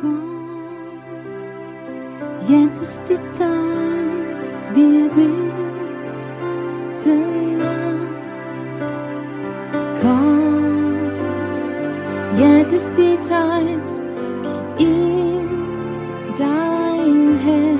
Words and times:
Komm, 0.00 1.00
jetzt 2.48 2.82
ist 2.82 3.02
die 3.08 3.28
Zeit, 3.28 4.74
wir 4.74 5.08
beten 5.08 5.60
an. 7.62 8.00
Komm, 10.00 10.96
jetzt 12.38 12.72
ist 12.72 12.98
die 12.98 13.18
Zeit, 13.20 13.88
ihm 14.78 15.48
dein 16.36 17.38
Herz. 17.38 17.76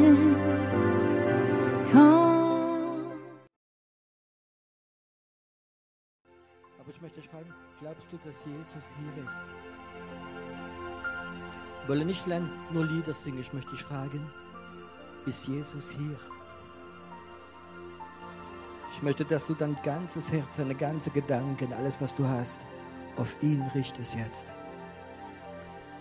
Aber 6.79 6.95
ich 6.95 7.03
möchte 7.03 7.21
dich 7.21 7.29
fragen, 7.29 7.53
glaubst 7.81 8.13
du, 8.13 8.17
dass 8.25 8.47
Jesus 8.47 8.95
hier 8.97 9.25
ist? 9.25 9.51
Ich 11.87 11.91
wolle 11.91 12.05
nicht 12.05 12.27
lang 12.27 12.45
nur 12.73 12.85
Lieder 12.85 13.15
singen, 13.15 13.39
ich 13.39 13.53
möchte 13.53 13.71
dich 13.71 13.85
fragen, 13.85 14.21
ist 15.25 15.47
Jesus 15.47 15.91
hier? 15.93 16.17
Ich 18.93 19.03
möchte, 19.05 19.25
dass 19.25 19.47
du 19.47 19.55
dein 19.55 19.79
ganzes 19.85 20.33
Herz, 20.33 20.57
deine 20.57 20.75
ganzen 20.75 21.13
Gedanken, 21.13 21.73
alles, 21.75 22.01
was 22.01 22.17
du 22.17 22.27
hast, 22.27 22.63
auf 23.17 23.41
ihn 23.41 23.63
richtest 23.73 24.17
jetzt. 24.17 24.47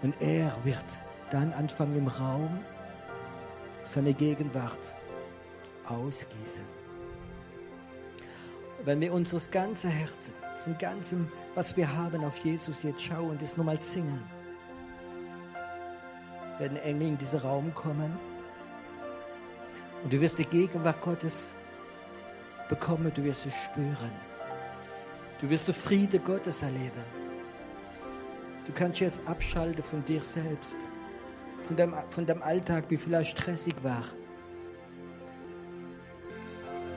Und 0.01 0.19
er 0.19 0.51
wird 0.63 0.83
dann 1.29 1.53
anfangen 1.53 1.97
im 1.97 2.07
Raum 2.07 2.59
seine 3.83 4.15
Gegenwart 4.15 4.95
ausgießen. 5.87 6.65
Wenn 8.85 9.01
wir 9.01 9.13
unseres 9.13 9.51
ganzen 9.51 9.91
Herzen, 9.91 10.33
von 10.63 10.75
ganzem, 10.79 11.31
was 11.53 11.77
wir 11.77 11.95
haben, 11.95 12.23
auf 12.23 12.39
Jesus 12.39 12.81
jetzt 12.81 13.03
schauen 13.03 13.29
und 13.29 13.41
das 13.43 13.55
nochmal 13.55 13.79
singen, 13.79 14.23
werden 16.59 16.77
Engel 16.77 17.09
in 17.09 17.17
diesen 17.17 17.39
Raum 17.39 17.73
kommen 17.73 18.17
und 20.03 20.13
du 20.13 20.21
wirst 20.21 20.37
die 20.37 20.45
Gegenwart 20.45 21.01
Gottes 21.01 21.55
bekommen, 22.69 23.11
du 23.13 23.23
wirst 23.23 23.45
es 23.45 23.55
spüren. 23.55 24.11
Du 25.41 25.49
wirst 25.49 25.67
den 25.67 25.75
Friede 25.75 26.19
Gottes 26.19 26.61
erleben. 26.61 27.03
Du 28.65 28.71
kannst 28.71 28.99
jetzt 28.99 29.21
abschalten 29.25 29.83
von 29.83 30.03
dir 30.05 30.21
selbst, 30.21 30.77
von 31.63 31.75
deinem, 31.75 31.95
von 32.07 32.25
deinem 32.25 32.41
Alltag, 32.41 32.85
wie 32.89 32.97
vielleicht 32.97 33.37
stressig 33.37 33.75
war. 33.83 34.03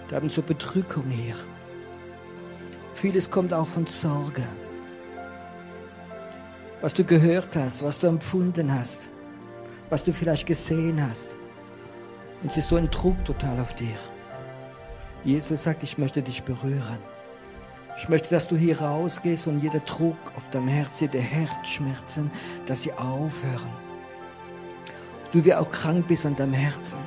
Wir 0.09 0.17
haben 0.17 0.31
so 0.31 0.41
Bedrückung 0.41 1.05
hier. 1.09 1.35
Vieles 2.95 3.31
kommt 3.31 3.53
auch 3.53 3.67
von 3.67 3.87
Sorge. 3.87 4.45
Was 6.81 6.95
du 6.95 7.05
gehört 7.05 7.57
hast, 7.57 7.83
was 7.83 7.99
du 7.99 8.07
empfunden 8.07 8.73
hast, 8.73 9.11
was 9.91 10.05
du 10.05 10.13
vielleicht 10.13 10.47
gesehen 10.47 11.03
hast. 11.09 11.37
Und 12.43 12.51
es 12.51 12.59
ist 12.59 12.69
so 12.69 12.77
ein 12.77 12.91
Druck 12.91 13.25
total 13.25 13.59
auf 13.61 13.75
dir. 13.75 13.97
Jesus 15.25 15.65
sagt, 15.65 15.83
ich 15.83 15.99
möchte 15.99 16.23
dich 16.23 16.43
berühren. 16.43 16.99
Ich 18.01 18.09
möchte, 18.09 18.31
dass 18.31 18.47
du 18.47 18.57
hier 18.57 18.81
rausgehst 18.81 19.49
und 19.49 19.59
jeder 19.59 19.81
Druck 19.81 20.17
auf 20.37 20.49
deinem 20.51 20.69
Herz, 20.69 21.01
jede 21.01 21.19
Herzschmerzen, 21.19 22.31
dass 22.67 22.83
sie 22.83 22.93
aufhören. 22.93 23.73
Du 25.33 25.45
wie 25.45 25.55
auch 25.55 25.71
krank 25.71 26.07
bist 26.07 26.25
an 26.25 26.37
deinem 26.37 26.53
Herzen 26.53 27.01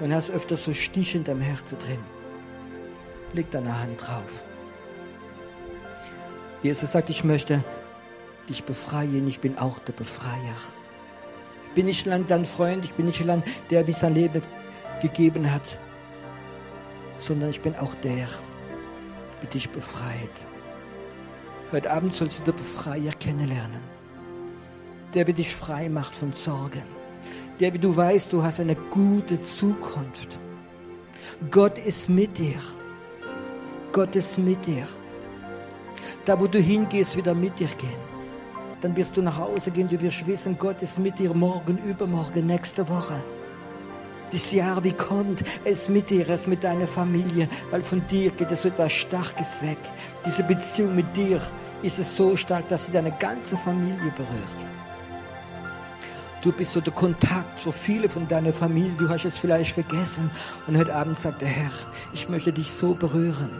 und 0.00 0.14
hast 0.14 0.30
öfter 0.30 0.56
so 0.56 0.72
Stich 0.72 1.16
in 1.16 1.24
deinem 1.24 1.40
Herzen 1.40 1.76
drin. 1.78 1.98
Leg 3.32 3.50
deine 3.50 3.78
Hand 3.80 4.00
drauf. 4.00 4.44
Jesus 6.62 6.92
sagt, 6.92 7.10
ich 7.10 7.24
möchte 7.24 7.62
dich 8.48 8.64
befreien, 8.64 9.26
ich 9.26 9.40
bin 9.40 9.58
auch 9.58 9.78
der 9.80 9.92
Befreier. 9.92 10.56
Bin 11.74 11.86
nicht 11.86 12.06
dein 12.06 12.44
Freund, 12.44 12.84
ich 12.84 12.94
bin 12.94 13.06
nicht 13.06 13.24
lang 13.24 13.42
der, 13.70 13.84
der 13.84 13.94
sein 13.94 14.14
Leben 14.14 14.42
gegeben 15.02 15.52
hat, 15.52 15.78
sondern 17.16 17.50
ich 17.50 17.60
bin 17.60 17.74
auch 17.76 17.94
der, 18.02 18.28
der 19.42 19.50
dich 19.50 19.70
befreit. 19.70 20.46
Heute 21.70 21.90
Abend 21.90 22.14
sollst 22.14 22.40
du 22.40 22.44
den 22.52 22.56
Befreier 22.56 23.12
kennenlernen. 23.12 23.82
Der, 25.14 25.24
der 25.24 25.34
dich 25.34 25.54
frei 25.54 25.88
macht 25.88 26.16
von 26.16 26.32
Sorgen. 26.32 26.84
Der, 27.60 27.74
wie 27.74 27.78
du 27.78 27.94
weißt, 27.94 28.32
du 28.32 28.42
hast 28.42 28.60
eine 28.60 28.74
gute 28.74 29.40
Zukunft. 29.42 30.38
Gott 31.50 31.78
ist 31.78 32.08
mit 32.08 32.38
dir. 32.38 32.58
Gott 33.92 34.14
ist 34.16 34.38
mit 34.38 34.64
dir. 34.66 34.86
Da, 36.24 36.40
wo 36.40 36.46
du 36.46 36.58
hingehst, 36.58 37.16
wieder 37.16 37.34
mit 37.34 37.58
dir 37.58 37.68
gehen. 37.78 38.07
Dann 38.80 38.94
wirst 38.94 39.16
du 39.16 39.22
nach 39.22 39.36
Hause 39.36 39.70
gehen, 39.72 39.88
du 39.88 40.00
wirst 40.00 40.26
wissen, 40.26 40.56
Gott 40.56 40.82
ist 40.82 40.98
mit 40.98 41.18
dir 41.18 41.34
morgen, 41.34 41.78
übermorgen, 41.78 42.46
nächste 42.46 42.88
Woche. 42.88 43.22
Das 44.30 44.52
Jahr, 44.52 44.84
wie 44.84 44.92
kommt, 44.92 45.42
ist 45.64 45.88
mit 45.88 46.10
dir, 46.10 46.28
ist 46.28 46.46
mit 46.46 46.62
deiner 46.62 46.86
Familie, 46.86 47.48
weil 47.70 47.82
von 47.82 48.06
dir 48.06 48.30
geht 48.30 48.52
es 48.52 48.62
so 48.62 48.68
etwas 48.68 48.92
Starkes 48.92 49.62
weg. 49.62 49.78
Diese 50.24 50.44
Beziehung 50.44 50.94
mit 50.94 51.16
dir 51.16 51.40
ist 51.82 51.98
es 51.98 52.14
so 52.14 52.36
stark, 52.36 52.68
dass 52.68 52.86
sie 52.86 52.92
deine 52.92 53.12
ganze 53.12 53.56
Familie 53.56 54.12
berührt. 54.16 54.68
Du 56.42 56.52
bist 56.52 56.72
so 56.72 56.80
der 56.80 56.92
Kontakt 56.92 57.58
für 57.58 57.72
viele 57.72 58.08
von 58.08 58.28
deiner 58.28 58.52
Familie, 58.52 58.92
du 58.96 59.08
hast 59.08 59.24
es 59.24 59.38
vielleicht 59.38 59.72
vergessen. 59.72 60.30
Und 60.66 60.76
heute 60.76 60.94
Abend 60.94 61.18
sagt 61.18 61.40
der 61.40 61.48
Herr, 61.48 61.72
ich 62.12 62.28
möchte 62.28 62.52
dich 62.52 62.70
so 62.70 62.94
berühren. 62.94 63.50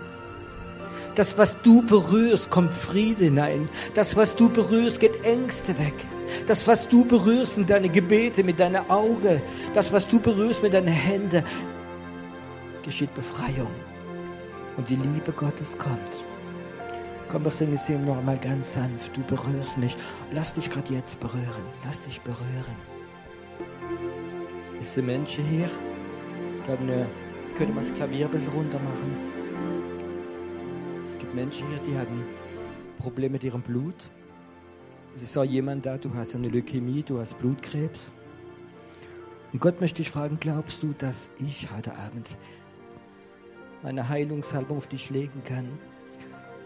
Das, 1.18 1.36
was 1.36 1.62
du 1.62 1.82
berührst, 1.82 2.48
kommt 2.48 2.72
Friede 2.72 3.24
hinein. 3.24 3.68
Das, 3.94 4.14
was 4.14 4.36
du 4.36 4.48
berührst, 4.50 5.00
geht 5.00 5.24
Ängste 5.24 5.76
weg. 5.76 5.94
Das, 6.46 6.68
was 6.68 6.86
du 6.86 7.04
berührst 7.04 7.58
mit 7.58 7.70
deinen 7.70 7.90
Gebete, 7.90 8.44
mit 8.44 8.60
deinen 8.60 8.88
Augen, 8.88 9.42
das, 9.74 9.92
was 9.92 10.06
du 10.06 10.20
berührst 10.20 10.62
mit 10.62 10.74
deinen 10.74 10.86
Händen, 10.86 11.42
geschieht 12.84 13.12
Befreiung. 13.14 13.72
Und 14.76 14.88
die 14.88 14.94
Liebe 14.94 15.32
Gottes 15.32 15.76
kommt. 15.76 16.24
Komm, 17.28 17.42
wir 17.42 17.50
singen 17.50 17.74
es 17.74 17.88
ihm 17.88 18.04
noch 18.04 18.18
einmal 18.18 18.38
ganz 18.38 18.74
sanft. 18.74 19.16
Du 19.16 19.22
berührst 19.22 19.76
mich. 19.76 19.96
Lass 20.30 20.54
dich 20.54 20.70
gerade 20.70 20.94
jetzt 20.94 21.18
berühren. 21.18 21.64
Lass 21.84 22.00
dich 22.02 22.20
berühren. 22.20 22.76
Es 24.80 24.94
sind 24.94 25.06
Menschen 25.06 25.44
hier, 25.46 25.68
da 26.64 26.76
können 27.56 27.74
wir 27.74 27.80
das 27.82 27.92
Klavier 27.92 28.26
ein 28.26 28.30
bisschen 28.30 28.52
runter 28.52 28.78
machen. 28.78 29.27
Es 31.08 31.18
gibt 31.18 31.34
Menschen 31.34 31.66
hier, 31.68 31.78
die 31.78 31.98
haben 31.98 32.22
Probleme 32.98 33.32
mit 33.32 33.44
ihrem 33.44 33.62
Blut. 33.62 34.10
Es 35.16 35.22
ist 35.22 35.38
auch 35.38 35.44
jemand 35.44 35.86
da, 35.86 35.96
du 35.96 36.12
hast 36.12 36.34
eine 36.34 36.48
Leukämie, 36.48 37.02
du 37.02 37.18
hast 37.18 37.38
Blutkrebs. 37.38 38.12
Und 39.50 39.58
Gott 39.58 39.80
möchte 39.80 40.02
dich 40.02 40.10
fragen, 40.10 40.36
glaubst 40.38 40.82
du, 40.82 40.92
dass 40.92 41.30
ich 41.38 41.70
heute 41.74 41.96
Abend 41.96 42.28
meine 43.82 44.06
Heilungssalbung 44.06 44.76
auf 44.76 44.86
dich 44.86 45.08
legen 45.08 45.42
kann? 45.44 45.66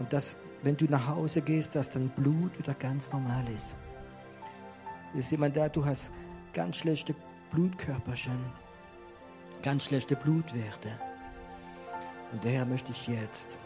Und 0.01 0.13
dass, 0.13 0.37
wenn 0.65 0.77
du 0.77 0.87
nach 0.87 1.07
Hause 1.07 1.41
gehst, 1.43 1.77
dass 1.77 1.91
dein 1.91 2.09
Blut 2.09 2.59
wieder 2.59 2.75
ganz 2.75 3.13
normal 3.13 3.45
ist? 3.49 3.77
Es 5.15 5.27
ist 5.27 5.31
jemand 5.31 5.57
da, 5.57 5.69
du 5.69 5.85
hast 5.85 6.11
ganz 6.53 6.79
schlechte 6.79 7.15
Blutkörperchen, 7.53 8.41
ganz 9.63 9.85
schlechte 9.85 10.17
Blutwerte. 10.17 10.89
Und 12.33 12.45
daher 12.45 12.67
möchte 12.67 12.91
ich 12.91 13.07
jetzt 13.07 13.61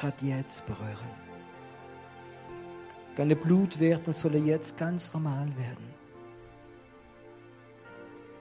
gerade 0.00 0.24
jetzt 0.24 0.64
berühren. 0.66 1.10
Deine 3.16 3.36
Blutwerte 3.36 4.12
sollen 4.12 4.46
jetzt 4.46 4.76
ganz 4.76 5.12
normal 5.12 5.48
werden. 5.56 5.90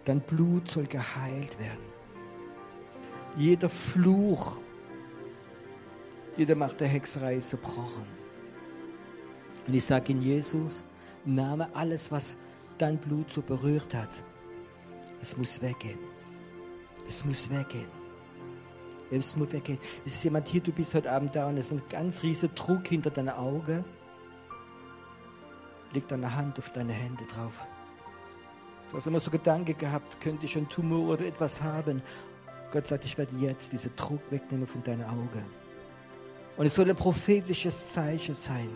Dein 0.05 0.21
Blut 0.21 0.69
soll 0.69 0.85
geheilt 0.85 1.59
werden. 1.59 1.83
Jeder 3.35 3.69
Fluch, 3.69 4.59
jede 6.37 6.55
Macht 6.55 6.79
der 6.79 6.87
Hexerei 6.87 7.37
zerbrochen. 7.39 8.07
Und 9.67 9.73
ich 9.73 9.83
sage 9.83 10.13
in 10.13 10.21
Jesus, 10.21 10.83
Name 11.25 11.67
alles, 11.75 12.11
was 12.11 12.37
dein 12.77 12.97
Blut 12.97 13.29
so 13.29 13.41
berührt 13.41 13.93
hat, 13.93 14.23
es 15.21 15.35
muss 15.35 15.61
weggehen. 15.61 15.99
Es 17.07 17.25
muss 17.25 17.49
weggehen. 17.49 17.98
Es 19.11 19.35
muss 19.35 19.51
weggehen. 19.51 19.79
Es 20.05 20.15
ist 20.15 20.23
jemand 20.23 20.47
hier, 20.47 20.61
du 20.61 20.71
bist 20.71 20.93
heute 20.93 21.11
Abend 21.11 21.35
da 21.35 21.47
und 21.47 21.57
es 21.57 21.67
ist 21.67 21.71
ein 21.73 21.81
ganz 21.89 22.21
riesiger 22.23 22.53
Druck 22.53 22.87
hinter 22.87 23.09
deinen 23.09 23.29
Augen. 23.29 23.83
Leg 25.93 26.07
deine 26.07 26.35
Hand 26.35 26.59
auf 26.59 26.69
deine 26.69 26.93
Hände 26.93 27.23
drauf. 27.25 27.65
Du 28.91 28.97
hast 28.97 29.07
immer 29.07 29.19
so 29.19 29.31
Gedanken 29.31 29.77
gehabt, 29.77 30.19
könnte 30.19 30.45
ich 30.45 30.55
einen 30.57 30.69
Tumor 30.69 31.13
oder 31.13 31.25
etwas 31.25 31.61
haben. 31.61 32.01
Gott 32.71 32.87
sagt, 32.87 33.05
ich 33.05 33.17
werde 33.17 33.35
jetzt 33.37 33.71
diesen 33.71 33.95
Druck 33.95 34.21
wegnehmen 34.29 34.67
von 34.67 34.83
deinen 34.83 35.03
Augen. 35.03 35.45
Und 36.57 36.65
es 36.65 36.75
soll 36.75 36.89
ein 36.89 36.95
prophetisches 36.95 37.93
Zeichen 37.93 38.35
sein, 38.35 38.69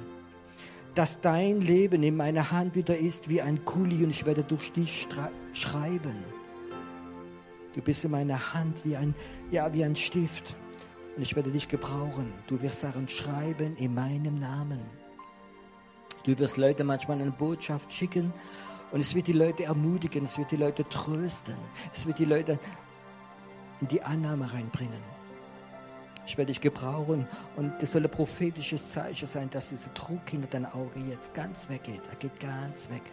dass 0.95 1.19
dein 1.19 1.61
Leben 1.61 2.01
in 2.01 2.15
meiner 2.15 2.51
Hand 2.51 2.75
wieder 2.75 2.97
ist 2.97 3.29
wie 3.29 3.41
ein 3.41 3.65
Kuli 3.65 4.03
und 4.03 4.11
ich 4.11 4.25
werde 4.25 4.43
durch 4.43 4.71
dich 4.71 5.07
schreiben. 5.53 6.32
Du 7.73 7.81
bist 7.81 8.05
in 8.05 8.11
meiner 8.11 8.53
Hand 8.53 8.85
wie 8.85 8.95
ein, 8.95 9.15
ja, 9.51 9.73
wie 9.73 9.83
ein 9.83 9.95
Stift. 9.95 10.55
Und 11.15 11.21
ich 11.21 11.35
werde 11.35 11.51
dich 11.51 11.67
gebrauchen. 11.67 12.31
Du 12.47 12.61
wirst 12.61 12.81
Sachen 12.81 13.07
schreiben 13.07 13.75
in 13.75 13.93
meinem 13.93 14.35
Namen. 14.35 14.79
Du 16.23 16.37
wirst 16.39 16.57
Leute 16.57 16.83
manchmal 16.83 17.21
eine 17.21 17.31
Botschaft 17.31 17.93
schicken 17.93 18.31
und 18.91 19.01
es 19.01 19.13
wird 19.13 19.27
die 19.27 19.33
Leute 19.33 19.65
ermutigen, 19.65 20.23
es 20.23 20.37
wird 20.37 20.51
die 20.51 20.55
Leute 20.55 20.87
trösten, 20.87 21.57
es 21.91 22.05
wird 22.05 22.19
die 22.19 22.25
Leute 22.25 22.59
in 23.81 23.89
die 23.89 24.01
Annahme 24.01 24.51
reinbringen. 24.53 25.01
Ich 26.25 26.37
werde 26.37 26.53
dich 26.53 26.61
gebrauchen 26.61 27.27
und 27.57 27.73
das 27.81 27.91
soll 27.91 28.03
ein 28.03 28.09
prophetisches 28.09 28.91
Zeichen 28.91 29.27
sein, 29.27 29.49
dass 29.49 29.69
dieser 29.69 29.89
Druck 29.89 30.29
hinter 30.29 30.47
deinem 30.47 30.67
Auge 30.67 30.99
jetzt 31.09 31.33
ganz 31.33 31.67
weggeht. 31.67 32.03
Er 32.09 32.15
geht 32.15 32.39
ganz 32.39 32.89
weg. 32.89 33.03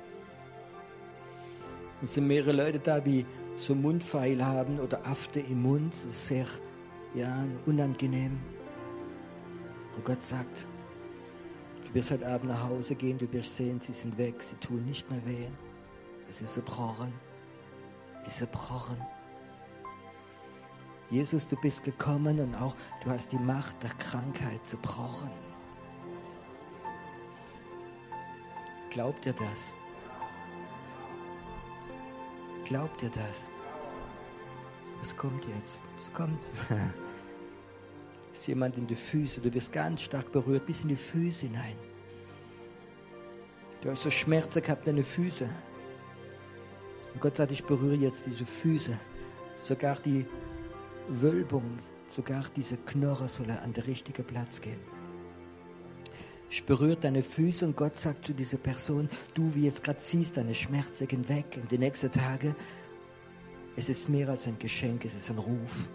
Es 2.02 2.14
sind 2.14 2.28
mehrere 2.28 2.52
Leute 2.52 2.78
da, 2.78 3.00
die 3.00 3.26
so 3.60 3.74
Mundpfeil 3.74 4.44
haben 4.44 4.80
oder 4.80 5.06
Afte 5.06 5.40
im 5.40 5.62
Mund. 5.62 5.92
Das 5.92 6.04
ist 6.04 6.26
sehr 6.28 6.46
ja, 7.14 7.44
unangenehm. 7.66 8.40
Und 9.96 10.04
Gott 10.04 10.22
sagt, 10.22 10.66
du 11.86 11.94
wirst 11.94 12.10
heute 12.10 12.26
Abend 12.26 12.48
nach 12.48 12.68
Hause 12.68 12.94
gehen, 12.94 13.18
du 13.18 13.30
wirst 13.32 13.56
sehen, 13.56 13.78
sie 13.80 13.92
sind 13.92 14.16
weg, 14.16 14.40
sie 14.42 14.56
tun 14.56 14.84
nicht 14.84 15.10
mehr 15.10 15.24
weh. 15.26 15.48
Es 16.28 16.40
ist 16.40 16.54
zerbrochen. 16.54 17.12
Es 18.22 18.28
ist 18.28 18.38
zerbrochen. 18.38 18.96
Jesus, 21.10 21.48
du 21.48 21.56
bist 21.56 21.82
gekommen 21.82 22.38
und 22.38 22.54
auch 22.54 22.74
du 23.02 23.10
hast 23.10 23.32
die 23.32 23.38
Macht 23.38 23.82
der 23.82 23.90
Krankheit 23.90 24.64
zerbrochen. 24.64 25.30
Glaubt 28.90 29.26
ihr 29.26 29.32
das? 29.32 29.72
Glaubt 32.70 33.02
ihr 33.02 33.10
das? 33.10 33.48
Was 35.00 35.16
kommt 35.16 35.44
jetzt? 35.56 35.82
Was 35.96 36.12
kommt? 36.12 36.50
ist 38.32 38.46
jemand 38.46 38.78
in 38.78 38.86
die 38.86 38.94
Füße, 38.94 39.40
du 39.40 39.52
wirst 39.52 39.72
ganz 39.72 40.02
stark 40.02 40.30
berührt, 40.30 40.66
bis 40.66 40.82
in 40.82 40.90
die 40.90 40.94
Füße 40.94 41.46
hinein. 41.46 41.74
Du 43.80 43.90
hast 43.90 44.04
so 44.04 44.10
Schmerzen 44.10 44.62
gehabt 44.62 44.86
in 44.86 44.94
den 44.94 45.04
Füßen. 45.04 45.50
Und 47.12 47.20
Gott 47.20 47.34
sagt, 47.34 47.50
ich 47.50 47.64
berühre 47.64 47.96
jetzt 47.96 48.24
diese 48.26 48.46
Füße. 48.46 48.96
Sogar 49.56 49.96
die 49.96 50.24
Wölbung, 51.08 51.76
sogar 52.06 52.44
diese 52.54 52.76
Knorre 52.76 53.26
soll 53.26 53.50
an 53.50 53.72
den 53.72 53.82
richtigen 53.82 54.24
Platz 54.24 54.60
gehen. 54.60 54.78
Ich 56.52 56.64
berühre 56.64 56.96
deine 56.96 57.22
Füße 57.22 57.64
und 57.64 57.76
Gott 57.76 57.96
sagt 57.96 58.24
zu 58.26 58.34
dieser 58.34 58.58
Person, 58.58 59.08
du 59.34 59.54
wie 59.54 59.66
jetzt 59.66 59.84
gerade 59.84 60.00
siehst, 60.00 60.36
deine 60.36 60.52
Schmerzen 60.52 61.06
gehen 61.06 61.28
weg 61.28 61.56
in 61.56 61.68
den 61.68 61.78
nächsten 61.78 62.10
Tagen. 62.10 62.56
Es 63.76 63.88
ist 63.88 64.08
mehr 64.08 64.28
als 64.28 64.48
ein 64.48 64.58
Geschenk, 64.58 65.04
es 65.04 65.14
ist 65.14 65.30
ein 65.30 65.38
Ruf. 65.38 65.90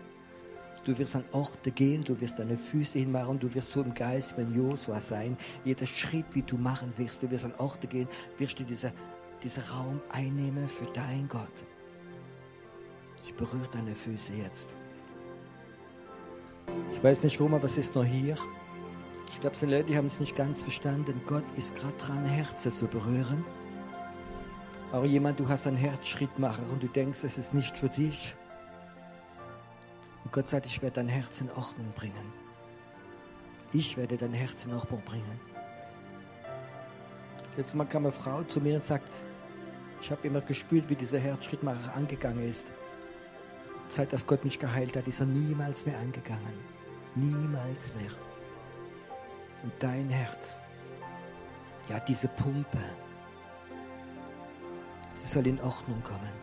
Du 0.85 0.97
wirst 0.97 1.17
an 1.17 1.25
Orte 1.33 1.71
gehen, 1.71 2.05
du 2.05 2.19
wirst 2.21 2.39
deine 2.39 2.55
Füße 2.55 2.99
hinmachen, 2.99 3.37
du 3.37 3.53
wirst 3.53 3.69
so 3.69 3.81
im 3.81 3.93
Geist 3.93 4.37
wenn 4.37 4.55
Josua 4.55 5.01
sein. 5.01 5.35
Jeder 5.65 5.85
Schritt, 5.85 6.27
wie 6.31 6.43
du 6.43 6.57
machen 6.57 6.97
wirst, 6.97 7.21
du 7.21 7.29
wirst 7.29 7.43
an 7.43 7.55
Orte 7.57 7.87
gehen, 7.87 8.07
wirst 8.37 8.57
du 8.57 8.63
dieser, 8.63 8.93
dieser 9.43 9.69
Raum 9.71 10.01
einnehmen 10.09 10.69
für 10.69 10.85
dein 10.93 11.27
Gott. 11.27 11.65
Ich 13.25 13.33
berühre 13.33 13.67
deine 13.73 13.93
Füße 13.93 14.31
jetzt. 14.41 14.69
Ich 16.93 17.03
weiß 17.03 17.23
nicht 17.23 17.37
warum, 17.41 17.55
aber 17.55 17.65
es 17.65 17.77
ist 17.77 17.93
nur 17.93 18.05
hier. 18.05 18.37
Ich 19.35 19.41
glaube, 19.41 19.53
es 19.53 19.59
sind 19.59 19.69
Leute, 19.69 19.83
die 19.83 19.97
haben 19.97 20.05
es 20.05 20.21
nicht 20.21 20.33
ganz 20.33 20.61
verstanden. 20.61 21.21
Gott 21.27 21.43
ist 21.57 21.75
gerade 21.75 21.95
dran, 21.97 22.25
Herzen 22.25 22.71
zu 22.71 22.87
berühren. 22.87 23.43
Aber 24.93 25.05
jemand, 25.05 25.41
du 25.41 25.49
hast 25.49 25.67
einen 25.67 25.75
Herzschrittmacher 25.75 26.63
und 26.71 26.81
du 26.81 26.87
denkst, 26.87 27.25
es 27.25 27.37
ist 27.37 27.53
nicht 27.53 27.77
für 27.77 27.89
dich. 27.89 28.33
Und 30.23 30.31
Gott 30.31 30.47
sagt, 30.47 30.65
ich 30.65 30.81
werde 30.81 30.95
dein 30.95 31.09
Herz 31.09 31.41
in 31.41 31.49
Ordnung 31.49 31.91
bringen. 31.93 32.31
Ich 33.73 33.97
werde 33.97 34.15
dein 34.15 34.31
Herz 34.31 34.65
in 34.65 34.73
Ordnung 34.73 35.01
bringen. 35.03 35.39
Letztes 37.57 37.75
Mal 37.75 37.85
kam 37.85 38.05
eine 38.05 38.13
Frau 38.13 38.41
zu 38.43 38.61
mir 38.61 38.75
und 38.75 38.85
sagt, 38.85 39.11
ich 40.01 40.11
habe 40.11 40.25
immer 40.25 40.39
gespürt, 40.39 40.89
wie 40.89 40.95
dieser 40.95 41.19
Herzschrittmacher 41.19 41.93
angegangen 41.93 42.47
ist. 42.49 42.71
Seit 43.89 44.13
dass 44.13 44.25
Gott 44.25 44.45
mich 44.45 44.57
geheilt 44.57 44.95
hat, 44.95 45.07
ist 45.07 45.19
er 45.19 45.25
niemals 45.25 45.85
mehr 45.85 45.99
angegangen. 45.99 46.53
Niemals 47.15 47.93
mehr. 47.95 48.11
Und 49.65 49.73
dein 49.79 50.07
Herz, 50.09 50.57
ja, 51.89 51.99
diese 51.99 52.27
Pumpe, 52.27 52.77
sie 55.15 55.25
soll 55.25 55.47
in 55.47 55.59
Ordnung 55.59 56.03
kommen. 56.03 56.33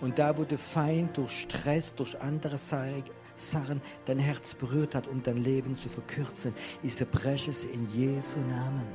Und 0.00 0.20
da, 0.20 0.38
wo 0.38 0.44
der 0.44 0.56
Feind 0.56 1.16
durch 1.16 1.32
Stress, 1.32 1.96
durch 1.96 2.20
andere 2.20 2.56
Sachen 2.56 3.82
dein 4.04 4.20
Herz 4.20 4.54
berührt 4.54 4.94
hat, 4.94 5.08
um 5.08 5.20
dein 5.20 5.38
Leben 5.38 5.74
zu 5.74 5.88
verkürzen, 5.88 6.54
ich 6.80 6.94
zerbreche 6.94 7.50
es 7.50 7.64
in 7.64 7.92
Jesu 7.92 8.38
Namen. 8.48 8.86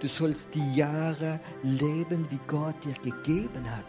Du 0.00 0.08
sollst 0.08 0.48
die 0.54 0.74
Jahre 0.74 1.38
leben, 1.62 2.28
wie 2.32 2.40
Gott 2.48 2.84
dir 2.84 2.94
gegeben 2.94 3.70
hat. 3.70 3.86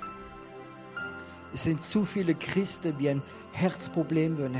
Es 1.52 1.64
sind 1.64 1.84
zu 1.84 2.06
viele 2.06 2.36
Christen, 2.36 2.96
die 3.00 3.10
ein 3.10 3.24
Herzproblem, 3.54 4.38
die 4.38 4.44
ein 4.44 4.54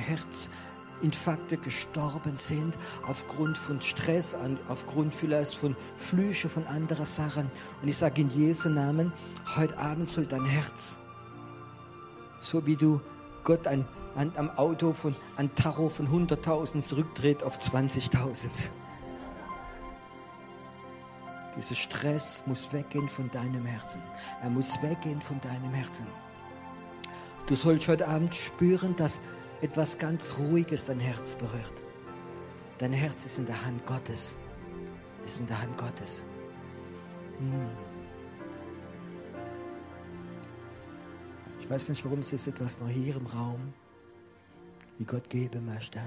Herzinfarkte 1.00 1.58
gestorben 1.58 2.38
sind, 2.38 2.76
aufgrund 3.08 3.58
von 3.58 3.82
Stress, 3.82 4.36
aufgrund 4.68 5.16
vielleicht 5.16 5.56
von 5.56 5.76
Flüche, 5.98 6.50
von 6.50 6.68
anderen 6.68 7.06
Sachen. 7.06 7.50
Und 7.82 7.88
ich 7.88 7.98
sage 7.98 8.22
in 8.22 8.30
Jesu 8.30 8.70
Namen, 8.70 9.14
heute 9.56 9.78
Abend 9.78 10.10
soll 10.10 10.26
dein 10.26 10.46
Herz, 10.46 10.98
so 12.42 12.66
wie 12.66 12.76
du 12.76 13.00
Gott 13.44 13.68
ein, 13.68 13.86
an, 14.16 14.32
am 14.36 14.50
Auto 14.52 14.92
von, 14.92 15.16
ein 15.38 15.54
Tacho 15.56 15.88
von 15.88 16.08
100.000 16.08 16.82
zurückdreht 16.82 17.44
auf 17.44 17.58
20.000. 17.58 18.50
Dieser 21.56 21.76
Stress 21.76 22.44
muss 22.46 22.72
weggehen 22.74 23.10
von 23.10 23.30
deinem 23.32 23.66
Herzen. 23.66 24.02
Er 24.42 24.50
muss 24.50 24.82
weggehen 24.82 25.22
von 25.22 25.40
deinem 25.42 25.74
Herzen. 25.74 26.06
Du 27.48 27.56
sollst 27.56 27.88
heute 27.88 28.08
Abend 28.08 28.36
spüren, 28.36 28.96
dass 28.96 29.20
etwas 29.62 29.98
ganz 29.98 30.40
Ruhiges 30.40 30.86
dein 30.86 31.00
Herz 31.00 31.36
berührt. 31.36 31.84
Dein 32.78 32.94
Herz 32.94 33.26
ist 33.26 33.40
in 33.40 33.46
der 33.46 33.66
Hand 33.66 33.86
Gottes. 33.86 34.38
Ist 35.26 35.40
in 35.42 35.48
der 35.48 35.62
Hand 35.62 35.78
Gottes. 35.78 36.24
Hm. 37.40 37.70
Ich 41.60 41.70
weiß 41.70 41.90
nicht, 41.90 42.04
warum 42.06 42.20
es 42.20 42.34
ist 42.34 42.48
etwas 42.48 42.80
noch 42.80 42.90
hier 42.90 43.18
im 43.18 43.26
Raum, 43.28 43.74
wie 44.98 45.06
Gott 45.06 45.30
geben 45.30 45.66
möchte. 45.66 46.00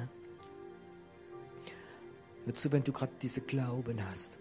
Dazu, 2.46 2.72
wenn 2.72 2.82
du 2.82 2.92
gerade 2.92 3.12
diese 3.20 3.42
Glauben 3.42 4.02
hast, 4.08 4.38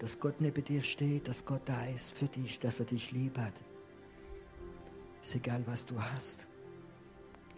dass 0.00 0.18
Gott 0.18 0.40
neben 0.40 0.64
dir 0.64 0.82
steht, 0.82 1.28
dass 1.28 1.44
Gott 1.44 1.62
da 1.66 1.84
ist 1.86 2.14
für 2.14 2.26
dich, 2.26 2.58
dass 2.58 2.80
er 2.80 2.86
dich 2.86 3.12
lieb 3.12 3.38
hat. 3.38 3.54
Ist 5.22 5.36
egal, 5.36 5.62
was 5.66 5.84
du 5.84 6.02
hast. 6.02 6.48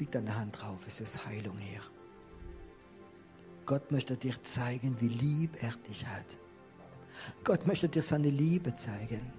Liegt 0.02 0.16
deine 0.16 0.34
Hand 0.34 0.60
drauf, 0.60 0.88
es 0.88 1.00
ist 1.00 1.26
Heilung 1.26 1.56
her. 1.58 1.80
Gott 3.66 3.92
möchte 3.92 4.16
dir 4.16 4.34
zeigen, 4.42 5.00
wie 5.00 5.06
lieb 5.06 5.62
er 5.62 5.70
dich 5.88 6.04
hat. 6.04 6.26
Gott 7.44 7.68
möchte 7.68 7.88
dir 7.88 8.02
seine 8.02 8.28
Liebe 8.28 8.74
zeigen. 8.74 9.32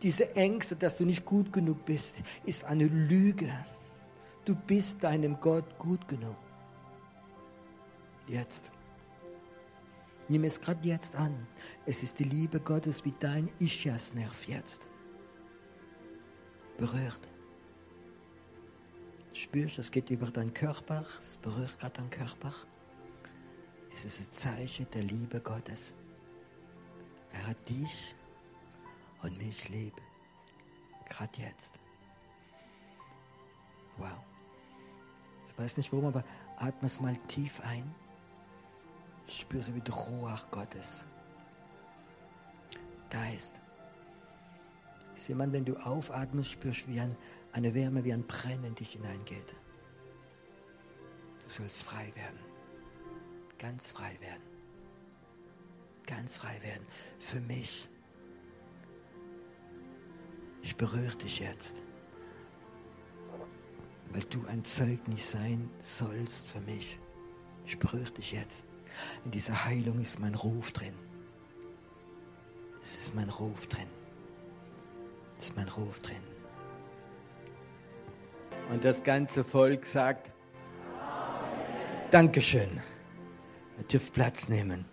Diese 0.00 0.34
Ängste, 0.36 0.74
dass 0.76 0.96
du 0.96 1.04
nicht 1.04 1.26
gut 1.26 1.52
genug 1.52 1.84
bist, 1.84 2.14
ist 2.46 2.64
eine 2.64 2.86
Lüge. 2.86 3.52
Du 4.46 4.56
bist 4.56 5.04
deinem 5.04 5.38
Gott 5.38 5.78
gut 5.78 6.08
genug. 6.08 6.38
Jetzt. 8.26 8.72
Nimm 10.28 10.44
es 10.44 10.58
gerade 10.58 10.88
jetzt 10.88 11.14
an. 11.16 11.46
Es 11.84 12.02
ist 12.02 12.20
die 12.20 12.24
Liebe 12.24 12.58
Gottes 12.58 13.04
wie 13.04 13.12
dein 13.20 13.50
Ischias-Nerv 13.58 14.48
jetzt 14.48 14.88
berührt. 16.78 17.33
Spürst, 19.34 19.80
es 19.80 19.90
geht 19.90 20.10
über 20.10 20.30
deinen 20.30 20.54
Körper, 20.54 21.04
es 21.18 21.36
berührt 21.38 21.76
gerade 21.80 21.94
deinen 21.94 22.10
Körper. 22.10 22.52
Es 23.92 24.04
ist 24.04 24.20
ein 24.20 24.30
Zeichen 24.30 24.86
der 24.92 25.02
Liebe 25.02 25.40
Gottes. 25.40 25.94
Er 27.32 27.48
hat 27.48 27.68
dich 27.68 28.14
und 29.22 29.36
mich 29.38 29.68
lieb. 29.70 29.94
Gerade 31.08 31.42
jetzt. 31.42 31.74
Wow. 33.96 34.20
Ich 35.48 35.58
weiß 35.58 35.76
nicht 35.78 35.92
warum, 35.92 36.06
aber 36.06 36.24
atme 36.56 36.86
es 36.86 37.00
mal 37.00 37.16
tief 37.26 37.60
ein. 37.64 37.92
Spür 39.28 39.64
so 39.64 39.74
wie 39.74 39.80
der 39.80 39.94
Ruach 39.94 40.48
Gottes. 40.52 41.06
Da 43.10 43.28
ist. 43.30 43.60
Ist 45.14 45.28
jemand, 45.28 45.52
wenn 45.52 45.64
du 45.64 45.76
aufatmest, 45.76 46.52
spürst 46.52 46.88
wie 46.88 47.00
ein, 47.00 47.16
eine 47.54 47.72
Wärme, 47.72 48.04
wie 48.04 48.12
ein 48.12 48.26
Brennen 48.26 48.64
in 48.64 48.74
dich 48.74 48.90
hineingeht. 48.90 49.54
Du 51.44 51.48
sollst 51.48 51.84
frei 51.84 52.12
werden. 52.16 52.38
Ganz 53.58 53.92
frei 53.92 54.16
werden. 54.20 54.42
Ganz 56.04 56.36
frei 56.36 56.60
werden. 56.62 56.84
Für 57.18 57.40
mich. 57.40 57.88
Ich 60.62 60.76
berühre 60.76 61.16
dich 61.16 61.38
jetzt. 61.38 61.76
Weil 64.10 64.24
du 64.24 64.44
ein 64.46 64.64
Zeugnis 64.64 65.30
sein 65.30 65.70
sollst 65.78 66.48
für 66.48 66.60
mich. 66.62 66.98
Ich 67.66 67.78
berühre 67.78 68.10
dich 68.10 68.32
jetzt. 68.32 68.64
In 69.24 69.30
dieser 69.30 69.64
Heilung 69.64 70.00
ist 70.00 70.18
mein 70.18 70.34
Ruf 70.34 70.72
drin. 70.72 70.94
Es 72.82 72.96
ist 72.96 73.14
mein 73.14 73.30
Ruf 73.30 73.66
drin. 73.68 73.88
Es 75.38 75.44
ist 75.44 75.56
mein 75.56 75.68
Ruf 75.68 76.00
drin. 76.00 76.33
Und 78.74 78.82
das 78.82 79.04
ganze 79.04 79.44
Volk 79.44 79.86
sagt, 79.86 80.32
Dankeschön. 82.10 82.68
Ihr 83.78 83.84
dürft 83.84 84.12
Platz 84.12 84.48
nehmen. 84.48 84.84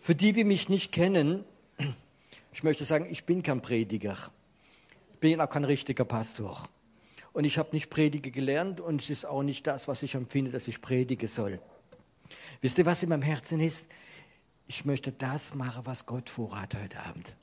Für 0.00 0.16
die, 0.16 0.32
die 0.32 0.42
mich 0.42 0.68
nicht 0.68 0.90
kennen, 0.90 1.44
ich 2.52 2.64
möchte 2.64 2.84
sagen, 2.84 3.06
ich 3.08 3.24
bin 3.24 3.44
kein 3.44 3.62
Prediger. 3.62 4.16
Ich 5.12 5.20
bin 5.20 5.40
auch 5.40 5.48
kein 5.48 5.64
richtiger 5.64 6.04
Pastor. 6.04 6.68
Und 7.32 7.44
ich 7.44 7.58
habe 7.58 7.68
nicht 7.70 7.88
Predige 7.88 8.32
gelernt 8.32 8.80
und 8.80 9.00
es 9.00 9.10
ist 9.10 9.26
auch 9.26 9.44
nicht 9.44 9.68
das, 9.68 9.86
was 9.86 10.02
ich 10.02 10.16
empfinde, 10.16 10.50
dass 10.50 10.66
ich 10.66 10.80
predige 10.80 11.28
soll. 11.28 11.60
Wisst 12.62 12.78
ihr, 12.78 12.86
was 12.86 13.04
in 13.04 13.10
meinem 13.10 13.22
Herzen 13.22 13.60
ist? 13.60 13.86
Ich 14.66 14.84
möchte 14.84 15.12
das 15.12 15.54
machen, 15.54 15.86
was 15.86 16.04
Gott 16.04 16.28
vorhat 16.28 16.74
heute 16.74 16.98
Abend. 16.98 17.36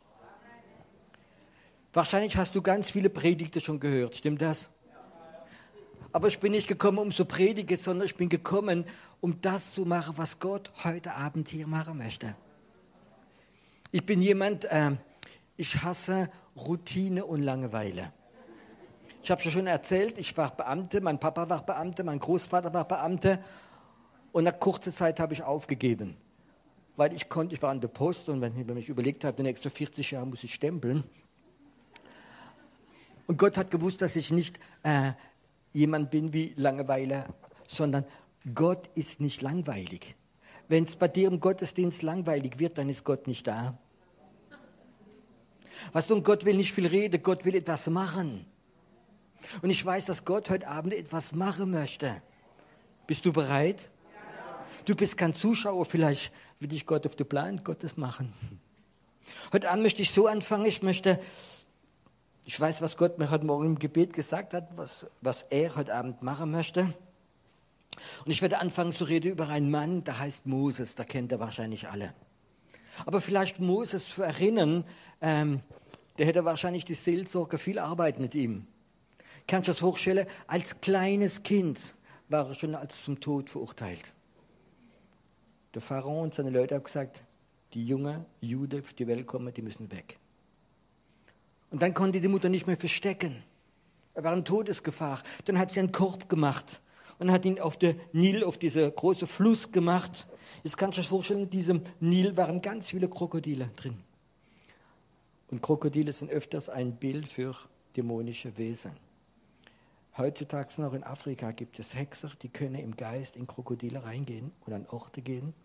Wahrscheinlich 1.94 2.36
hast 2.38 2.56
du 2.56 2.62
ganz 2.62 2.90
viele 2.90 3.10
Predigte 3.10 3.62
schon 3.62 3.80
gehört, 3.80 4.18
stimmt 4.18 4.42
das? 4.42 4.70
Aber 6.12 6.28
ich 6.28 6.40
bin 6.40 6.52
nicht 6.52 6.68
gekommen, 6.68 6.98
um 6.98 7.12
zu 7.12 7.26
predigen, 7.26 7.78
sondern 7.78 8.06
ich 8.06 8.16
bin 8.16 8.30
gekommen, 8.30 8.86
um 9.22 9.40
das 9.42 9.74
zu 9.74 9.86
machen, 9.86 10.16
was 10.18 10.40
Gott 10.40 10.72
heute 10.84 11.14
Abend 11.14 11.50
hier 11.50 11.68
machen 11.68 11.98
möchte. 11.98 12.36
Ich 13.92 14.06
bin 14.06 14.22
jemand, 14.22 14.66
äh, 14.66 14.92
ich 15.56 15.84
hasse 15.84 16.30
Routine 16.56 17.26
und 17.26 17.42
Langeweile. 17.42 18.12
Ich 19.24 19.32
habe 19.32 19.42
schon 19.42 19.68
erzählt, 19.68 20.18
ich 20.18 20.36
war 20.36 20.56
Beamte, 20.56 21.00
mein 21.00 21.20
Papa 21.20 21.48
war 21.48 21.66
Beamte, 21.66 22.04
mein 22.04 22.20
Großvater 22.20 22.74
war 22.74 22.88
Beamte 22.88 23.40
und 24.32 24.44
nach 24.44 24.60
kurzer 24.60 24.92
Zeit 24.92 25.20
habe 25.20 25.34
ich 25.34 25.44
aufgegeben. 25.44 26.18
Weil 26.96 27.14
ich 27.14 27.30
konnte, 27.30 27.56
ich 27.56 27.62
war 27.62 27.72
an 27.72 27.82
der 27.82 27.88
Post 27.88 28.30
und 28.30 28.42
wenn 28.42 28.56
ich 28.58 28.68
mich 28.68 28.90
überlegt 28.90 29.24
habe, 29.24 29.38
die 29.38 29.44
nächsten 29.44 29.70
40 29.70 30.12
Jahre 30.12 30.28
muss 30.28 30.44
ich 30.44 30.54
stempeln. 30.54 31.04
Und 33.28 33.38
Gott 33.38 33.58
hat 33.58 33.72
gewusst, 33.72 34.02
dass 34.02 34.16
ich 34.16 34.32
nicht 34.32 34.60
äh, 34.84 35.14
jemand 35.72 36.12
bin 36.12 36.34
wie 36.34 36.54
Langeweile, 36.58 37.26
sondern 37.68 38.06
Gott 38.54 38.90
ist 38.96 39.22
nicht 39.22 39.42
langweilig. 39.42 40.16
Wenn 40.68 40.84
es 40.84 40.96
bei 40.96 41.08
dir 41.08 41.28
im 41.28 41.40
Gottesdienst 41.40 42.02
langweilig 42.02 42.60
wird, 42.60 42.78
dann 42.78 42.90
ist 42.90 43.04
Gott 43.04 43.28
nicht 43.28 43.48
da. 43.48 43.78
Was 45.92 46.08
du, 46.08 46.22
Gott 46.22 46.46
will 46.46 46.56
nicht 46.56 46.74
viel 46.74 46.88
reden, 46.88 47.22
Gott 47.24 47.46
will 47.46 47.56
etwas 47.56 47.90
machen. 47.90 48.46
Und 49.62 49.70
ich 49.70 49.84
weiß, 49.84 50.06
dass 50.06 50.26
Gott 50.26 50.50
heute 50.50 50.68
Abend 50.68 50.94
etwas 50.94 51.34
machen 51.34 51.72
möchte. 51.72 52.22
Bist 53.08 53.26
du 53.26 53.34
bereit? 53.34 53.90
Du 54.86 54.96
bist 54.96 55.18
kein 55.18 55.34
Zuschauer, 55.34 55.86
vielleicht 55.86 56.34
will 56.60 56.70
dich 56.70 56.86
Gott 56.86 57.06
auf 57.06 57.16
den 57.16 57.28
Plan 57.28 57.58
Gottes 57.58 57.98
machen. 57.98 58.34
Heute 59.52 59.70
Abend 59.70 59.84
möchte 59.84 60.02
ich 60.02 60.12
so 60.12 60.28
anfangen, 60.28 60.66
ich 60.66 60.82
möchte, 60.82 61.20
ich 62.46 62.60
weiß, 62.60 62.82
was 62.82 62.98
Gott 62.98 63.20
mir 63.20 63.30
heute 63.30 63.46
Morgen 63.46 63.66
im 63.66 63.80
Gebet 63.80 64.14
gesagt 64.14 64.54
hat, 64.54 64.78
was, 64.78 65.08
was 65.22 65.44
er 65.44 65.76
heute 65.76 65.94
Abend 65.94 66.22
machen 66.22 66.52
möchte. 66.52 66.82
Und 68.26 68.32
ich 68.32 68.42
werde 68.42 68.60
anfangen 68.60 68.92
zu 68.92 69.06
reden 69.06 69.32
über 69.32 69.48
einen 69.48 69.72
Mann, 69.72 70.04
der 70.04 70.20
heißt 70.20 70.46
Moses, 70.46 70.96
da 70.96 71.04
kennt 71.04 71.32
er 71.32 71.40
wahrscheinlich 71.40 71.88
alle. 71.90 72.14
Aber 73.06 73.22
vielleicht 73.22 73.60
Moses 73.60 74.10
zu 74.10 74.24
erinnern, 74.24 74.84
ähm, 75.22 75.62
der 76.18 76.26
hätte 76.26 76.46
wahrscheinlich 76.46 76.86
die 76.86 76.94
Seelsorge 76.94 77.58
viel 77.58 77.80
Arbeit 77.80 78.20
mit 78.20 78.36
ihm. 78.36 78.68
Kannst 79.48 79.68
du 79.68 79.72
das 79.72 79.80
vorstellen? 79.80 80.26
Als 80.48 80.82
kleines 80.82 81.44
Kind 81.44 81.96
war 82.30 82.48
er 82.48 82.56
schon 82.56 82.76
als 82.76 83.04
zum 83.04 83.20
Tod 83.20 83.50
verurteilt. 83.50 84.14
Der 85.74 85.82
Pharao 85.82 86.22
und 86.22 86.34
seine 86.34 86.50
Leute 86.50 86.76
haben 86.76 86.84
gesagt, 86.84 87.24
die 87.74 87.86
jungen 87.86 88.26
Juden 88.42 88.84
die 88.98 89.08
Welt 89.08 89.26
kommen, 89.26 89.54
die 89.54 89.62
müssen 89.62 89.92
weg. 89.92 90.20
Und 91.74 91.82
dann 91.82 91.96
konnte 91.96 92.22
die 92.22 92.28
Mutter 92.28 92.50
nicht 92.50 92.68
mehr 92.68 92.78
verstecken. 92.78 93.42
Er 94.14 94.24
war 94.24 94.34
in 94.36 94.46
Todesgefahr. 94.46 95.20
Dann 95.46 95.58
hat 95.58 95.72
sie 95.72 95.80
einen 95.80 95.92
Korb 95.92 96.30
gemacht 96.30 96.84
und 97.18 97.32
hat 97.32 97.46
ihn 97.46 97.60
auf 97.60 97.80
den 97.80 98.00
Nil, 98.12 98.44
auf 98.44 98.60
diese 98.60 98.92
große 98.92 99.26
Fluss 99.26 99.72
gemacht. 99.72 100.28
Jetzt 100.64 100.78
kannst 100.78 101.00
du 101.00 101.02
dir 101.02 101.08
vorstellen, 101.08 101.42
in 101.42 101.50
diesem 101.50 101.82
Nil 102.00 102.38
waren 102.38 102.62
ganz 102.62 102.92
viele 102.92 103.10
Krokodile 103.10 103.72
drin. 103.76 103.98
Und 105.50 105.64
Krokodile 105.64 106.14
sind 106.14 106.30
öfters 106.30 106.70
ein 106.70 106.96
Bild 106.96 107.28
für 107.28 107.56
dämonische 107.98 108.56
Wesen. 108.56 108.92
Heutzutage 110.16 110.80
noch 110.80 110.94
in 110.94 111.04
Afrika 111.04 111.54
gibt 111.54 111.80
es 111.80 111.96
Hexer, 111.96 112.30
die 112.40 112.50
können 112.50 112.76
im 112.76 112.96
Geist 112.96 113.36
in 113.36 113.48
Krokodile 113.48 114.04
reingehen 114.04 114.52
oder 114.68 114.76
an 114.76 114.86
Orte 114.92 115.24
gehen. 115.24 115.56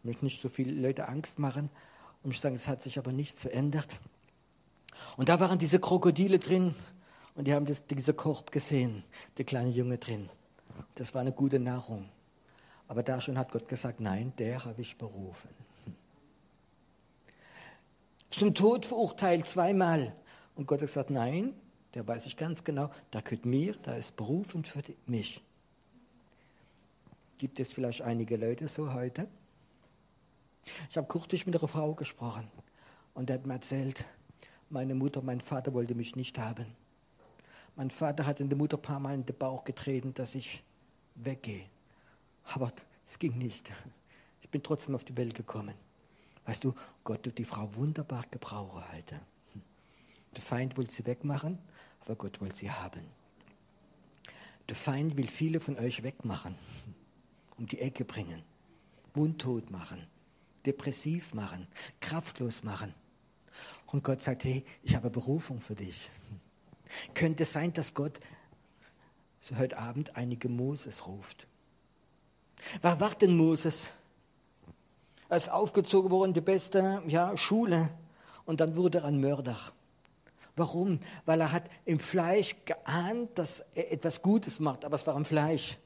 Ich 0.00 0.04
möchte 0.04 0.26
nicht 0.26 0.42
so 0.42 0.50
viele 0.50 0.78
Leute 0.78 1.08
Angst 1.08 1.38
machen. 1.38 1.70
Und 2.22 2.32
ich 2.32 2.40
sage, 2.40 2.54
es 2.54 2.68
hat 2.68 2.82
sich 2.82 2.98
aber 2.98 3.12
nichts 3.12 3.40
verändert. 3.40 3.98
Und 5.16 5.28
da 5.28 5.40
waren 5.40 5.58
diese 5.58 5.80
Krokodile 5.80 6.38
drin 6.38 6.74
und 7.34 7.46
die 7.46 7.54
haben 7.54 7.66
das, 7.66 7.86
dieser 7.86 8.12
Korb 8.12 8.52
gesehen, 8.52 9.04
der 9.38 9.44
kleine 9.44 9.70
Junge 9.70 9.98
drin. 9.98 10.28
Das 10.94 11.14
war 11.14 11.20
eine 11.20 11.32
gute 11.32 11.58
Nahrung. 11.58 12.08
Aber 12.88 13.02
da 13.02 13.20
schon 13.20 13.38
hat 13.38 13.52
Gott 13.52 13.68
gesagt, 13.68 14.00
nein, 14.00 14.32
der 14.38 14.64
habe 14.64 14.82
ich 14.82 14.98
berufen. 14.98 15.50
Zum 18.28 18.54
Tod 18.54 18.86
verurteilt 18.86 19.46
zweimal. 19.46 20.14
Und 20.56 20.66
Gott 20.66 20.80
hat 20.80 20.88
gesagt, 20.88 21.10
nein, 21.10 21.54
der 21.94 22.06
weiß 22.06 22.26
ich 22.26 22.36
ganz 22.36 22.64
genau, 22.64 22.90
da 23.10 23.20
gehört 23.20 23.46
mir, 23.46 23.74
da 23.82 23.94
ist 23.94 24.16
berufen 24.16 24.64
für 24.64 24.82
mich. 25.06 25.42
Gibt 27.38 27.60
es 27.60 27.72
vielleicht 27.72 28.02
einige 28.02 28.36
Leute 28.36 28.68
so 28.68 28.92
heute? 28.92 29.28
Ich 30.88 30.96
habe 30.96 31.06
kurz 31.08 31.44
mit 31.44 31.56
einer 31.56 31.68
Frau 31.68 31.94
gesprochen 31.94 32.48
und 33.14 33.28
der 33.28 33.36
hat 33.36 33.46
mir 33.46 33.54
erzählt, 33.54 34.06
meine 34.72 34.94
Mutter, 34.94 35.22
mein 35.22 35.40
Vater 35.40 35.74
wollte 35.74 35.94
mich 35.94 36.16
nicht 36.16 36.38
haben. 36.38 36.66
Mein 37.76 37.90
Vater 37.90 38.26
hat 38.26 38.40
in 38.40 38.48
der 38.48 38.58
Mutter 38.58 38.78
ein 38.78 38.82
paar 38.82 39.00
Mal 39.00 39.14
in 39.14 39.26
den 39.26 39.36
Bauch 39.36 39.64
getreten, 39.64 40.14
dass 40.14 40.34
ich 40.34 40.62
weggehe. 41.14 41.66
Aber 42.44 42.72
es 43.04 43.18
ging 43.18 43.36
nicht. 43.38 43.70
Ich 44.40 44.48
bin 44.48 44.62
trotzdem 44.62 44.94
auf 44.94 45.04
die 45.04 45.16
Welt 45.16 45.34
gekommen. 45.34 45.74
Weißt 46.44 46.64
du, 46.64 46.74
Gott 47.04 47.22
tut 47.22 47.38
die 47.38 47.44
Frau 47.44 47.74
wunderbar 47.74 48.24
gebrauchen 48.30 48.82
heute. 48.92 49.20
Der 50.34 50.42
Feind 50.42 50.76
will 50.76 50.90
sie 50.90 51.06
wegmachen, 51.06 51.58
aber 52.00 52.16
Gott 52.16 52.40
will 52.40 52.54
sie 52.54 52.70
haben. 52.70 53.06
Der 54.68 54.76
Feind 54.76 55.16
will 55.16 55.28
viele 55.28 55.60
von 55.60 55.78
euch 55.78 56.02
wegmachen, 56.02 56.54
um 57.58 57.66
die 57.66 57.80
Ecke 57.80 58.04
bringen, 58.04 58.42
mundtot 59.14 59.70
machen, 59.70 60.06
depressiv 60.64 61.34
machen, 61.34 61.68
kraftlos 62.00 62.64
machen. 62.64 62.94
Und 63.86 64.04
Gott 64.04 64.22
sagt, 64.22 64.44
hey, 64.44 64.64
ich 64.82 64.94
habe 64.94 65.10
Berufung 65.10 65.60
für 65.60 65.74
dich. 65.74 66.10
Könnte 67.14 67.42
es 67.42 67.52
sein, 67.52 67.72
dass 67.72 67.94
Gott 67.94 68.20
heute 69.56 69.78
Abend 69.78 70.16
einige 70.16 70.48
Moses 70.48 71.06
ruft? 71.06 71.46
Wer 72.80 73.00
war 73.00 73.14
denn 73.14 73.36
Moses? 73.36 73.94
Er 75.28 75.36
ist 75.36 75.50
aufgezogen 75.50 76.10
worden, 76.10 76.34
die 76.34 76.40
beste 76.40 77.02
ja, 77.06 77.36
Schule. 77.36 77.90
Und 78.44 78.60
dann 78.60 78.76
wurde 78.76 78.98
er 78.98 79.04
ein 79.06 79.20
Mörder. 79.20 79.56
Warum? 80.56 81.00
Weil 81.24 81.40
er 81.40 81.52
hat 81.52 81.70
im 81.84 81.98
Fleisch 81.98 82.54
geahnt, 82.64 83.38
dass 83.38 83.60
er 83.74 83.92
etwas 83.92 84.20
Gutes 84.20 84.60
macht, 84.60 84.84
aber 84.84 84.96
es 84.96 85.06
war 85.06 85.16
im 85.16 85.24
Fleisch. 85.24 85.78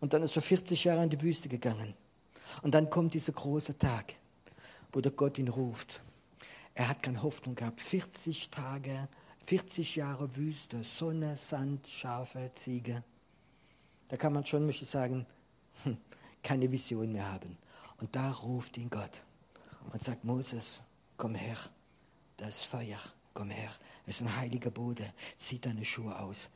Und 0.00 0.12
dann 0.12 0.22
ist 0.22 0.36
er 0.36 0.42
40 0.42 0.84
Jahre 0.84 1.04
in 1.04 1.10
die 1.10 1.20
Wüste 1.20 1.48
gegangen. 1.48 1.94
Und 2.62 2.74
dann 2.74 2.90
kommt 2.90 3.14
dieser 3.14 3.32
große 3.32 3.78
Tag, 3.78 4.14
wo 4.92 5.00
der 5.00 5.12
Gott 5.12 5.38
ihn 5.38 5.48
ruft. 5.48 6.02
Er 6.74 6.88
hat 6.88 7.02
keine 7.02 7.22
Hoffnung 7.22 7.54
gehabt. 7.54 7.80
40 7.80 8.50
Tage, 8.50 9.08
40 9.46 9.96
Jahre 9.96 10.36
Wüste, 10.36 10.82
Sonne, 10.82 11.36
Sand, 11.36 11.88
Schafe, 11.88 12.50
Ziege. 12.54 13.02
Da 14.08 14.16
kann 14.16 14.32
man 14.32 14.44
schon, 14.44 14.66
möchte 14.66 14.84
ich 14.84 14.90
sagen, 14.90 15.26
hm, 15.84 15.98
keine 16.42 16.70
Vision 16.70 17.12
mehr 17.12 17.30
haben. 17.30 17.58
Und 17.98 18.14
da 18.16 18.30
ruft 18.30 18.76
ihn 18.78 18.90
Gott 18.90 19.24
und 19.92 20.02
sagt, 20.02 20.24
Moses, 20.24 20.82
komm 21.16 21.34
her, 21.34 21.56
das 22.36 22.62
Feuer, 22.62 22.98
komm 23.34 23.50
her. 23.50 23.70
Es 24.06 24.16
ist 24.16 24.22
ein 24.22 24.36
heiliger 24.36 24.70
Boden, 24.70 25.10
zieh 25.36 25.60
deine 25.60 25.84
Schuhe 25.84 26.18
aus. 26.18 26.50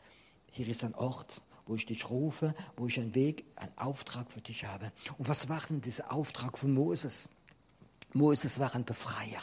Hier 0.50 0.66
ist 0.66 0.84
ein 0.84 0.94
Ort, 0.94 1.42
wo 1.66 1.74
ich 1.74 1.86
dich 1.86 2.08
rufe, 2.10 2.54
wo 2.76 2.86
ich 2.86 2.98
einen 2.98 3.14
Weg, 3.14 3.44
einen 3.56 3.76
Auftrag 3.76 4.30
für 4.30 4.40
dich 4.40 4.64
habe. 4.64 4.90
Und 5.18 5.28
was 5.28 5.48
war 5.48 5.60
denn 5.68 5.80
dieser 5.80 6.12
Auftrag 6.12 6.56
von 6.56 6.72
Moses? 6.72 7.28
Moses 8.12 8.58
war 8.58 8.74
ein 8.74 8.84
Befreier. 8.84 9.42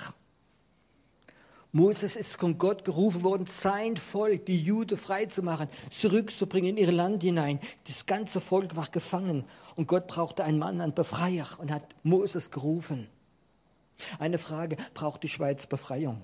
Moses 1.75 2.15
ist 2.15 2.39
von 2.39 2.59
Gott 2.59 2.85
gerufen 2.85 3.23
worden, 3.23 3.47
sein 3.47 3.97
Volk, 3.97 4.45
die 4.45 4.61
Juden 4.61 4.95
freizumachen, 4.95 5.67
zurückzubringen 5.89 6.77
in 6.77 6.77
ihr 6.77 6.91
Land 6.91 7.23
hinein. 7.23 7.59
Das 7.87 8.05
ganze 8.05 8.39
Volk 8.39 8.75
war 8.75 8.87
gefangen 8.91 9.43
und 9.75 9.87
Gott 9.87 10.05
brauchte 10.05 10.43
einen 10.43 10.59
Mann, 10.59 10.79
einen 10.79 10.93
Befreier 10.93 11.47
und 11.57 11.71
hat 11.71 11.83
Moses 12.03 12.51
gerufen. 12.51 13.07
Eine 14.19 14.37
Frage, 14.37 14.77
braucht 14.93 15.23
die 15.23 15.29
Schweiz 15.29 15.65
Befreiung? 15.65 16.21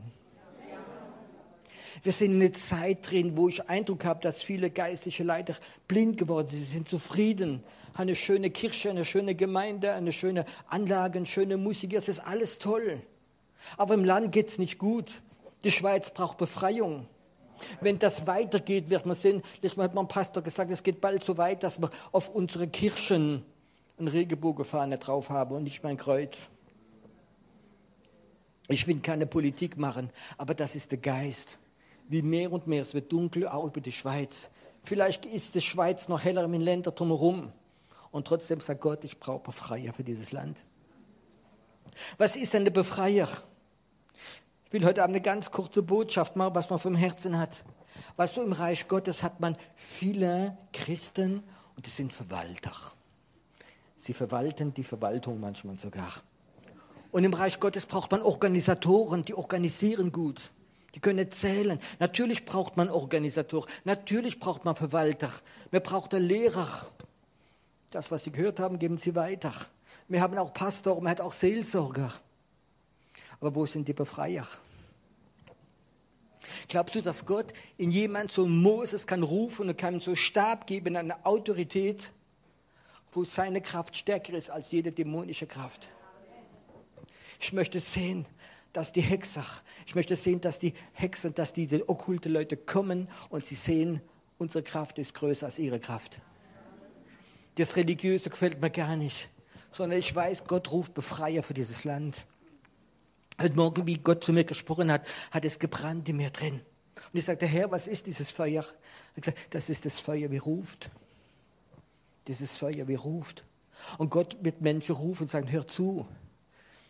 Wir 2.03 2.11
sind 2.11 2.33
in 2.33 2.41
einer 2.41 2.53
Zeit 2.53 3.09
drin, 3.09 3.35
wo 3.35 3.49
ich 3.49 3.67
Eindruck 3.67 4.05
habe, 4.05 4.21
dass 4.21 4.43
viele 4.43 4.69
geistliche 4.69 5.23
Leiter 5.23 5.55
blind 5.87 6.17
geworden 6.17 6.47
sind. 6.47 6.59
Sie 6.59 6.71
sind 6.73 6.87
zufrieden, 6.87 7.63
haben 7.95 8.03
eine 8.03 8.15
schöne 8.15 8.51
Kirche, 8.51 8.91
eine 8.91 9.03
schöne 9.03 9.33
Gemeinde, 9.33 9.93
eine 9.93 10.13
schöne 10.13 10.45
Anlage, 10.67 11.17
eine 11.17 11.25
schöne 11.25 11.57
Musik. 11.57 11.95
Es 11.95 12.07
ist 12.07 12.19
alles 12.19 12.59
toll. 12.59 13.01
Aber 13.77 13.95
im 13.95 14.05
Land 14.05 14.31
geht 14.31 14.49
es 14.49 14.59
nicht 14.59 14.77
gut. 14.77 15.23
Die 15.63 15.71
Schweiz 15.71 16.11
braucht 16.11 16.37
Befreiung. 16.37 17.07
Wenn 17.81 17.99
das 17.99 18.25
weitergeht, 18.25 18.89
wird 18.89 19.05
man 19.05 19.15
sehen, 19.15 19.41
letztes 19.61 19.75
Mal 19.75 19.83
hat 19.83 19.93
mein 19.93 20.07
Pastor 20.07 20.41
gesagt, 20.41 20.71
es 20.71 20.83
geht 20.83 21.01
bald 21.01 21.23
so 21.23 21.37
weit, 21.37 21.63
dass 21.63 21.81
wir 21.81 21.89
auf 22.11 22.29
unsere 22.29 22.67
Kirchen 22.67 23.43
eine 23.97 24.13
Regenbogenfahne 24.13 24.97
drauf 24.97 25.29
haben 25.29 25.55
und 25.55 25.63
nicht 25.63 25.83
mein 25.83 25.97
Kreuz. 25.97 26.49
Ich 28.69 28.87
will 28.87 28.99
keine 28.99 29.25
Politik 29.25 29.77
machen, 29.77 30.09
aber 30.37 30.53
das 30.53 30.75
ist 30.75 30.91
der 30.91 30.99
Geist. 30.99 31.59
Wie 32.07 32.21
mehr 32.21 32.51
und 32.51 32.67
mehr, 32.67 32.81
es 32.81 32.93
wird 32.93 33.11
dunkel 33.11 33.47
auch 33.47 33.65
über 33.65 33.81
die 33.81 33.91
Schweiz. 33.91 34.49
Vielleicht 34.83 35.25
ist 35.25 35.55
die 35.55 35.61
Schweiz 35.61 36.07
noch 36.07 36.23
heller 36.23 36.45
in 36.45 36.61
Ländern 36.61 36.95
drumherum. 36.95 37.51
Und 38.11 38.27
trotzdem 38.27 38.59
sagt 38.59 38.81
Gott, 38.81 39.03
ich 39.03 39.19
brauche 39.19 39.43
Befreier 39.43 39.93
für 39.93 40.03
dieses 40.03 40.31
Land. 40.31 40.57
Was 42.17 42.35
ist 42.35 42.53
denn 42.53 42.63
der 42.63 42.71
Befreier? 42.71 43.27
Ich 44.69 44.73
will 44.73 44.85
heute 44.85 45.01
Abend 45.01 45.15
eine 45.15 45.23
ganz 45.23 45.49
kurze 45.49 45.81
Botschaft 45.81 46.35
machen, 46.35 46.53
was 46.53 46.69
man 46.69 46.77
vom 46.77 46.93
Herzen 46.93 47.39
hat. 47.39 47.63
Weißt 48.17 48.37
du, 48.37 48.43
im 48.43 48.51
Reich 48.51 48.87
Gottes 48.87 49.23
hat 49.23 49.39
man 49.39 49.57
viele 49.75 50.55
Christen 50.73 51.41
und 51.75 51.87
die 51.87 51.89
sind 51.89 52.13
Verwalter. 52.13 52.71
Sie 53.95 54.13
verwalten 54.13 54.71
die 54.75 54.83
Verwaltung 54.83 55.39
manchmal 55.39 55.79
sogar. 55.79 56.13
Und 57.09 57.23
im 57.23 57.33
Reich 57.33 57.59
Gottes 57.59 57.87
braucht 57.87 58.11
man 58.11 58.21
Organisatoren, 58.21 59.25
die 59.25 59.33
organisieren 59.33 60.11
gut. 60.11 60.51
Die 60.93 60.99
können 60.99 61.17
erzählen. 61.17 61.79
Natürlich 61.97 62.45
braucht 62.45 62.77
man 62.77 62.91
Organisatoren. 62.91 63.67
Natürlich 63.85 64.37
braucht 64.37 64.65
man 64.65 64.75
Verwalter. 64.75 65.31
Man 65.71 65.81
braucht 65.81 66.13
einen 66.13 66.27
Lehrer. 66.27 66.69
Das, 67.89 68.11
was 68.11 68.23
Sie 68.23 68.31
gehört 68.31 68.59
haben, 68.59 68.77
geben 68.77 68.99
Sie 68.99 69.15
weiter. 69.15 69.51
Wir 70.07 70.21
haben 70.21 70.37
auch 70.37 70.53
Pastor, 70.53 71.01
man 71.01 71.09
hat 71.09 71.21
auch 71.21 71.33
Seelsorger. 71.33 72.11
Aber 73.39 73.55
wo 73.55 73.65
sind 73.65 73.87
die 73.87 73.93
Befreier? 73.93 74.47
Glaubst 76.67 76.95
du, 76.95 77.01
dass 77.01 77.25
Gott 77.25 77.53
in 77.77 77.91
jemand 77.91 78.31
so 78.31 78.45
Moses 78.45 79.07
kann 79.07 79.23
rufen 79.23 79.69
und 79.69 79.77
kann 79.77 79.99
so 79.99 80.15
Stab 80.15 80.67
geben, 80.67 80.95
eine 80.95 81.25
Autorität, 81.25 82.11
wo 83.11 83.23
seine 83.23 83.61
Kraft 83.61 83.95
stärker 83.97 84.33
ist 84.33 84.49
als 84.49 84.71
jede 84.71 84.91
dämonische 84.91 85.47
Kraft? 85.47 85.89
Ich 87.39 87.53
möchte 87.53 87.79
sehen, 87.79 88.25
dass 88.73 88.91
die 88.91 89.01
Hexer, 89.01 89.43
ich 89.85 89.95
möchte 89.95 90.15
sehen, 90.15 90.41
dass 90.41 90.59
die 90.59 90.73
Hexer, 90.93 91.31
dass 91.31 91.53
die, 91.53 91.65
die 91.65 91.87
okkulte 91.87 92.29
Leute 92.29 92.57
kommen 92.57 93.09
und 93.29 93.45
sie 93.45 93.55
sehen, 93.55 94.01
unsere 94.37 94.63
Kraft 94.63 94.99
ist 94.99 95.15
größer 95.15 95.47
als 95.47 95.57
ihre 95.59 95.79
Kraft. 95.79 96.21
Das 97.55 97.75
Religiöse 97.75 98.29
gefällt 98.29 98.61
mir 98.61 98.69
gar 98.69 98.95
nicht, 98.95 99.29
sondern 99.71 99.97
ich 99.97 100.13
weiß, 100.13 100.45
Gott 100.45 100.71
ruft 100.71 100.93
Befreier 100.93 101.41
für 101.41 101.53
dieses 101.53 101.83
Land. 101.83 102.25
Heute 103.41 103.55
Morgen, 103.55 103.87
wie 103.87 103.95
Gott 103.95 104.21
zu 104.21 104.33
mir 104.33 104.43
gesprochen 104.43 104.91
hat, 104.91 105.07
hat 105.31 105.45
es 105.45 105.59
gebrannt 105.59 106.09
in 106.09 106.17
mir 106.17 106.29
drin. 106.29 106.55
Und 106.55 107.17
ich 107.17 107.23
sagte, 107.23 107.45
Herr, 107.45 107.71
was 107.71 107.87
ist 107.87 108.05
dieses 108.05 108.31
Feuer? 108.31 108.65
Er 109.15 109.21
gesagt, 109.21 109.37
das 109.51 109.69
ist 109.69 109.85
das 109.85 110.01
Feuer, 110.01 110.29
wie 110.29 110.39
ruft. 110.39 110.91
Dieses 112.27 112.57
Feuer, 112.57 112.89
wie 112.89 112.95
ruft. 112.95 113.45
Und 113.97 114.09
Gott 114.09 114.37
wird 114.41 114.59
Menschen 114.59 114.93
rufen 114.93 115.23
und 115.23 115.29
sagen, 115.29 115.49
hör 115.49 115.65
zu. 115.65 116.05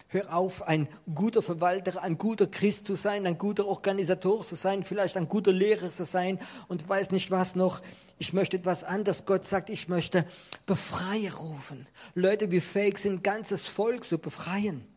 Hör 0.08 0.34
auf, 0.34 0.68
ein 0.68 0.88
guter 1.14 1.44
Verwalter, 1.44 2.02
ein 2.02 2.18
guter 2.18 2.48
Christ 2.48 2.88
zu 2.88 2.96
sein, 2.96 3.28
ein 3.28 3.38
guter 3.38 3.68
Organisator 3.68 4.44
zu 4.44 4.56
sein, 4.56 4.84
vielleicht 4.84 5.18
ein 5.18 5.28
guter 5.28 5.54
Lehrer 5.54 5.92
zu 5.92 6.04
sein 6.04 6.40
und 6.68 6.90
weiß 6.90 7.12
nicht 7.12 7.30
was 7.30 7.56
noch. 7.56 7.80
Ich 8.18 8.34
möchte 8.34 8.58
etwas 8.58 8.84
anderes. 8.84 9.26
Gott 9.26 9.46
sagt, 9.46 9.70
ich 9.70 9.88
möchte 9.88 10.26
Befreier 10.66 11.32
rufen. 11.32 11.86
Leute, 12.16 12.48
die 12.48 12.60
fähig 12.60 12.98
sind, 12.98 13.24
ganzes 13.24 13.68
Volk 13.68 14.04
zu 14.04 14.18
befreien 14.18 14.89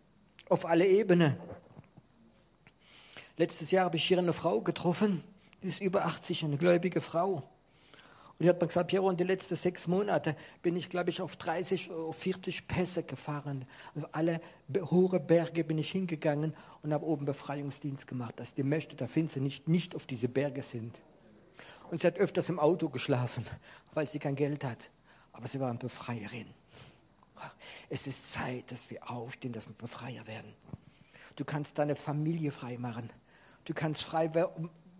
auf 0.53 0.67
alle 0.67 0.87
Ebenen. 0.87 1.37
Letztes 3.39 3.71
Jahr 3.71 3.87
habe 3.87 3.97
ich 3.97 4.05
hier 4.05 4.19
eine 4.19 4.35
Frau 4.35 4.61
getroffen, 4.61 5.25
die 5.63 5.69
ist 5.69 5.81
über 5.81 6.05
80, 6.05 6.45
eine 6.45 6.59
gläubige 6.59 7.01
Frau. 7.01 7.37
Und 8.33 8.41
die 8.41 8.49
hat 8.49 8.61
mir 8.61 8.67
gesagt, 8.67 8.91
Piero, 8.91 9.09
in 9.11 9.17
den 9.17 9.29
letzten 9.29 9.57
sechs 9.57 9.87
Monaten 9.87 10.35
bin 10.61 10.77
ich, 10.77 10.91
glaube 10.91 11.09
ich, 11.09 11.23
auf 11.23 11.37
30, 11.37 11.91
auf 11.91 12.17
40 12.17 12.69
Pässe 12.69 13.03
gefahren. 13.03 13.65
Also 13.95 14.09
alle 14.13 14.41
hohe 14.91 15.21
Berge 15.21 15.65
bin 15.65 15.79
ich 15.79 15.91
hingegangen 15.91 16.55
und 16.83 16.93
habe 16.93 17.07
oben 17.07 17.25
Befreiungsdienst 17.25 18.07
gemacht, 18.07 18.39
dass 18.39 18.55
die 18.55 18.63
Mächte 18.63 18.95
der 18.95 19.09
Finster 19.09 19.41
nicht, 19.41 19.69
nicht 19.69 19.95
auf 19.95 20.07
diese 20.07 20.29
Berge 20.29 20.63
sind. 20.63 21.01
Und 21.91 22.01
sie 22.01 22.07
hat 22.07 22.19
öfters 22.19 22.51
im 22.51 22.59
Auto 22.59 22.91
geschlafen, 22.91 23.47
weil 23.95 24.07
sie 24.07 24.19
kein 24.19 24.35
Geld 24.35 24.65
hat. 24.65 24.91
Aber 25.33 25.49
sie 25.49 25.61
war 25.61 25.71
eine 25.71 25.79
Befreierin. 25.79 26.47
Es 27.89 28.07
ist 28.07 28.33
Zeit, 28.33 28.71
dass 28.71 28.91
wir 28.91 29.11
aufstehen, 29.11 29.53
dass 29.53 29.69
wir 29.69 29.75
Befreier 29.75 30.27
werden. 30.27 30.55
Du 31.37 31.45
kannst 31.45 31.79
deine 31.79 31.97
Familie 31.97 32.51
frei 32.51 32.79
machen. 32.79 33.11
Du 33.65 33.75
kannst 33.75 34.03
frei 34.03 34.31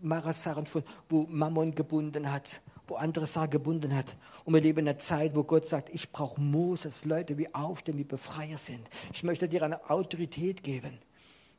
machen, 0.01 0.65
von, 0.65 0.83
wo 1.09 1.23
Mammon 1.29 1.75
gebunden 1.75 2.31
hat, 2.31 2.61
wo 2.87 2.95
andere 2.95 3.27
Sachen 3.27 3.51
gebunden 3.51 3.95
hat. 3.95 4.15
Und 4.43 4.53
wir 4.53 4.61
leben 4.61 4.79
in 4.79 4.89
einer 4.89 4.97
Zeit, 4.97 5.35
wo 5.35 5.43
Gott 5.43 5.65
sagt, 5.65 5.89
ich 5.93 6.11
brauche 6.11 6.39
Moses, 6.39 7.05
Leute, 7.05 7.35
die 7.35 7.53
aufstehen, 7.53 7.97
die 7.97 8.03
Befreier 8.03 8.57
sind. 8.57 8.87
Ich 9.11 9.23
möchte 9.23 9.47
dir 9.47 9.63
eine 9.63 9.89
Autorität 9.89 10.63
geben. 10.63 10.97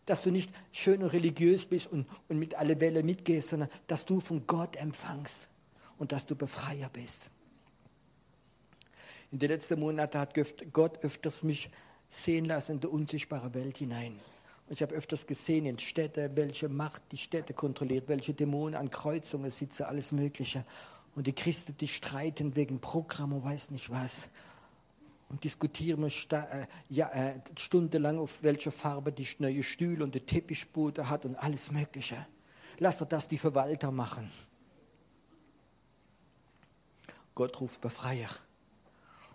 Dass 0.07 0.23
du 0.23 0.31
nicht 0.31 0.53
schön 0.71 1.03
und 1.03 1.15
religiös 1.15 1.65
bist 1.65 1.91
und, 1.91 2.07
und 2.29 2.39
mit 2.39 2.57
alle 2.57 2.79
Welle 2.81 3.03
mitgehst, 3.03 3.49
sondern 3.51 3.71
dass 3.87 4.05
du 4.05 4.21
von 4.21 4.47
Gott 4.47 4.77
empfangst 4.77 5.49
und 5.99 6.13
dass 6.13 6.27
du 6.27 6.37
Befreier 6.37 6.91
bist. 6.91 7.31
In 9.35 9.41
den 9.41 9.51
letzten 9.51 9.81
Monaten 9.81 10.21
hat 10.21 10.33
Gott 10.73 11.03
öfters 11.03 11.43
mich 11.43 11.69
sehen 12.09 12.45
lassen 12.45 12.77
in 12.77 12.81
die 12.81 12.87
unsichtbare 12.87 13.53
Welt 13.53 13.79
hinein. 13.79 14.13
Und 14.13 14.73
ich 14.75 14.81
habe 14.81 14.95
öfters 14.95 15.27
gesehen 15.27 15.67
in 15.67 15.77
Städten, 15.81 16.37
welche 16.37 16.69
Macht 16.69 17.03
die 17.11 17.17
Städte 17.17 17.53
kontrolliert, 17.53 18.07
welche 18.07 18.33
Dämonen 18.33 18.77
an 18.77 18.91
Kreuzungen 18.91 19.51
sitzen, 19.51 19.83
alles 19.83 20.13
Mögliche. 20.13 20.65
Und 21.17 21.27
die 21.27 21.33
Christen, 21.33 21.77
die 21.77 21.89
streiten 21.89 22.55
wegen 22.55 22.79
Programm 22.79 23.33
und 23.33 23.43
weiß 23.43 23.73
nicht 23.73 23.91
was. 23.91 24.29
Und 25.29 25.43
diskutieren 25.43 26.05
äh, 26.05 27.01
äh, 27.01 27.35
stundenlang, 27.59 28.21
auf 28.21 28.45
welche 28.45 28.71
Farbe 28.71 29.11
die 29.11 29.27
neue 29.41 29.65
Stühle 29.65 30.05
und 30.05 30.15
der 30.15 30.25
Teppichboden 30.25 31.11
hat 31.11 31.25
und 31.25 31.35
alles 31.35 31.73
Mögliche. 31.73 32.25
Lass 32.79 32.99
doch 32.99 33.09
das 33.09 33.27
die 33.27 33.39
Verwalter 33.39 33.91
machen. 33.91 34.31
Gott 37.35 37.61
ruft 37.61 37.81
Befreier. 37.81 38.31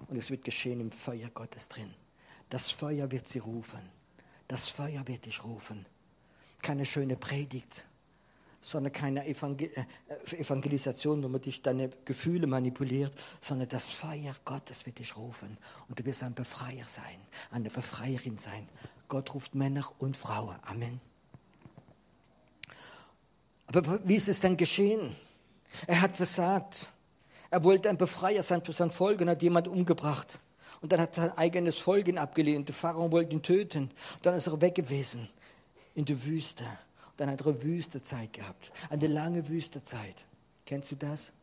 Und 0.07 0.17
es 0.17 0.31
wird 0.31 0.43
geschehen 0.43 0.79
im 0.79 0.91
Feuer 0.91 1.29
Gottes 1.29 1.67
drin. 1.67 1.93
Das 2.49 2.71
Feuer 2.71 3.11
wird 3.11 3.27
sie 3.27 3.39
rufen. 3.39 3.81
Das 4.47 4.69
Feuer 4.69 5.07
wird 5.07 5.25
dich 5.25 5.43
rufen. 5.43 5.85
Keine 6.61 6.85
schöne 6.85 7.15
Predigt, 7.15 7.87
sondern 8.61 8.91
keine 8.91 9.25
Evangel 9.25 9.69
äh, 9.75 10.35
Evangelisation, 10.35 11.23
wo 11.23 11.27
man 11.27 11.41
dich 11.41 11.61
deine 11.61 11.89
Gefühle 12.05 12.47
manipuliert, 12.47 13.13
sondern 13.39 13.69
das 13.69 13.91
Feuer 13.91 14.35
Gottes 14.45 14.85
wird 14.85 14.99
dich 14.99 15.15
rufen. 15.15 15.57
Und 15.87 15.99
du 15.99 16.05
wirst 16.05 16.23
ein 16.23 16.33
Befreier 16.33 16.85
sein, 16.85 17.19
eine 17.51 17.69
Befreierin 17.69 18.37
sein. 18.37 18.67
Gott 19.07 19.33
ruft 19.33 19.55
Männer 19.55 19.85
und 19.99 20.17
Frauen. 20.17 20.57
Amen. 20.63 20.99
Aber 23.67 24.07
wie 24.07 24.15
ist 24.15 24.27
es 24.27 24.39
denn 24.39 24.57
geschehen? 24.57 25.15
Er 25.85 26.01
hat 26.01 26.17
versagt. 26.17 26.91
Er 27.51 27.63
wollte 27.63 27.89
ein 27.89 27.97
Befreier 27.97 28.43
sein 28.43 28.63
für 28.63 28.73
sein 28.73 28.91
Volk 28.91 29.21
und 29.21 29.29
hat 29.29 29.41
jemand 29.41 29.67
umgebracht. 29.67 30.39
Und 30.81 30.91
dann 30.91 31.01
hat 31.01 31.15
sein 31.15 31.31
eigenes 31.37 31.77
Volk 31.77 32.07
ihn 32.07 32.17
abgelehnt. 32.17 32.67
Der 32.67 32.75
Pharao 32.75 33.11
wollte 33.11 33.33
ihn 33.33 33.41
töten. 33.41 33.89
Dann 34.21 34.35
ist 34.35 34.47
er 34.47 34.61
weg 34.61 34.75
gewesen 34.75 35.27
in 35.95 36.05
die 36.05 36.25
Wüste. 36.25 36.63
Und 36.63 37.19
dann 37.19 37.31
hat 37.31 37.41
er 37.41 37.47
eine 37.47 37.63
Wüstezeit 37.63 38.33
gehabt. 38.33 38.71
Eine 38.89 39.07
lange 39.07 39.47
Wüstezeit. 39.47 40.15
Kennst 40.65 40.91
du 40.91 40.95
das? 40.95 41.33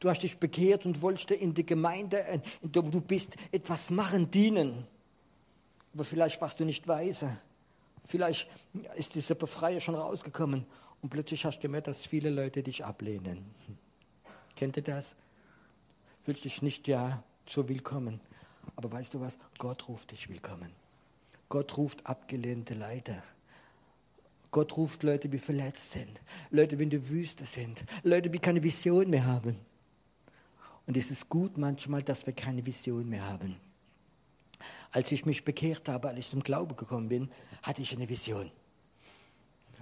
Du 0.00 0.10
hast 0.10 0.22
dich 0.22 0.38
bekehrt 0.38 0.84
und 0.84 1.00
wolltest 1.00 1.30
in 1.30 1.54
die 1.54 1.64
Gemeinde, 1.64 2.18
in 2.60 2.72
der 2.72 2.82
du 2.82 3.00
bist, 3.00 3.36
etwas 3.52 3.88
machen, 3.88 4.30
dienen. 4.30 4.86
Aber 5.94 6.04
vielleicht 6.04 6.40
warst 6.40 6.60
du 6.60 6.64
nicht 6.64 6.86
weise. 6.86 7.34
Vielleicht 8.04 8.48
ist 8.96 9.14
dieser 9.14 9.34
Befreier 9.34 9.80
schon 9.80 9.94
rausgekommen 9.94 10.66
und 11.00 11.08
plötzlich 11.08 11.44
hast 11.46 11.58
du 11.58 11.62
gemerkt, 11.62 11.86
dass 11.86 12.04
viele 12.04 12.28
Leute 12.28 12.62
dich 12.62 12.84
ablehnen. 12.84 13.46
Kennt 14.56 14.76
ihr 14.76 14.82
das? 14.82 15.16
Fühlst 16.22 16.44
dich 16.44 16.62
nicht 16.62 16.88
ja 16.88 17.22
so 17.46 17.68
willkommen. 17.68 18.20
Aber 18.76 18.90
weißt 18.92 19.14
du 19.14 19.20
was? 19.20 19.38
Gott 19.58 19.88
ruft 19.88 20.12
dich 20.12 20.28
willkommen. 20.28 20.70
Gott 21.48 21.76
ruft 21.76 22.06
abgelehnte 22.06 22.74
Leute. 22.74 23.22
Gott 24.50 24.76
ruft 24.76 25.02
Leute, 25.02 25.28
die 25.28 25.38
verletzt 25.38 25.90
sind. 25.90 26.20
Leute, 26.50 26.76
die 26.76 26.84
in 26.84 26.90
der 26.90 27.08
Wüste 27.08 27.44
sind. 27.44 27.84
Leute, 28.04 28.30
die 28.30 28.38
keine 28.38 28.62
Vision 28.62 29.10
mehr 29.10 29.26
haben. 29.26 29.58
Und 30.86 30.96
es 30.96 31.10
ist 31.10 31.28
gut 31.28 31.58
manchmal, 31.58 32.02
dass 32.02 32.26
wir 32.26 32.32
keine 32.32 32.64
Vision 32.64 33.08
mehr 33.08 33.28
haben. 33.28 33.56
Als 34.92 35.10
ich 35.12 35.26
mich 35.26 35.44
bekehrt 35.44 35.88
habe, 35.88 36.08
als 36.08 36.18
ich 36.20 36.28
zum 36.28 36.42
Glauben 36.42 36.76
gekommen 36.76 37.08
bin, 37.08 37.30
hatte 37.62 37.82
ich 37.82 37.92
eine 37.92 38.08
Vision. 38.08 38.50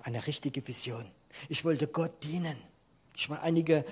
Eine 0.03 0.27
richtige 0.27 0.67
Vision. 0.67 1.05
Ich 1.49 1.65
wollte 1.65 1.87
Gott 1.87 2.25
dienen. 2.25 2.57
Ich 3.15 3.29
war 3.29 3.43
einige 3.43 3.85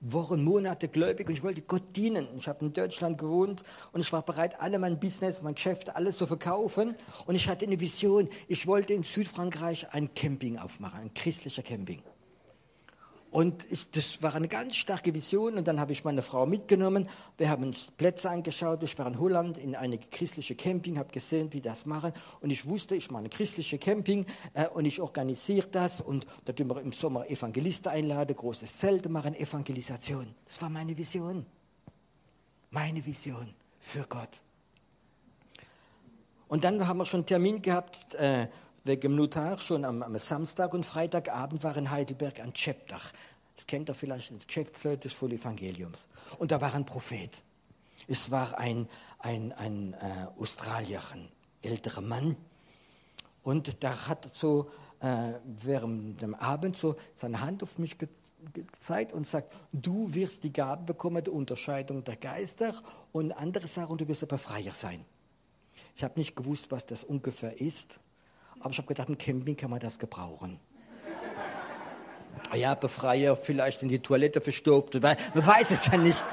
Wochen, 0.00 0.44
Monate 0.44 0.88
gläubig 0.88 1.28
und 1.28 1.34
ich 1.34 1.42
wollte 1.42 1.62
Gott 1.62 1.96
dienen. 1.96 2.28
Ich 2.36 2.48
habe 2.48 2.64
in 2.64 2.72
Deutschland 2.72 3.18
gewohnt 3.18 3.62
und 3.92 4.00
ich 4.00 4.12
war 4.12 4.22
bereit, 4.22 4.60
alle 4.60 4.78
mein 4.78 5.00
Business, 5.00 5.42
mein 5.42 5.54
Geschäft, 5.54 5.96
alles 5.96 6.18
zu 6.18 6.26
verkaufen. 6.26 6.94
Und 7.26 7.34
ich 7.34 7.48
hatte 7.48 7.66
eine 7.66 7.80
Vision. 7.80 8.28
Ich 8.48 8.66
wollte 8.66 8.92
in 8.92 9.02
Südfrankreich 9.02 9.92
ein 9.92 10.12
Camping 10.14 10.58
aufmachen, 10.58 11.00
ein 11.00 11.14
christlicher 11.14 11.62
Camping. 11.62 12.02
Und 13.36 13.70
ich, 13.70 13.90
das 13.90 14.22
war 14.22 14.34
eine 14.34 14.48
ganz 14.48 14.76
starke 14.76 15.12
Vision. 15.12 15.58
Und 15.58 15.68
dann 15.68 15.78
habe 15.78 15.92
ich 15.92 16.04
meine 16.04 16.22
Frau 16.22 16.46
mitgenommen. 16.46 17.06
Wir 17.36 17.50
haben 17.50 17.64
uns 17.64 17.88
Plätze 17.94 18.30
angeschaut. 18.30 18.82
Ich 18.82 18.98
war 18.98 19.06
in 19.06 19.18
Holland 19.18 19.58
in 19.58 19.76
eine 19.76 19.98
christliche 19.98 20.54
Camping, 20.54 20.96
habe 20.96 21.12
gesehen, 21.12 21.52
wie 21.52 21.60
das 21.60 21.84
machen. 21.84 22.14
Und 22.40 22.48
ich 22.48 22.66
wusste, 22.66 22.96
ich 22.96 23.10
mache 23.10 23.18
eine 23.18 23.28
christliche 23.28 23.76
Camping 23.76 24.24
äh, 24.54 24.68
und 24.68 24.86
ich 24.86 25.02
organisiere 25.02 25.68
das. 25.68 26.00
Und 26.00 26.24
da 26.46 26.54
tun 26.54 26.70
wir 26.70 26.80
im 26.80 26.92
Sommer 26.92 27.28
Evangelisten 27.28 27.92
einladen, 27.92 28.34
großes 28.34 28.78
Zelt 28.78 29.06
machen, 29.10 29.34
Evangelisation. 29.34 30.34
Das 30.46 30.62
war 30.62 30.70
meine 30.70 30.96
Vision. 30.96 31.44
Meine 32.70 33.04
Vision 33.04 33.54
für 33.78 34.06
Gott. 34.08 34.30
Und 36.48 36.64
dann 36.64 36.88
haben 36.88 36.96
wir 36.96 37.04
schon 37.04 37.20
einen 37.20 37.26
Termin 37.26 37.60
gehabt, 37.60 38.14
äh, 38.14 38.48
dem 38.94 39.14
Notar 39.16 39.58
schon 39.58 39.84
am, 39.84 40.02
am, 40.02 40.16
Samstag 40.18 40.72
und 40.74 40.86
Freitagabend 40.86 41.64
war 41.64 41.76
in 41.76 41.90
Heidelberg 41.90 42.40
ein 42.40 42.52
Chepdach. 42.52 43.12
Das 43.56 43.66
kennt 43.66 43.88
ihr 43.88 43.94
vielleicht, 43.94 44.32
das 44.34 44.46
Geschäftsleute 44.46 45.08
des 45.08 45.22
Evangeliums. 45.22 46.06
Und 46.38 46.52
da 46.52 46.60
war 46.60 46.74
ein 46.74 46.84
Prophet. 46.84 47.42
Es 48.06 48.30
war 48.30 48.58
ein, 48.58 48.88
ein, 49.18 49.52
ein 49.52 49.94
äh, 49.94 50.26
Australier, 50.38 51.00
ein 51.12 51.28
älterer 51.62 52.02
Mann. 52.02 52.36
Und 53.42 53.82
da 53.82 54.08
hat 54.08 54.28
so 54.34 54.70
äh, 55.00 55.32
während 55.44 56.20
dem 56.20 56.34
Abend 56.34 56.76
so 56.76 56.96
seine 57.14 57.40
Hand 57.40 57.62
auf 57.62 57.78
mich 57.78 57.98
ge 57.98 58.08
gezeigt 58.52 59.12
und 59.12 59.26
sagt, 59.26 59.52
du 59.72 60.14
wirst 60.14 60.44
die 60.44 60.52
Gabe 60.52 60.84
bekommen 60.84 61.24
der 61.24 61.32
Unterscheidung 61.32 62.04
der 62.04 62.14
Geister 62.14 62.72
und 63.10 63.32
andere 63.32 63.66
Sachen, 63.66 63.98
du 63.98 64.06
wirst 64.06 64.22
aber 64.22 64.38
freier 64.38 64.72
sein. 64.72 65.04
Ich 65.96 66.04
habe 66.04 66.20
nicht 66.20 66.36
gewusst, 66.36 66.70
was 66.70 66.86
das 66.86 67.02
ungefähr 67.02 67.60
ist. 67.60 67.98
Aber 68.66 68.72
ich 68.72 68.78
habe 68.78 68.88
gedacht, 68.88 69.08
im 69.08 69.16
Camping 69.16 69.56
kann 69.56 69.70
man 69.70 69.78
das 69.78 69.96
gebrauchen. 69.96 70.58
Ja, 72.52 72.74
Befreier 72.74 73.36
vielleicht 73.36 73.84
in 73.84 73.88
die 73.88 74.00
Toilette 74.00 74.40
verstopft. 74.40 74.94
Man 74.94 75.16
weiß 75.34 75.70
es 75.70 75.86
ja 75.86 75.96
nicht. 75.96 76.24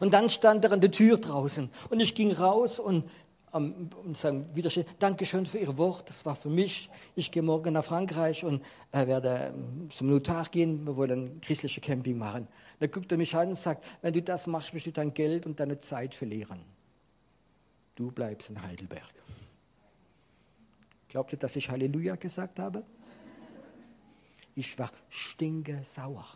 Und 0.00 0.12
dann 0.12 0.28
stand 0.28 0.66
er 0.66 0.72
an 0.72 0.82
der 0.82 0.90
Tür 0.90 1.16
draußen. 1.16 1.70
Und 1.88 2.00
ich 2.00 2.14
ging 2.14 2.30
raus 2.30 2.78
und, 2.78 3.08
um, 3.52 3.88
und 4.04 4.18
sagen, 4.18 4.54
wieder 4.54 4.70
Dankeschön 4.98 5.46
für 5.46 5.56
Ihr 5.56 5.78
Wort, 5.78 6.10
das 6.10 6.26
war 6.26 6.36
für 6.36 6.50
mich. 6.50 6.90
Ich 7.14 7.30
gehe 7.30 7.40
morgen 7.40 7.72
nach 7.72 7.86
Frankreich 7.86 8.44
und 8.44 8.62
äh, 8.92 9.06
werde 9.06 9.54
ähm, 9.54 9.88
zum 9.88 10.10
Notar 10.10 10.44
gehen. 10.50 10.86
Wir 10.86 10.94
wollen 10.94 11.10
ein 11.24 11.40
christliches 11.40 11.82
Camping 11.82 12.18
machen. 12.18 12.48
Dann 12.80 12.90
guckt 12.90 13.10
er 13.12 13.16
mich 13.16 13.34
an 13.34 13.48
und 13.48 13.56
sagt, 13.56 13.82
wenn 14.02 14.12
du 14.12 14.20
das 14.20 14.46
machst, 14.46 14.74
wirst 14.74 14.88
du 14.88 14.92
dein 14.92 15.14
Geld 15.14 15.46
und 15.46 15.58
deine 15.58 15.78
Zeit 15.78 16.14
verlieren 16.14 16.77
du 17.98 18.12
bleibst 18.12 18.50
in 18.50 18.62
Heidelberg. 18.62 19.12
Glaubt 21.08 21.32
ihr, 21.32 21.38
dass 21.38 21.56
ich 21.56 21.68
Halleluja 21.68 22.16
gesagt 22.16 22.58
habe? 22.58 22.84
Ich 24.54 24.78
war 24.78 24.90
stinke 25.08 25.82
sauer. 25.84 26.26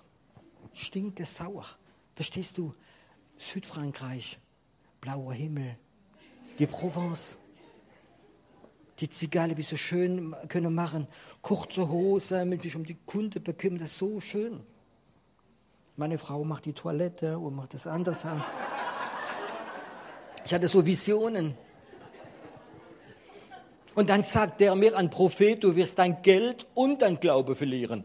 Stinke 0.73 1.25
sauer. 1.25 1.67
Verstehst 2.15 2.59
du? 2.59 2.75
Südfrankreich, 3.37 4.39
blauer 5.01 5.35
Himmel, 5.35 5.77
die 6.59 6.67
Provence, 6.67 7.37
die 8.99 9.09
Zigale, 9.09 9.57
wie 9.57 9.63
so 9.63 9.77
schön 9.77 10.35
können 10.49 10.75
machen, 10.75 11.09
kurze 11.41 11.89
Hose, 11.89 12.45
mit 12.45 12.63
sich 12.63 12.77
um 12.77 12.85
die 12.85 12.97
Kunde 13.07 13.41
bekümmern, 13.41 13.81
das 13.81 13.93
ist 13.93 13.99
so 13.99 14.21
schön. 14.21 14.61
Meine 15.97 16.19
Frau 16.19 16.45
macht 16.45 16.67
die 16.67 16.73
Toilette 16.73 17.39
und 17.39 17.57
macht 17.57 17.75
das 17.75 17.87
anders 17.87 18.25
an. 18.27 18.43
Ich 20.45 20.53
hatte 20.53 20.69
so 20.69 20.85
Visionen. 20.85 21.57
Und 23.95 24.09
dann 24.09 24.23
sagt 24.23 24.61
der 24.61 24.75
mir, 24.75 24.97
ein 24.97 25.11
Prophet, 25.11 25.63
du 25.63 25.77
wirst 25.77 25.99
dein 25.99 26.23
Geld 26.23 26.67
und 26.75 27.03
dein 27.03 27.21
Glaube 27.21 27.55
verlieren. 27.55 28.05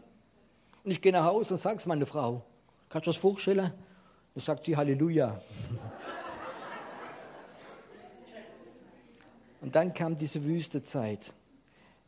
Und 0.84 0.90
ich 0.90 1.00
gehe 1.00 1.12
nach 1.12 1.24
Hause 1.24 1.54
und 1.54 1.60
sage 1.60 1.76
es 1.76 1.86
meiner 1.86 2.06
Frau. 2.06 2.42
Kannst 2.88 3.06
du 3.06 3.10
das 3.10 3.20
vorstellen? 3.20 3.72
Dann 4.34 4.44
sagt 4.44 4.64
sie 4.64 4.76
Halleluja. 4.76 5.40
Und 9.60 9.74
dann 9.74 9.92
kam 9.92 10.14
diese 10.14 10.44
Wüstezeit. 10.44 11.34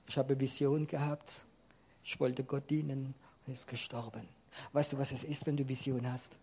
Ich 0.07 0.17
habe 0.17 0.39
Vision 0.39 0.87
gehabt. 0.87 1.43
Ich 2.05 2.19
wollte 2.21 2.45
Gott 2.45 2.71
dienen 2.71 3.15
und 3.47 3.53
ist 3.53 3.67
gestorben. 3.67 4.29
Weißt 4.73 4.93
du, 4.93 4.99
was 4.99 5.13
es 5.13 5.25
ist, 5.25 5.47
wenn 5.47 5.57
du 5.57 5.69
Vision 5.69 6.11
hast? 6.11 6.37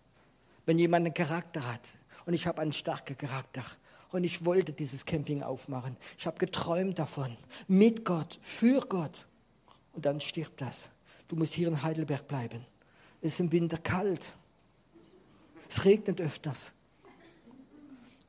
Wenn 0.67 0.77
jemand 0.77 1.07
einen 1.07 1.15
Charakter 1.15 1.65
hat, 1.65 1.97
und 2.27 2.33
ich 2.33 2.45
habe 2.45 2.61
einen 2.61 2.73
starken 2.73 3.17
Charakter. 3.17 3.63
Und 4.11 4.25
ich 4.25 4.43
wollte 4.43 4.73
dieses 4.73 5.05
Camping 5.05 5.43
aufmachen. 5.43 5.95
Ich 6.17 6.27
habe 6.27 6.37
geträumt 6.37 6.99
davon. 6.99 7.35
Mit 7.69 8.03
Gott, 8.03 8.37
für 8.41 8.81
Gott. 8.81 9.27
Und 9.93 10.05
dann 10.05 10.19
stirbt 10.19 10.59
das. 10.59 10.89
Du 11.29 11.37
musst 11.37 11.53
hier 11.53 11.69
in 11.69 11.81
Heidelberg 11.81 12.27
bleiben. 12.27 12.65
Es 13.21 13.33
ist 13.33 13.39
im 13.39 13.51
Winter 13.53 13.77
kalt. 13.77 14.35
Es 15.69 15.85
regnet 15.85 16.19
öfters. 16.19 16.73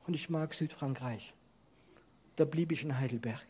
Und 0.06 0.14
ich 0.14 0.30
mag 0.30 0.54
Südfrankreich. 0.54 1.34
Da 2.36 2.44
blieb 2.44 2.70
ich 2.70 2.84
in 2.84 2.96
Heidelberg. 2.98 3.44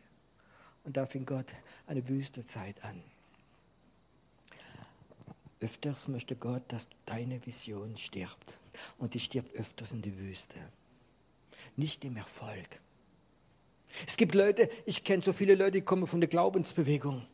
Und 0.85 0.97
da 0.97 1.05
fing 1.05 1.27
Gott 1.27 1.55
eine 1.87 2.09
Wüstezeit 2.09 2.83
an. 2.85 3.03
Öfters 5.61 6.09
möchte 6.09 6.37
Gott, 6.37 6.63
dass 6.69 6.89
deine 7.05 7.45
Vision 7.45 7.97
stirbt. 7.97 8.59
Und 8.99 9.15
die 9.15 9.21
stirbt 9.21 9.55
öfters 9.57 9.93
in 9.93 10.03
die 10.03 10.19
Wüste. 10.19 10.55
Nicht 11.77 12.05
im 12.05 12.17
Erfolg. 12.17 12.81
Es 14.07 14.17
gibt 14.17 14.35
Leute, 14.35 14.69
ich 14.87 15.03
kenne 15.03 15.23
so 15.23 15.33
viele 15.33 15.55
Leute, 15.55 15.73
die 15.73 15.81
kommen 15.81 16.07
von 16.07 16.21
der 16.21 16.29
Glaubensbewegung. 16.29 17.27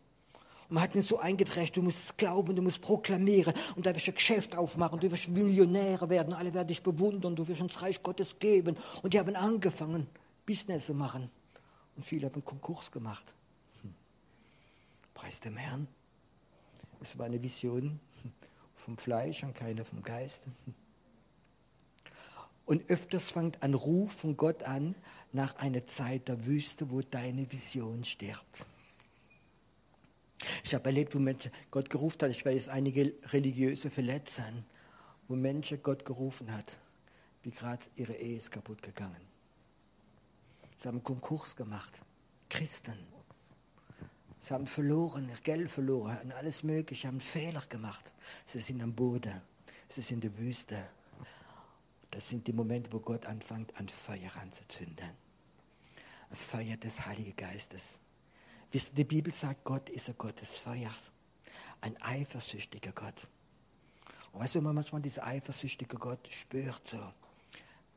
Und 0.69 0.75
man 0.75 0.83
hat 0.83 0.95
ihnen 0.95 1.03
so 1.03 1.19
eingedrecht, 1.19 1.77
du 1.77 1.83
musst 1.83 2.17
glauben, 2.17 2.57
du 2.57 2.63
musst 2.63 2.81
proklamieren 2.81 3.53
und 3.77 3.85
da 3.85 3.95
wirst 3.95 4.07
du 4.07 4.13
ein 4.13 4.15
Geschäft 4.15 4.57
aufmachen, 4.57 4.99
du 4.99 5.11
wirst 5.11 5.29
Millionäre 5.29 6.09
werden, 6.09 6.33
alle 6.33 6.55
werden 6.55 6.69
dich 6.69 6.83
bewundern, 6.83 7.37
du 7.37 7.47
wirst 7.47 7.61
ins 7.61 7.83
Reich 7.83 8.03
Gottes 8.03 8.39
geben. 8.39 8.77
Und 9.03 9.13
die 9.13 9.19
haben 9.19 9.37
angefangen, 9.37 10.07
Business 10.47 10.87
zu 10.87 10.95
machen. 10.95 11.31
Und 11.97 12.05
viele 12.05 12.27
haben 12.27 12.43
Konkurs 12.45 12.91
gemacht. 12.91 13.35
Hm. 13.83 13.95
Preis 15.13 15.41
dem 15.41 15.57
Herrn. 15.57 15.87
Es 17.01 17.19
war 17.19 17.27
eine 17.27 17.43
Vision 17.43 18.01
vom 18.75 18.99
Fleisch 18.99 19.43
und 19.43 19.55
keine 19.55 19.85
vom 19.85 20.03
Geist. 20.03 20.45
Und 22.67 22.89
öfters 22.89 23.31
fängt 23.31 23.63
ein 23.63 23.75
Ruf 23.75 24.13
von 24.21 24.37
Gott 24.37 24.63
an 24.63 24.95
nach 25.33 25.57
einer 25.57 25.85
Zeit 25.87 26.29
der 26.29 26.47
Wüste, 26.47 26.91
wo 26.91 27.03
deine 27.03 27.51
Vision 27.53 28.05
stirbt. 28.05 28.67
Ich 30.63 30.75
habe 30.75 30.87
erlebt, 30.87 31.15
wo 31.15 31.19
Menschen 31.19 31.51
Gott 31.71 31.91
gerufen 31.91 32.23
hat. 32.23 32.31
Ich 32.31 32.45
weiß 32.45 32.69
einige 32.69 33.15
religiöse 33.33 33.91
Verletzungen, 33.91 34.65
wo 35.29 35.37
Menschen 35.37 35.83
Gott 35.83 36.05
gerufen 36.05 36.53
hat, 36.53 36.79
wie 37.43 37.51
gerade 37.51 37.85
ihre 37.97 38.15
Ehe 38.15 38.39
ist 38.39 38.51
kaputt 38.51 38.83
gegangen. 38.83 39.21
Sie 40.77 40.89
haben 40.89 41.03
Konkurs 41.03 41.57
gemacht. 41.57 42.03
Christen. 42.49 43.13
Sie 44.45 44.53
haben 44.53 44.67
verloren, 44.67 45.33
Geld 45.43 45.71
verloren 45.71 46.19
und 46.23 46.33
alles 46.33 46.65
Mögliche, 46.65 47.09
haben 47.09 47.19
Fehler 47.19 47.63
gemacht. 47.67 48.13
Sie 48.45 48.59
sind 48.59 48.83
am 48.83 48.93
Boden, 48.93 49.41
sie 49.89 50.03
sind 50.03 50.23
in 50.23 50.33
der 50.33 50.39
Wüste. 50.39 50.91
Das 52.11 52.29
sind 52.29 52.47
die 52.47 52.53
Momente, 52.53 52.93
wo 52.93 53.01
Gott 53.01 53.25
anfängt, 53.25 53.75
an 53.77 53.89
Feuer 53.89 54.31
anzuzünden. 54.37 55.13
Ein 56.29 56.37
Feuer 56.37 56.77
des 56.77 57.07
Heiligen 57.07 57.35
Geistes. 57.35 57.99
Wisst 58.71 58.91
ihr, 58.91 58.97
die 58.97 59.05
Bibel 59.05 59.33
sagt, 59.33 59.65
Gott 59.65 59.89
ist 59.89 60.11
ein 60.11 60.19
Gott 60.19 60.39
des 60.39 60.57
Feuers. 60.57 61.11
Ein 61.81 61.97
eifersüchtiger 62.03 62.93
Gott. 62.93 63.29
Und 64.33 64.41
weißt 64.41 64.57
du, 64.57 64.59
wenn 64.59 64.65
man 64.65 64.75
manchmal 64.75 65.01
dieser 65.01 65.25
eifersüchtige 65.25 65.97
Gott 65.97 66.29
spürt, 66.31 66.87
so, 66.87 67.15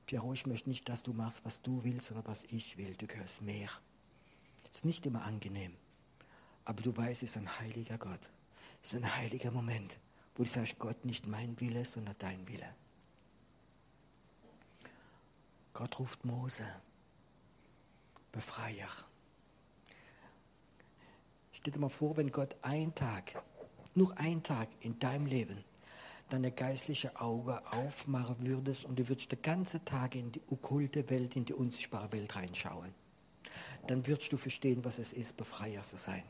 Piero, 0.06 0.32
ich 0.32 0.46
möchte 0.46 0.70
nicht, 0.70 0.88
dass 0.88 1.04
du 1.04 1.12
machst, 1.12 1.44
was 1.44 1.62
du 1.62 1.84
willst, 1.84 2.08
sondern 2.08 2.26
was 2.26 2.46
ich 2.46 2.78
will. 2.78 2.96
Du 2.96 3.06
gehörst 3.06 3.42
mehr. 3.42 3.70
Ist 4.72 4.86
nicht 4.86 5.06
immer 5.06 5.26
angenehm. 5.26 5.76
Aber 6.68 6.84
du 6.84 6.96
weißt, 6.96 7.24
es 7.24 7.30
ist 7.30 7.38
ein 7.38 7.60
heiliger 7.60 7.98
Gott. 7.98 8.30
Es 8.84 8.92
ist 8.92 9.02
ein 9.02 9.16
heiliger 9.16 9.52
Moment, 9.52 9.98
wo 10.36 10.44
du 10.44 10.50
sagst, 10.50 10.78
Gott, 10.80 11.06
nicht 11.06 11.26
mein 11.26 11.58
Wille, 11.62 11.86
sondern 11.86 12.16
dein 12.18 12.46
Wille. 12.50 12.68
Gott 15.72 15.98
ruft 15.98 16.26
Mose, 16.26 16.66
Befreier. 18.34 18.90
Stell 21.54 21.72
dir 21.72 21.80
mal 21.80 21.88
vor, 21.88 22.18
wenn 22.18 22.34
Gott 22.34 22.58
einen 22.64 22.94
Tag, 22.94 23.42
nur 23.96 24.18
einen 24.18 24.44
Tag 24.44 24.68
in 24.82 25.00
deinem 25.00 25.26
Leben 25.26 25.64
deine 26.28 26.52
geistliche 26.52 27.22
Auge 27.22 27.62
aufmachen 27.72 28.36
würdest 28.42 28.84
und 28.84 29.00
du 29.00 29.08
würdest 29.08 29.32
den 29.32 29.42
ganzen 29.42 29.86
Tag 29.86 30.16
in 30.16 30.34
die 30.34 30.42
okkulte 30.50 31.10
Welt, 31.10 31.38
in 31.38 31.46
die 31.46 31.54
unsichtbare 31.54 32.12
Welt 32.12 32.36
reinschauen. 32.36 32.94
Dann 33.88 34.06
würdest 34.06 34.34
du 34.34 34.36
verstehen, 34.36 34.84
was 34.84 35.00
es 35.00 35.14
ist, 35.14 35.38
Befreier 35.38 35.84
zu 35.84 35.96
sein. 35.96 36.26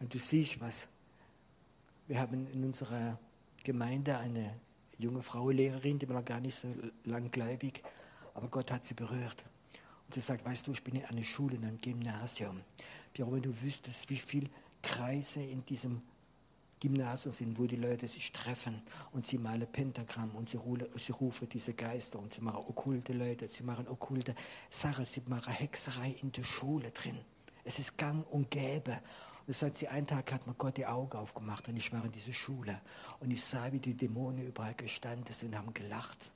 Und 0.00 0.14
du 0.14 0.18
siehst 0.18 0.60
was. 0.60 0.88
Wir 2.06 2.20
haben 2.20 2.46
in 2.52 2.64
unserer 2.64 3.18
Gemeinde 3.64 4.18
eine 4.18 4.58
junge 4.98 5.22
Frau, 5.22 5.50
Lehrerin, 5.50 5.98
die 5.98 6.08
war 6.08 6.22
gar 6.22 6.40
nicht 6.40 6.54
so 6.54 6.68
langgläubig, 7.04 7.82
aber 8.34 8.48
Gott 8.48 8.70
hat 8.70 8.84
sie 8.84 8.94
berührt. 8.94 9.44
Und 10.06 10.14
sie 10.14 10.20
sagt, 10.20 10.44
weißt 10.44 10.66
du, 10.66 10.72
ich 10.72 10.82
bin 10.82 10.96
in 10.96 11.04
einer 11.04 11.22
Schule, 11.22 11.56
in 11.56 11.64
einem 11.64 11.80
Gymnasium. 11.80 12.62
Piero, 13.12 13.32
wenn 13.32 13.42
du 13.42 13.62
wüsstest, 13.62 14.08
wie 14.10 14.16
viele 14.16 14.48
Kreise 14.82 15.42
in 15.42 15.64
diesem 15.64 16.02
Gymnasium 16.80 17.32
sind, 17.32 17.58
wo 17.58 17.66
die 17.66 17.76
Leute 17.76 18.06
sich 18.06 18.32
treffen 18.32 18.80
und 19.12 19.26
sie 19.26 19.38
malen 19.38 19.70
Pentagramm 19.70 20.30
und 20.36 20.48
sie 20.48 20.56
rufen 20.56 21.48
diese 21.48 21.74
Geister 21.74 22.18
und 22.18 22.32
sie 22.32 22.40
machen 22.40 22.64
okkulte 22.66 23.12
Leute, 23.12 23.48
sie 23.48 23.64
machen 23.64 23.88
okkulte 23.88 24.34
Sachen, 24.70 25.04
sie 25.04 25.22
machen 25.26 25.52
Hexerei 25.52 26.16
in 26.22 26.32
der 26.32 26.44
Schule 26.44 26.90
drin. 26.90 27.18
Es 27.64 27.78
ist 27.78 27.98
gang 27.98 28.24
und 28.30 28.50
gäbe. 28.50 29.00
Und 29.48 29.54
sagt 29.54 29.76
sie, 29.76 29.88
einen 29.88 30.06
Tag 30.06 30.30
hat 30.30 30.46
mir 30.46 30.52
Gott 30.52 30.76
die 30.76 30.84
Augen 30.84 31.16
aufgemacht 31.16 31.68
und 31.68 31.76
ich 31.78 31.90
war 31.90 32.04
in 32.04 32.12
dieser 32.12 32.34
Schule 32.34 32.82
und 33.20 33.30
ich 33.30 33.42
sah, 33.42 33.72
wie 33.72 33.78
die 33.78 33.96
Dämonen 33.96 34.46
überall 34.46 34.74
gestanden 34.74 35.32
sind 35.32 35.54
und 35.54 35.58
haben 35.58 35.72
gelacht. 35.72 36.32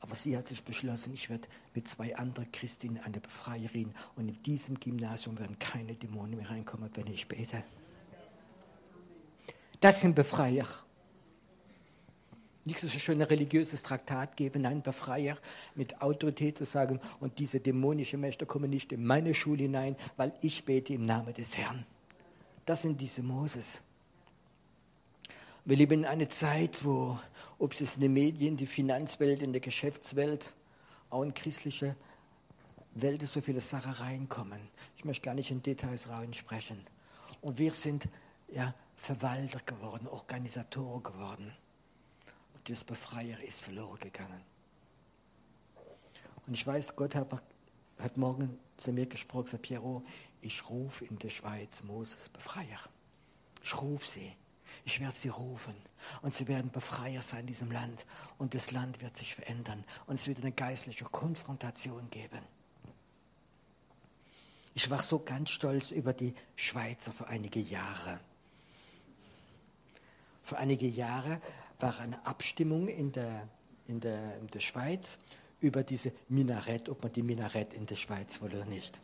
Aber 0.00 0.16
sie 0.16 0.36
hat 0.36 0.48
sich 0.48 0.64
beschlossen, 0.64 1.14
ich 1.14 1.30
werde 1.30 1.46
mit 1.74 1.86
zwei 1.86 2.16
anderen 2.16 2.50
Christinnen 2.50 3.00
eine 3.04 3.20
Befreierin 3.20 3.94
und 4.16 4.26
in 4.26 4.42
diesem 4.42 4.80
Gymnasium 4.80 5.38
werden 5.38 5.56
keine 5.60 5.94
Dämonen 5.94 6.38
mehr 6.38 6.50
reinkommen, 6.50 6.90
wenn 6.94 7.06
ich 7.06 7.28
bete. 7.28 7.62
Das 9.78 10.00
sind 10.00 10.16
Befreier. 10.16 10.66
Nicht 12.68 12.80
so 12.80 12.98
schön 12.98 13.22
ein 13.22 13.26
religiöses 13.26 13.82
Traktat 13.82 14.36
geben, 14.36 14.60
nein, 14.60 14.82
Befreier 14.82 15.38
mit 15.74 16.02
Autorität 16.02 16.58
zu 16.58 16.66
sagen, 16.66 17.00
und 17.18 17.38
diese 17.38 17.60
dämonischen 17.60 18.20
Mächte 18.20 18.44
kommen 18.44 18.68
nicht 18.68 18.92
in 18.92 19.06
meine 19.06 19.32
Schule 19.32 19.62
hinein, 19.62 19.96
weil 20.18 20.32
ich 20.42 20.66
bete 20.66 20.92
im 20.92 21.00
Namen 21.00 21.32
des 21.32 21.56
Herrn. 21.56 21.86
Das 22.66 22.82
sind 22.82 23.00
diese 23.00 23.22
Moses. 23.22 23.80
Wir 25.64 25.78
leben 25.78 26.00
in 26.00 26.04
einer 26.04 26.28
Zeit, 26.28 26.84
wo, 26.84 27.18
ob 27.58 27.72
es 27.80 27.94
in 27.94 28.02
den 28.02 28.12
Medien, 28.12 28.58
die 28.58 28.66
Finanzwelt, 28.66 29.40
in 29.40 29.52
der 29.52 29.62
Geschäftswelt, 29.62 30.52
auch 31.08 31.22
in 31.22 31.32
christliche 31.32 31.96
Welt, 32.96 33.26
so 33.26 33.40
viele 33.40 33.62
Sachen 33.62 33.92
reinkommen. 33.92 34.60
Ich 34.98 35.06
möchte 35.06 35.24
gar 35.24 35.34
nicht 35.34 35.50
in 35.50 35.62
Details 35.62 36.10
rein 36.10 36.34
sprechen. 36.34 36.84
Und 37.40 37.56
wir 37.56 37.72
sind 37.72 38.10
ja, 38.50 38.74
Verwalter 38.94 39.60
geworden, 39.64 40.06
Organisator 40.06 41.02
geworden. 41.02 41.54
Und 42.68 42.76
das 42.76 42.84
Befreier 42.84 43.42
ist 43.42 43.62
verloren 43.62 43.98
gegangen. 43.98 44.42
Und 46.46 46.52
ich 46.52 46.66
weiß, 46.66 46.96
Gott 46.96 47.14
hat, 47.14 47.42
hat 47.98 48.16
morgen 48.18 48.58
zu 48.76 48.92
mir 48.92 49.06
gesprochen, 49.06 49.46
gesagt, 49.46 49.62
Piero, 49.62 50.04
ich 50.42 50.68
rufe 50.68 51.06
in 51.06 51.18
der 51.18 51.30
Schweiz 51.30 51.82
Moses 51.84 52.28
Befreier. 52.28 52.78
Ich 53.62 53.80
rufe 53.80 54.06
sie. 54.06 54.36
Ich 54.84 55.00
werde 55.00 55.16
sie 55.16 55.30
rufen 55.30 55.74
und 56.20 56.34
sie 56.34 56.46
werden 56.46 56.70
Befreier 56.70 57.22
sein 57.22 57.40
in 57.40 57.46
diesem 57.46 57.70
Land 57.70 58.04
und 58.36 58.52
das 58.52 58.70
Land 58.70 59.00
wird 59.00 59.16
sich 59.16 59.34
verändern 59.34 59.82
und 60.06 60.16
es 60.16 60.26
wird 60.26 60.40
eine 60.40 60.52
geistliche 60.52 61.04
Konfrontation 61.06 62.10
geben. 62.10 62.44
Ich 64.74 64.90
war 64.90 65.02
so 65.02 65.20
ganz 65.20 65.48
stolz 65.48 65.90
über 65.90 66.12
die 66.12 66.34
Schweizer 66.54 67.12
für 67.12 67.28
einige 67.28 67.60
Jahre. 67.60 68.20
Vor 70.42 70.58
einige 70.58 70.86
Jahre 70.86 71.40
war 71.78 71.98
eine 72.00 72.24
Abstimmung 72.26 72.88
in 72.88 73.12
der, 73.12 73.48
in 73.86 74.00
der, 74.00 74.38
in 74.38 74.46
der 74.48 74.60
Schweiz 74.60 75.18
über 75.60 75.82
diese 75.82 76.12
Minarett, 76.28 76.88
ob 76.88 77.02
man 77.02 77.12
die 77.12 77.22
Minarett 77.22 77.74
in 77.74 77.86
der 77.86 77.96
Schweiz 77.96 78.40
will 78.40 78.54
oder 78.54 78.66
nicht. 78.66 79.00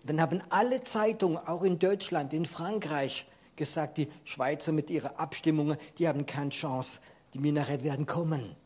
Und 0.00 0.10
dann 0.10 0.20
haben 0.20 0.42
alle 0.50 0.82
Zeitungen, 0.82 1.38
auch 1.38 1.62
in 1.62 1.78
Deutschland, 1.78 2.32
in 2.32 2.46
Frankreich, 2.46 3.26
gesagt, 3.56 3.98
die 3.98 4.08
Schweizer 4.24 4.72
mit 4.72 4.90
ihrer 4.90 5.18
Abstimmung, 5.18 5.76
die 5.98 6.08
haben 6.08 6.26
keine 6.26 6.50
Chance, 6.50 7.00
die 7.32 7.38
Minarett 7.38 7.84
werden 7.84 8.06
kommen. 8.06 8.56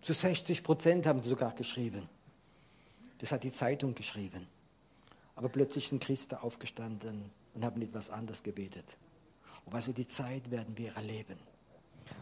Zu 0.00 0.12
60 0.12 0.62
Prozent 0.62 1.06
haben 1.06 1.22
sie 1.22 1.30
sogar 1.30 1.52
geschrieben. 1.54 2.08
Das 3.18 3.32
hat 3.32 3.42
die 3.42 3.50
Zeitung 3.50 3.94
geschrieben. 3.94 4.46
Aber 5.34 5.48
plötzlich 5.48 5.88
sind 5.88 6.02
Christen 6.02 6.36
aufgestanden 6.36 7.30
und 7.54 7.64
haben 7.64 7.82
etwas 7.82 8.10
anderes 8.10 8.42
gebetet. 8.42 8.96
Und 9.64 9.74
also 9.74 9.92
die 9.92 10.06
Zeit 10.06 10.50
werden 10.50 10.78
wir 10.78 10.92
erleben, 10.94 11.38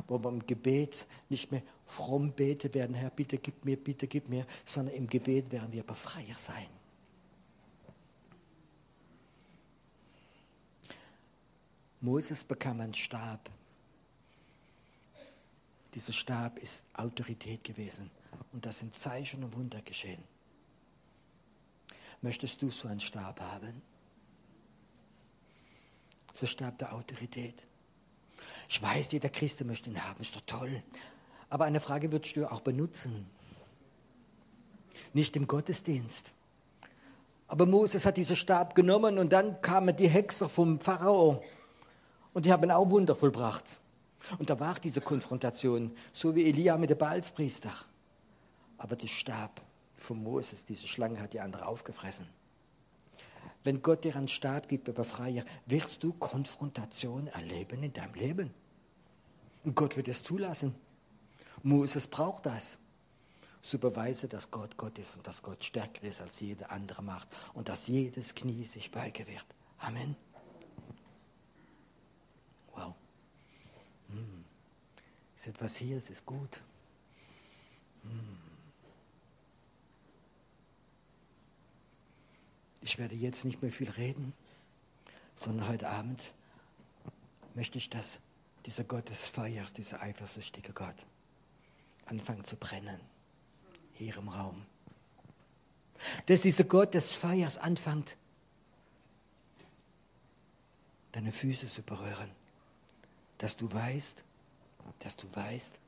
wo 0.06 0.22
wir 0.22 0.30
im 0.30 0.46
Gebet 0.46 1.06
nicht 1.28 1.50
mehr 1.52 1.62
fromm 1.84 2.32
beten 2.32 2.72
werden, 2.74 2.94
Herr, 2.94 3.10
bitte 3.10 3.38
gib 3.38 3.64
mir, 3.64 3.76
bitte 3.76 4.06
gib 4.06 4.28
mir, 4.28 4.46
sondern 4.64 4.94
im 4.94 5.06
Gebet 5.06 5.52
werden 5.52 5.72
wir 5.72 5.82
Befreier 5.82 6.36
sein. 6.36 6.68
Moses 12.00 12.44
bekam 12.44 12.80
einen 12.80 12.94
Stab. 12.94 13.50
Dieser 15.94 16.12
Stab 16.12 16.58
ist 16.58 16.84
Autorität 16.92 17.64
gewesen 17.64 18.10
und 18.52 18.66
das 18.66 18.80
sind 18.80 18.94
Zeichen 18.94 19.42
und 19.42 19.56
Wunder 19.56 19.80
geschehen. 19.82 20.22
Möchtest 22.20 22.60
du 22.62 22.68
so 22.68 22.88
einen 22.88 23.00
Stab 23.00 23.40
haben? 23.40 23.82
so 26.36 26.46
starb 26.46 26.78
der 26.78 26.92
Autorität. 26.92 27.66
Ich 28.68 28.82
weiß, 28.82 29.12
jeder 29.12 29.28
Christ 29.28 29.64
möchte 29.64 29.90
ihn 29.90 30.02
haben, 30.02 30.20
ist 30.20 30.34
doch 30.34 30.42
toll. 30.46 30.82
Aber 31.48 31.64
eine 31.64 31.80
Frage 31.80 32.10
würdest 32.10 32.36
du 32.36 32.50
auch 32.50 32.60
benutzen. 32.60 33.26
Nicht 35.12 35.36
im 35.36 35.46
Gottesdienst. 35.46 36.32
Aber 37.48 37.66
Moses 37.66 38.06
hat 38.06 38.16
diesen 38.16 38.36
Stab 38.36 38.74
genommen 38.74 39.18
und 39.18 39.32
dann 39.32 39.60
kamen 39.60 39.94
die 39.94 40.08
Hexer 40.08 40.48
vom 40.48 40.80
Pharao 40.80 41.42
und 42.32 42.44
die 42.44 42.52
haben 42.52 42.70
auch 42.70 42.90
Wunder 42.90 43.14
vollbracht. 43.14 43.78
Und 44.38 44.50
da 44.50 44.58
war 44.58 44.74
diese 44.74 45.00
Konfrontation, 45.00 45.92
so 46.10 46.34
wie 46.34 46.48
Elia 46.48 46.76
mit 46.76 46.90
dem 46.90 46.98
Baalspriester. 46.98 47.70
Aber 48.78 48.96
der 48.96 49.06
Stab 49.06 49.62
von 49.94 50.22
Moses, 50.22 50.64
diese 50.64 50.88
Schlange, 50.88 51.20
hat 51.20 51.32
die 51.32 51.40
andere 51.40 51.66
aufgefressen. 51.66 52.26
Wenn 53.66 53.82
Gott 53.82 54.04
dir 54.04 54.14
einen 54.14 54.28
Staat 54.28 54.68
gibt, 54.68 54.94
Befreier, 54.94 55.44
wirst 55.66 56.04
du 56.04 56.12
Konfrontation 56.12 57.26
erleben 57.26 57.82
in 57.82 57.92
deinem 57.92 58.14
Leben. 58.14 58.54
Und 59.64 59.74
Gott 59.74 59.96
wird 59.96 60.06
es 60.06 60.22
zulassen. 60.22 60.72
Moses 61.64 62.06
braucht 62.06 62.46
das. 62.46 62.78
So 63.60 63.78
beweise, 63.78 64.28
dass 64.28 64.52
Gott 64.52 64.76
Gott 64.76 64.96
ist 65.00 65.16
und 65.16 65.26
dass 65.26 65.42
Gott 65.42 65.64
stärker 65.64 66.04
ist 66.04 66.20
als 66.20 66.38
jede 66.38 66.70
andere 66.70 67.02
Macht 67.02 67.26
und 67.54 67.68
dass 67.68 67.88
jedes 67.88 68.36
Knie 68.36 68.64
sich 68.64 68.92
beugen 68.92 69.26
wird. 69.26 69.46
Amen. 69.78 70.14
Wow. 72.72 72.94
Hm. 74.10 74.44
Ist 75.34 75.48
etwas 75.48 75.74
hier, 75.74 75.96
es 75.96 76.08
ist 76.08 76.24
gut. 76.24 76.62
Hm. 78.04 78.45
Ich 82.86 82.98
werde 82.98 83.16
jetzt 83.16 83.44
nicht 83.44 83.62
mehr 83.62 83.72
viel 83.72 83.90
reden, 83.90 84.32
sondern 85.34 85.66
heute 85.68 85.88
Abend 85.88 86.20
möchte 87.54 87.78
ich, 87.78 87.90
dass 87.90 88.20
dieser 88.64 88.84
Gott 88.84 89.08
des 89.08 89.26
Feuers, 89.26 89.72
dieser 89.72 90.00
eifersüchtige 90.02 90.72
Gott, 90.72 90.94
anfangen 92.04 92.44
zu 92.44 92.54
brennen, 92.56 93.00
hier 93.94 94.16
im 94.16 94.28
Raum. 94.28 94.64
Dass 96.26 96.42
dieser 96.42 96.62
Gott 96.62 96.94
des 96.94 97.14
Feuers 97.16 97.58
anfängt, 97.58 98.16
deine 101.10 101.32
Füße 101.32 101.66
zu 101.66 101.82
berühren, 101.82 102.30
dass 103.38 103.56
du 103.56 103.72
weißt, 103.72 104.22
dass 105.00 105.16
du 105.16 105.34
weißt, 105.34 105.80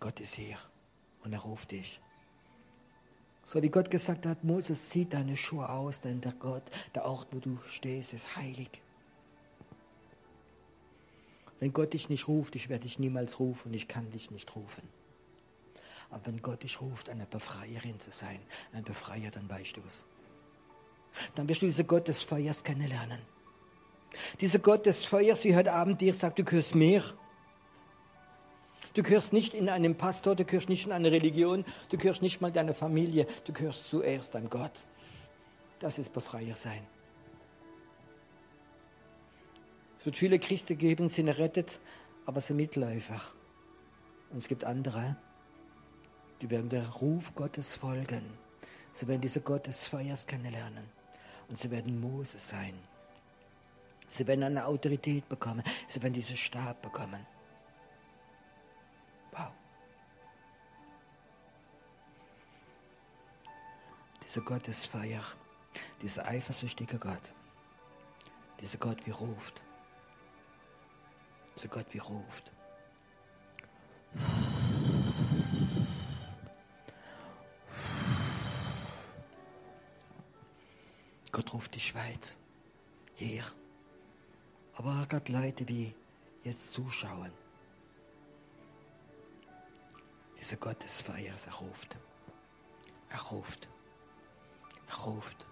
Gott 0.00 0.18
ist 0.18 0.34
hier 0.34 0.58
und 1.22 1.32
er 1.32 1.40
ruft 1.40 1.70
dich. 1.70 2.00
So 3.44 3.62
wie 3.62 3.70
Gott 3.70 3.90
gesagt 3.90 4.26
hat, 4.26 4.44
Moses, 4.44 4.88
zieh 4.88 5.06
deine 5.06 5.36
Schuhe 5.36 5.68
aus, 5.68 6.00
denn 6.00 6.20
der 6.20 6.32
Gott, 6.32 6.62
der 6.94 7.04
Ort, 7.04 7.28
wo 7.32 7.38
du 7.38 7.58
stehst, 7.66 8.12
ist 8.12 8.36
heilig. 8.36 8.70
Wenn 11.58 11.72
Gott 11.72 11.92
dich 11.92 12.08
nicht 12.08 12.28
ruft, 12.28 12.56
ich 12.56 12.68
werde 12.68 12.84
dich 12.84 12.98
niemals 12.98 13.38
rufen, 13.38 13.72
ich 13.74 13.88
kann 13.88 14.10
dich 14.10 14.30
nicht 14.30 14.54
rufen. 14.56 14.82
Aber 16.10 16.26
wenn 16.26 16.42
Gott 16.42 16.62
dich 16.62 16.80
ruft, 16.80 17.08
eine 17.08 17.26
Befreierin 17.26 17.98
zu 17.98 18.10
sein, 18.10 18.40
ein 18.72 18.84
Befreier, 18.84 19.30
dann 19.30 19.48
weißt 19.48 19.76
du 19.76 19.80
es. 19.86 20.04
Dann 21.34 21.48
wirst 21.48 21.62
du 21.62 21.66
diese 21.66 21.84
Gott 21.84 22.08
des 22.08 22.22
Feuers 22.22 22.64
kennenlernen. 22.64 23.20
Dieser 24.40 24.58
Gott 24.58 24.86
des 24.86 25.04
Feuers, 25.04 25.44
wie 25.44 25.56
heute 25.56 25.72
Abend 25.72 26.00
dir 26.00 26.12
sagt, 26.14 26.38
du 26.38 26.44
gehörst 26.44 26.74
mir. 26.74 27.02
Du 28.94 29.02
gehörst 29.02 29.32
nicht 29.32 29.54
in 29.54 29.68
einen 29.68 29.96
Pastor, 29.96 30.36
du 30.36 30.44
gehörst 30.44 30.68
nicht 30.68 30.86
in 30.86 30.92
eine 30.92 31.10
Religion, 31.10 31.64
du 31.88 31.96
gehörst 31.96 32.20
nicht 32.20 32.40
mal 32.40 32.52
deiner 32.52 32.74
Familie, 32.74 33.26
du 33.44 33.52
gehörst 33.52 33.88
zuerst 33.88 34.36
an 34.36 34.50
Gott. 34.50 34.84
Das 35.80 35.98
ist 35.98 36.12
Befreier 36.12 36.54
sein. 36.56 36.86
Es 39.98 40.04
wird 40.04 40.16
viele 40.16 40.38
Christen 40.38 40.76
geben, 40.76 41.08
sind 41.08 41.28
errettet, 41.28 41.80
aber 42.26 42.40
sind 42.40 42.56
Mitläufer. 42.56 43.20
Und 44.30 44.38
es 44.38 44.48
gibt 44.48 44.64
andere, 44.64 45.16
die 46.40 46.50
werden 46.50 46.68
der 46.68 46.86
Ruf 46.88 47.34
Gottes 47.34 47.74
folgen. 47.74 48.24
Sie 48.92 49.08
werden 49.08 49.20
diese 49.20 49.40
Gott 49.40 49.66
des 49.66 49.88
Feuers 49.88 50.26
kennenlernen. 50.26 50.84
Und 51.48 51.58
sie 51.58 51.70
werden 51.70 52.00
Mose 52.00 52.38
sein. 52.38 52.74
Sie 54.08 54.26
werden 54.26 54.42
eine 54.42 54.66
Autorität 54.66 55.28
bekommen. 55.28 55.62
Sie 55.86 56.02
werden 56.02 56.12
diesen 56.12 56.36
Stab 56.36 56.82
bekommen. 56.82 57.26
Dieser 64.32 64.46
Gottesfeier, 64.46 65.22
dieser 66.00 66.24
eifersüchtige 66.24 66.98
Gott, 66.98 67.34
dieser 68.62 68.78
Gott 68.78 69.04
wie 69.04 69.10
ruft, 69.10 69.62
dieser 71.54 71.68
Gott 71.68 71.84
wie 71.90 71.98
ruft. 71.98 72.50
Gott 81.30 81.52
ruft 81.52 81.74
die 81.74 81.80
Schweiz 81.80 82.38
hier. 83.16 83.44
Aber 84.76 85.06
Gott 85.10 85.28
Leute, 85.28 85.66
die 85.66 85.94
jetzt 86.42 86.72
zuschauen. 86.72 87.32
Dieser 90.40 90.56
Gottesfeier, 90.56 91.34
er 91.34 91.52
ruft. 91.52 91.98
Er 93.10 93.20
ruft. 93.24 93.68
Er 94.92 94.98
ruft. 94.98 95.46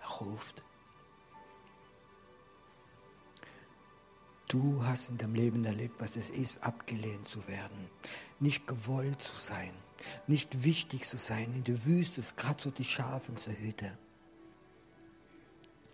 Er 0.00 0.08
ruft. 0.08 0.62
Du 4.48 4.84
hast 4.84 5.08
in 5.08 5.18
deinem 5.18 5.34
Leben 5.34 5.64
erlebt, 5.64 6.00
was 6.00 6.16
es 6.16 6.30
ist, 6.30 6.62
abgelehnt 6.62 7.26
zu 7.26 7.48
werden, 7.48 7.90
nicht 8.38 8.66
gewollt 8.66 9.20
zu 9.20 9.34
sein, 9.34 9.74
nicht 10.28 10.62
wichtig 10.62 11.04
zu 11.06 11.16
sein, 11.16 11.52
in 11.52 11.64
der 11.64 11.84
Wüste, 11.84 12.22
gerade 12.36 12.62
so 12.62 12.70
die 12.70 12.84
Schafen 12.84 13.36
zur 13.36 13.54
Hütte. 13.58 13.98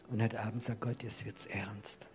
Und 0.08 0.22
heute 0.22 0.40
Abend 0.40 0.62
sagt 0.62 0.82
Gott, 0.82 1.02
jetzt 1.02 1.24
wird's 1.24 1.46
ernst. 1.46 2.08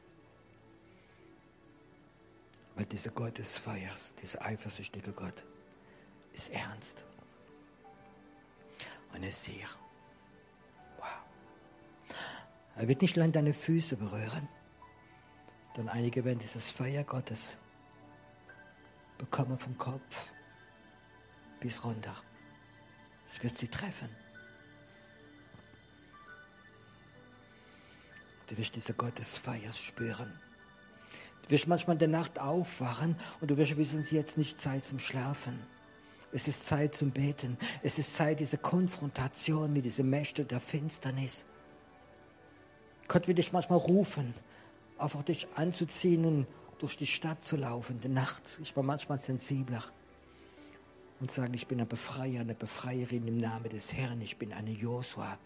Weil 2.76 2.86
dieser 2.86 3.10
Gott 3.10 3.40
des 3.40 3.58
Feiers, 3.58 4.14
dieser 4.22 4.44
eifersüchtige 4.44 5.14
Gott, 5.14 5.44
ist 6.34 6.52
ernst. 6.52 7.07
Und 9.14 9.24
ist 9.24 9.46
hier. 9.46 9.68
Wow. 10.98 11.08
Er 12.76 12.88
wird 12.88 13.02
nicht 13.02 13.18
allein 13.18 13.32
deine 13.32 13.54
Füße 13.54 13.98
berühren, 13.98 14.48
denn 15.76 15.90
einige 15.90 16.24
werden 16.26 16.40
dieses 16.40 16.72
Feuer 16.72 17.04
Gottes 17.04 17.58
bekommen 19.18 19.58
vom 19.58 19.78
Kopf 19.78 20.34
bis 21.60 21.84
runter. 21.84 22.16
Es 23.30 23.42
wird 23.44 23.58
sie 23.58 23.68
treffen. 23.68 24.10
Du 28.48 28.58
wirst 28.58 28.76
diese 28.76 28.94
Gottesfeier 28.94 29.72
spüren. 29.74 30.32
Du 31.44 31.52
wirst 31.52 31.68
manchmal 31.68 31.96
in 31.96 32.00
der 32.00 32.08
Nacht 32.08 32.40
aufwachen 32.40 33.18
und 33.42 33.52
du 33.52 33.58
wirst 33.58 33.76
wissen, 33.78 34.00
es 34.00 34.08
ist 34.08 34.12
jetzt 34.12 34.38
nicht 34.38 34.62
Zeit 34.62 34.86
zum 34.86 35.00
Schlafen. 35.00 35.60
Es 36.32 36.48
ist 36.48 36.66
Zeit 36.66 36.94
zum 36.96 37.12
Beten. 37.12 37.58
Es 37.84 37.98
ist 38.00 38.16
Zeit, 38.16 38.40
diese 38.40 38.58
Konfrontation 38.58 39.72
mit 39.74 39.86
diesen 39.86 40.10
Mächten 40.10 40.48
der 40.48 40.60
Finsternis. 40.60 41.46
Gott 43.08 43.28
will 43.28 43.36
dich 43.36 43.54
manchmal 43.54 43.80
rufen, 43.80 44.34
einfach 44.98 45.24
dich 45.24 45.48
anzuziehen 45.56 46.26
und 46.26 46.48
durch 46.80 46.98
die 46.98 47.08
Stadt 47.08 47.44
zu 47.44 47.56
laufen, 47.56 48.00
der 48.02 48.10
Nacht. 48.10 48.60
Ich 48.62 48.74
bin 48.74 48.86
manchmal 48.86 49.20
sensibler 49.20 49.84
und 51.20 51.32
sagen, 51.32 51.54
ich 51.54 51.68
bin 51.68 51.80
ein 51.80 51.88
Befreier, 51.88 52.42
eine 52.42 52.56
Befreierin 52.56 53.28
im 53.28 53.38
Namen 53.38 53.70
des 53.70 53.94
Herrn. 53.94 54.22
Ich 54.22 54.38
bin 54.38 54.54
eine 54.54 54.72
Josua 54.72 55.40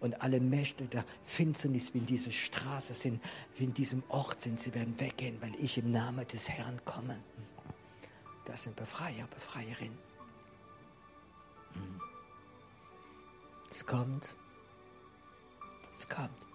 und 0.00 0.20
alle 0.22 0.40
Mächte 0.40 0.86
der 0.86 1.04
Finsternis, 1.22 1.94
wie 1.94 1.98
in 1.98 2.06
dieser 2.06 2.30
Straße 2.30 2.94
sind, 2.94 3.22
wie 3.56 3.64
in 3.64 3.74
diesem 3.74 4.02
Ort 4.08 4.42
sind, 4.42 4.60
sie 4.60 4.74
werden 4.74 4.98
weggehen, 5.00 5.38
weil 5.40 5.52
ich 5.58 5.78
im 5.78 5.88
Namen 5.88 6.26
des 6.28 6.48
Herrn 6.48 6.80
komme. 6.84 7.18
Das 8.48 8.62
sind 8.62 8.74
Befreier, 8.74 9.26
Befreierin. 9.26 9.96
Es 13.70 13.84
kommt. 13.84 14.24
Es 15.90 16.08
kommt. 16.08 16.46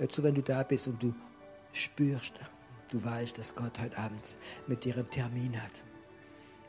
Also 0.00 0.22
wenn 0.22 0.34
du 0.34 0.42
da 0.42 0.64
bist 0.64 0.88
und 0.88 1.00
du 1.00 1.14
spürst, 1.72 2.34
du 2.90 3.02
weißt, 3.02 3.38
dass 3.38 3.54
Gott 3.54 3.78
heute 3.78 3.96
Abend 3.98 4.34
mit 4.66 4.84
dir 4.84 4.96
einen 4.96 5.08
Termin 5.08 5.62
hat. 5.62 5.84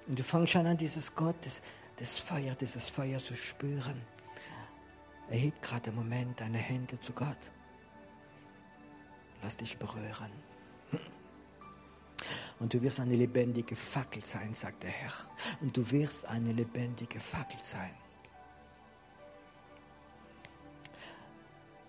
Und 0.07 0.17
du 0.17 0.23
fängst 0.23 0.53
schon 0.53 0.67
an, 0.67 0.77
dieses 0.77 1.15
Gott, 1.15 1.35
das, 1.45 1.63
das 1.95 2.19
Feuer, 2.19 2.53
dieses 2.55 2.89
Feuer 2.89 3.19
zu 3.19 3.35
spüren. 3.35 4.01
Erheb 5.29 5.61
gerade 5.63 5.89
im 5.89 5.95
Moment 5.95 6.39
deine 6.39 6.59
Hände 6.59 6.99
zu 6.99 7.13
Gott. 7.13 7.51
Lass 9.41 9.57
dich 9.57 9.77
berühren. 9.77 10.48
Und 12.59 12.73
du 12.73 12.81
wirst 12.81 12.99
eine 12.99 13.15
lebendige 13.15 13.75
Fackel 13.75 14.23
sein, 14.23 14.53
sagt 14.53 14.83
der 14.83 14.89
Herr. 14.89 15.11
Und 15.61 15.75
du 15.75 15.89
wirst 15.91 16.25
eine 16.25 16.51
lebendige 16.51 17.19
Fackel 17.19 17.59
sein. 17.61 17.93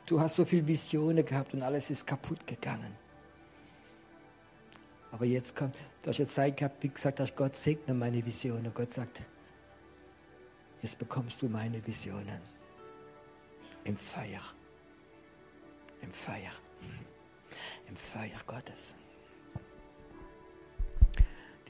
Du 0.06 0.20
hast 0.20 0.36
so 0.36 0.44
viele 0.44 0.66
Visionen 0.66 1.24
gehabt 1.24 1.54
und 1.54 1.62
alles 1.62 1.90
ist 1.90 2.06
kaputt 2.06 2.46
gegangen. 2.46 2.96
Aber 5.12 5.24
jetzt 5.24 5.54
kommt, 5.54 5.76
du 6.02 6.08
hast 6.08 6.18
jetzt 6.18 6.34
Zeit 6.34 6.56
gehabt, 6.56 6.82
wie 6.82 6.88
gesagt, 6.88 7.20
dass 7.20 7.34
Gott 7.34 7.56
segne 7.56 7.94
meine 7.94 8.24
Visionen. 8.24 8.72
Gott 8.74 8.92
sagt, 8.92 9.22
Jetzt 10.82 10.98
bekommst 10.98 11.42
du 11.42 11.48
meine 11.48 11.86
Visionen 11.86 12.40
im 13.84 13.96
Feuer. 13.96 14.40
Im 16.00 16.12
Feuer. 16.12 16.52
Im 17.88 17.96
Feuer 17.96 18.40
Gottes. 18.46 18.94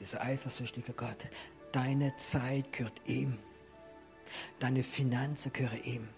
Dieser 0.01 0.21
eifersüchtige 0.23 0.93
Gott. 0.93 1.27
Deine 1.71 2.15
Zeit 2.15 2.71
gehört 2.71 3.07
ihm. 3.07 3.37
Deine 4.59 4.81
Finanzen 4.81 5.53
gehören 5.53 5.83
ihm. 5.83 6.09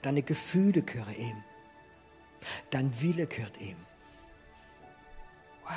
Deine 0.00 0.22
Gefühle 0.22 0.82
gehören 0.82 1.16
ihm. 1.16 1.42
Dein 2.70 3.00
Wille 3.00 3.26
gehört 3.26 3.60
ihm. 3.60 3.76
Wow. 5.64 5.72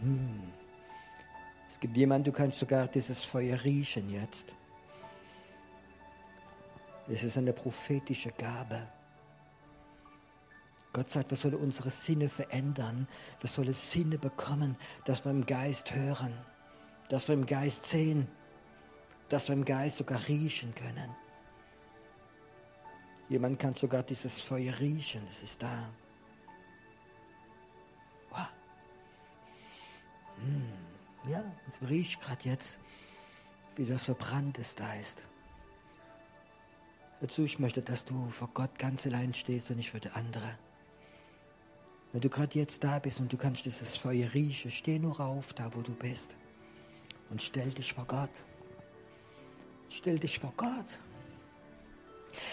Hm. 0.00 0.52
Es 1.66 1.80
gibt 1.80 1.96
jemanden, 1.96 2.24
du 2.24 2.32
kannst 2.32 2.58
sogar 2.58 2.86
dieses 2.86 3.24
Feuer 3.24 3.64
riechen 3.64 4.10
jetzt. 4.10 4.54
Es 7.08 7.22
ist 7.22 7.38
eine 7.38 7.54
prophetische 7.54 8.30
Gabe. 8.32 8.88
Gott 10.96 11.10
sagt, 11.10 11.28
wir 11.28 11.36
sollen 11.36 11.56
unsere 11.56 11.90
Sinne 11.90 12.30
verändern. 12.30 13.06
Wir 13.40 13.50
sollen 13.50 13.74
Sinne 13.74 14.16
bekommen, 14.16 14.78
dass 15.04 15.26
wir 15.26 15.30
im 15.30 15.44
Geist 15.44 15.94
hören, 15.94 16.32
dass 17.10 17.28
wir 17.28 17.34
im 17.34 17.44
Geist 17.44 17.84
sehen, 17.84 18.26
dass 19.28 19.48
wir 19.48 19.52
im 19.52 19.66
Geist 19.66 19.98
sogar 19.98 20.26
riechen 20.26 20.74
können. 20.74 21.14
Jemand 23.28 23.58
kann 23.58 23.74
sogar 23.74 24.04
dieses 24.04 24.40
Feuer 24.40 24.72
riechen, 24.80 25.20
es 25.28 25.42
ist 25.42 25.62
da. 25.62 25.90
Wow. 28.30 28.46
Hm. 30.40 30.72
Ja, 31.30 31.44
es 31.68 31.86
riecht 31.86 32.22
gerade 32.22 32.48
jetzt, 32.48 32.80
wie 33.74 33.84
das 33.84 34.04
Verbranntes 34.04 34.74
da 34.74 34.94
ist. 34.94 35.24
Dazu, 37.20 37.44
ich 37.44 37.58
möchte, 37.58 37.82
dass 37.82 38.06
du 38.06 38.30
vor 38.30 38.48
Gott 38.54 38.78
ganz 38.78 39.06
allein 39.06 39.34
stehst 39.34 39.70
und 39.70 39.76
nicht 39.76 39.90
für 39.90 40.00
die 40.00 40.08
andere. 40.08 40.56
Wenn 42.16 42.22
du 42.22 42.30
gerade 42.30 42.58
jetzt 42.58 42.82
da 42.82 42.98
bist 42.98 43.20
und 43.20 43.30
du 43.30 43.36
kannst 43.36 43.66
dieses 43.66 43.98
Feuer 43.98 44.32
riechen, 44.32 44.70
steh 44.70 44.98
nur 44.98 45.20
auf, 45.20 45.52
da 45.52 45.68
wo 45.74 45.82
du 45.82 45.94
bist. 45.94 46.34
Und 47.28 47.42
stell 47.42 47.68
dich 47.68 47.92
vor 47.92 48.06
Gott. 48.06 48.30
Stell 49.90 50.18
dich 50.18 50.38
vor 50.38 50.54
Gott. 50.56 50.98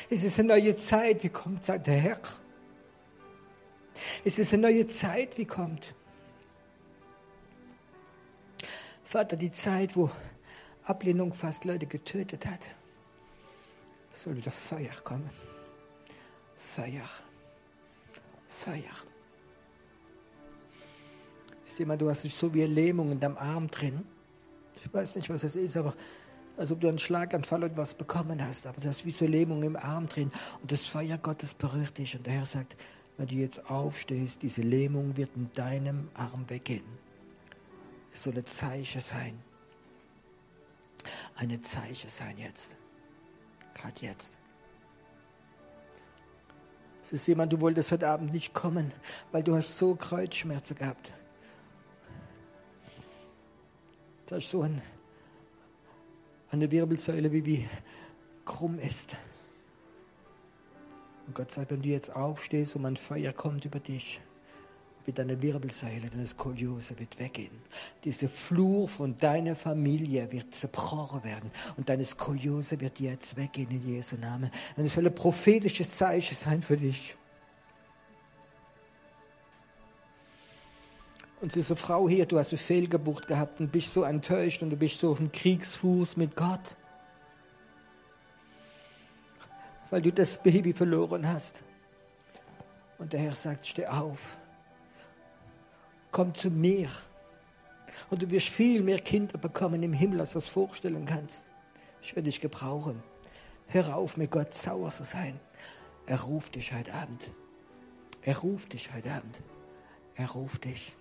Es 0.10 0.26
ist 0.26 0.38
eine 0.38 0.50
neue 0.50 0.76
Zeit, 0.76 1.24
wie 1.24 1.30
kommt, 1.30 1.66
der 1.66 1.96
Herr. 1.96 2.20
Es 4.26 4.38
ist 4.38 4.52
eine 4.52 4.64
neue 4.64 4.86
Zeit, 4.88 5.38
wie 5.38 5.46
kommt. 5.46 5.96
Vater, 9.06 9.38
die 9.38 9.52
Zeit, 9.52 9.96
wo 9.96 10.12
Ablehnung 10.84 11.32
fast 11.32 11.64
Leute 11.64 11.88
getötet 11.88 12.48
hat, 12.48 12.60
soll 14.12 14.36
wieder 14.36 14.52
Feuer 14.52 14.92
kommen. 15.06 15.30
Feuer. 16.58 17.08
Feuer. 18.50 19.13
Sieh 21.74 21.86
mal, 21.86 21.98
du 21.98 22.08
hast 22.08 22.22
so 22.22 22.54
wie 22.54 22.64
eine 22.64 22.72
Lähmung 22.72 23.12
in 23.12 23.20
deinem 23.20 23.36
Arm 23.36 23.68
drin. 23.72 24.06
Ich 24.76 24.94
weiß 24.94 25.16
nicht, 25.16 25.28
was 25.32 25.44
es 25.44 25.56
ist, 25.56 25.76
aber 25.76 25.96
als 26.56 26.72
ob 26.72 26.80
du 26.80 26.88
einen 26.88 27.00
Schlaganfall 27.00 27.64
und 27.64 27.76
was 27.78 27.96
bekommen 27.96 28.46
hast. 28.46 28.68
Aber 28.68 28.80
du 28.80 28.88
hast 28.88 29.08
wie 29.08 29.12
so 29.12 29.26
Lähmung 29.26 29.64
im 29.64 29.76
Arm 29.76 30.08
drin. 30.08 30.32
Und 30.62 30.72
das 30.72 30.86
Feuer 30.86 31.18
Gottes 31.18 31.56
berührt 31.56 31.98
dich. 31.98 32.16
Und 32.16 32.28
der 32.28 32.34
Herr 32.34 32.46
sagt, 32.46 32.76
wenn 33.18 33.26
du 33.26 33.34
jetzt 33.34 33.72
aufstehst, 33.72 34.44
diese 34.44 34.62
Lähmung 34.62 35.18
wird 35.18 35.32
in 35.36 35.52
deinem 35.54 36.10
Arm 36.14 36.48
weggehen. 36.48 36.86
Es 38.12 38.22
soll 38.22 38.38
ein 38.38 38.46
Zeichen 38.46 39.02
sein. 39.02 39.42
eine 41.38 41.60
Zeichen 41.60 42.12
sein 42.12 42.38
jetzt. 42.38 42.78
Gerade 43.74 44.00
jetzt. 44.00 44.34
Es 47.02 47.14
ist 47.14 47.28
jemand, 47.28 47.52
du 47.52 47.60
wolltest 47.62 47.92
heute 47.92 48.10
Abend 48.10 48.32
nicht 48.32 48.54
kommen, 48.54 48.94
weil 49.32 49.42
du 49.42 49.56
hast 49.56 49.76
so 49.76 49.96
Kreuzschmerzen 49.96 50.76
gehabt. 50.76 51.10
Da 54.26 54.38
ist 54.38 54.50
so 54.50 54.62
ein, 54.62 54.82
eine 56.50 56.70
Wirbelsäule, 56.72 57.32
wie 57.32 57.46
wie 57.46 57.68
krumm 58.46 58.78
ist. 58.80 59.16
Und 61.28 61.36
Gott 61.36 61.52
sagt, 61.52 61.72
wenn 61.72 61.82
du 61.82 61.90
jetzt 61.90 62.16
aufstehst 62.16 62.76
und 62.76 62.86
ein 62.86 62.98
Feuer 62.98 63.32
kommt 63.34 63.66
über 63.66 63.80
dich, 63.80 64.22
wird 65.06 65.20
deine 65.20 65.42
Wirbelsäule, 65.42 66.10
deine 66.10 66.26
Skoliose 66.26 66.98
wird 66.98 67.20
weggehen. 67.20 67.60
Diese 68.04 68.30
Flur 68.30 68.88
von 68.88 69.18
deiner 69.18 69.56
Familie 69.56 70.32
wird 70.32 70.54
zerbrochen 70.56 71.24
werden 71.24 71.52
und 71.76 71.90
deine 71.90 72.06
Skoliose 72.06 72.80
wird 72.80 73.00
jetzt 73.00 73.36
weggehen 73.36 73.70
in 73.72 73.86
Jesu 73.86 74.16
Namen. 74.18 74.50
Und 74.78 74.86
es 74.86 74.94
soll 74.94 75.06
ein 75.06 75.16
prophetisches 75.16 75.98
Zeichen 75.98 76.36
sein 76.36 76.62
für 76.62 76.78
dich. 76.78 77.18
Und 81.44 81.54
diese 81.54 81.76
Frau 81.76 82.08
hier, 82.08 82.26
du 82.26 82.40
hast 82.40 82.50
eine 82.50 82.58
Fehlgeburt 82.58 83.28
gehabt 83.28 83.60
und 83.60 83.72
bist 83.72 83.94
so 83.94 84.04
enttäuscht 84.04 84.64
und 84.64 84.70
du 84.70 84.78
bist 84.78 85.00
so 85.00 85.12
auf 85.12 85.18
dem 85.18 85.32
Kriegsfuß 85.32 86.18
mit 86.18 86.36
Gott, 86.36 86.78
weil 89.90 90.02
du 90.02 90.12
das 90.12 90.42
Baby 90.42 90.74
verloren 90.74 91.28
hast. 91.28 91.64
Und 92.98 93.14
der 93.14 93.20
Herr 93.20 93.36
sagt, 93.36 93.68
steh 93.68 93.86
auf 93.86 94.38
komm 96.14 96.34
zu 96.34 96.50
mir. 96.50 96.88
Und 98.10 98.22
du 98.22 98.32
wirst 98.32 98.48
viel 98.48 98.82
mehr 98.82 99.00
Kinder 99.00 99.38
bekommen 99.38 99.84
im 99.84 99.92
Himmel, 99.92 100.22
als 100.22 100.32
du 100.32 100.38
es 100.38 100.48
vorstellen 100.48 101.06
kannst. 101.06 101.44
Ich 102.02 102.16
werde 102.16 102.30
dich 102.30 102.40
gebrauchen. 102.40 103.04
Hör 103.68 103.98
auf, 103.98 104.16
mit 104.16 104.32
Gott 104.32 104.54
sauer 104.54 104.92
zu 104.92 105.04
sein. 105.04 105.38
Er 106.06 106.22
ruft 106.22 106.56
dich 106.56 106.74
heute 106.74 106.94
Abend. 106.94 107.34
Er 108.22 108.38
ruft 108.38 108.72
dich 108.72 108.94
heute 108.94 109.12
Abend. 109.12 109.42
Er 110.16 110.30
ruft 110.30 110.64
dich. 110.64 110.96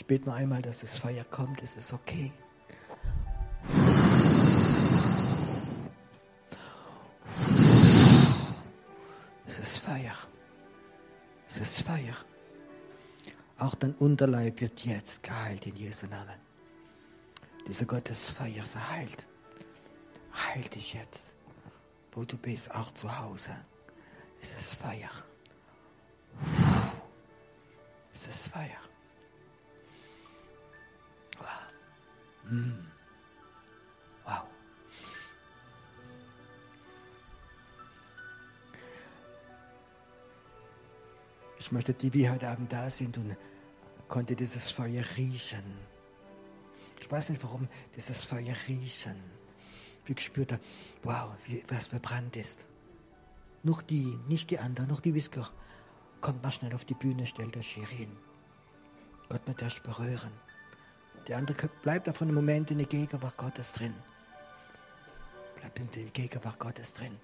Ich 0.00 0.06
bete 0.06 0.24
nur 0.24 0.34
einmal, 0.34 0.62
dass 0.62 0.80
das 0.80 0.96
Feuer 0.96 1.24
kommt. 1.24 1.62
Es 1.62 1.76
ist 1.76 1.92
okay. 1.92 2.32
Es 9.46 9.58
ist 9.58 9.78
Feuer. 9.80 10.14
Es 11.50 11.60
ist 11.60 11.82
Feuer. 11.82 12.16
Auch 13.58 13.74
dein 13.74 13.94
Unterleib 13.96 14.62
wird 14.62 14.86
jetzt 14.86 15.22
geheilt 15.22 15.66
in 15.66 15.76
Jesu 15.76 16.06
Namen. 16.06 16.40
Dieser 17.68 17.84
Gottesfeuer 17.84 18.64
sei 18.64 18.80
heilt. 18.80 19.26
Heil 20.32 20.62
dich 20.62 20.94
jetzt, 20.94 21.34
wo 22.12 22.24
du 22.24 22.38
bist, 22.38 22.74
auch 22.74 22.94
zu 22.94 23.18
Hause. 23.18 23.54
Es 24.40 24.54
ist 24.54 24.76
Feuer. 24.76 25.10
Es 28.14 28.26
ist 28.26 28.48
Feuer. 28.48 28.89
Mm. 32.50 32.72
wow. 34.24 34.42
Ich 41.58 41.70
möchte 41.70 41.94
die, 41.94 42.10
die 42.10 42.28
heute 42.28 42.48
Abend 42.48 42.72
da 42.72 42.90
sind 42.90 43.16
und 43.18 43.36
konnte 44.08 44.34
dieses 44.34 44.72
Feuer 44.72 45.04
riechen. 45.16 45.62
Ich 47.00 47.08
weiß 47.08 47.30
nicht, 47.30 47.42
warum 47.44 47.68
dieses 47.94 48.24
Feuer 48.24 48.56
riechen. 48.66 49.16
Wie 50.04 50.14
gespürt 50.14 50.58
wow, 51.04 51.36
wie, 51.46 51.62
was 51.68 51.86
verbrannt 51.86 52.34
ist. 52.34 52.66
Noch 53.62 53.80
die, 53.80 54.18
nicht 54.26 54.50
die 54.50 54.58
anderen, 54.58 54.88
noch 54.88 55.00
die 55.00 55.14
Whisker. 55.14 55.48
Kommt 56.20 56.42
mal 56.42 56.50
schnell 56.50 56.74
auf 56.74 56.84
die 56.84 56.94
Bühne, 56.94 57.28
stellt 57.28 57.56
euch 57.56 57.74
hier 57.74 57.86
hin. 57.86 58.10
Gott 59.28 59.46
wird 59.46 59.62
euch 59.62 59.80
berühren. 59.82 60.32
Der 61.28 61.36
andere 61.36 61.68
bleibt 61.82 62.06
davon 62.06 62.28
im 62.28 62.34
Moment 62.34 62.70
in 62.70 62.78
der 62.78 62.86
Gegenwart 62.86 63.36
Gottes 63.36 63.72
drin. 63.72 63.94
Bleibt 65.58 65.78
in 65.78 65.90
der 65.90 66.04
Gegenwart 66.04 66.58
Gottes 66.58 66.92
drin. 66.92 67.18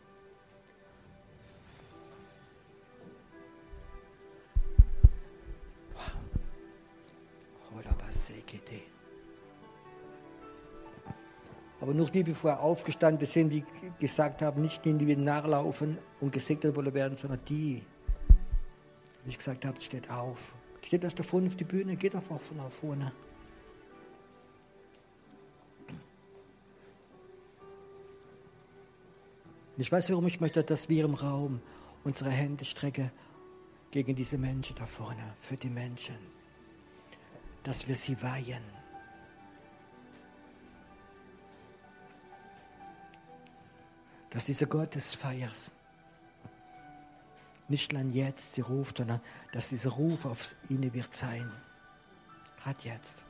Aber 11.87 11.95
nur 11.95 12.11
die, 12.11 12.25
die 12.25 12.35
vorher 12.35 12.61
aufgestanden 12.61 13.29
sind, 13.29 13.51
die 13.51 13.63
gesagt 13.97 14.43
haben, 14.43 14.61
nicht 14.61 14.85
die, 14.85 14.93
die 14.95 15.15
nachlaufen 15.15 15.99
und 16.21 16.33
gesegnet 16.33 16.75
werden, 16.95 17.17
sondern 17.17 17.39
die, 17.49 17.85
wie 19.25 19.31
ich 19.31 19.39
gesagt 19.39 19.65
habe, 19.65 19.81
steht 19.81 20.11
auf. 20.11 20.57
Steht 20.83 21.05
das 21.05 21.15
da 21.15 21.23
vorne 21.23 21.47
auf 21.47 21.55
die 21.55 21.63
Bühne, 21.63 21.95
geht 21.95 22.17
einfach 22.17 22.41
von 22.41 22.57
nach 22.57 23.13
vorne. 29.77 29.83
ich 29.83 29.93
weiß, 29.93 30.11
warum 30.11 30.27
ich 30.27 30.41
möchte, 30.41 30.65
dass 30.65 30.89
wir 30.89 31.05
im 31.05 31.15
Raum 31.15 31.61
unsere 32.05 32.31
Hände 32.31 32.65
strecken 32.65 33.11
gegen 33.91 34.15
diese 34.15 34.39
Menschen 34.39 34.77
da 34.77 34.87
vorne, 34.87 35.35
für 35.39 35.57
die 35.57 35.71
Menschen 35.71 36.37
dass 37.67 37.89
wir 37.89 37.97
sie 37.97 38.23
weihen. 38.23 38.63
Dass 44.31 44.45
dieser 44.45 44.67
Gott 44.67 44.95
des 44.95 45.15
Feiers 45.15 45.73
nicht 47.69 47.93
allein 47.93 48.11
jetzt 48.11 48.55
sie 48.55 48.61
ruft, 48.61 48.99
sondern 48.99 49.21
dass 49.51 49.71
dieser 49.71 49.91
Ruf 49.91 50.27
auf 50.27 50.55
ihnen 50.69 50.95
wird 50.95 51.13
sein. 51.13 51.51
Gerade 52.63 52.83
jetzt. 52.85 53.25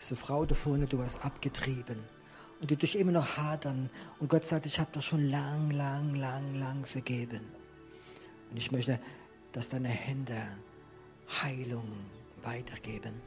Diese 0.00 0.16
Frau 0.16 0.46
da 0.46 0.54
vorne, 0.54 0.86
du 0.86 1.02
hast 1.02 1.22
abgetrieben 1.22 2.02
und 2.62 2.70
du 2.70 2.76
dich 2.76 2.96
immer 2.96 3.10
noch 3.10 3.36
hadern. 3.36 3.90
Und 4.20 4.30
Gott 4.30 4.44
sagt, 4.44 4.66
ich 4.66 4.78
habe 4.78 4.90
das 4.92 5.04
schon 5.04 5.28
lang, 5.28 5.72
lang, 5.72 6.14
lang, 6.14 6.54
lang 6.54 6.86
vergeben. 6.86 7.42
Und 8.50 8.56
ich 8.56 8.70
möchte, 8.70 9.00
dass 9.50 9.68
deine 9.68 9.88
Hände 9.88 10.40
Heilung 11.42 11.88
weitergeben. 12.42 13.20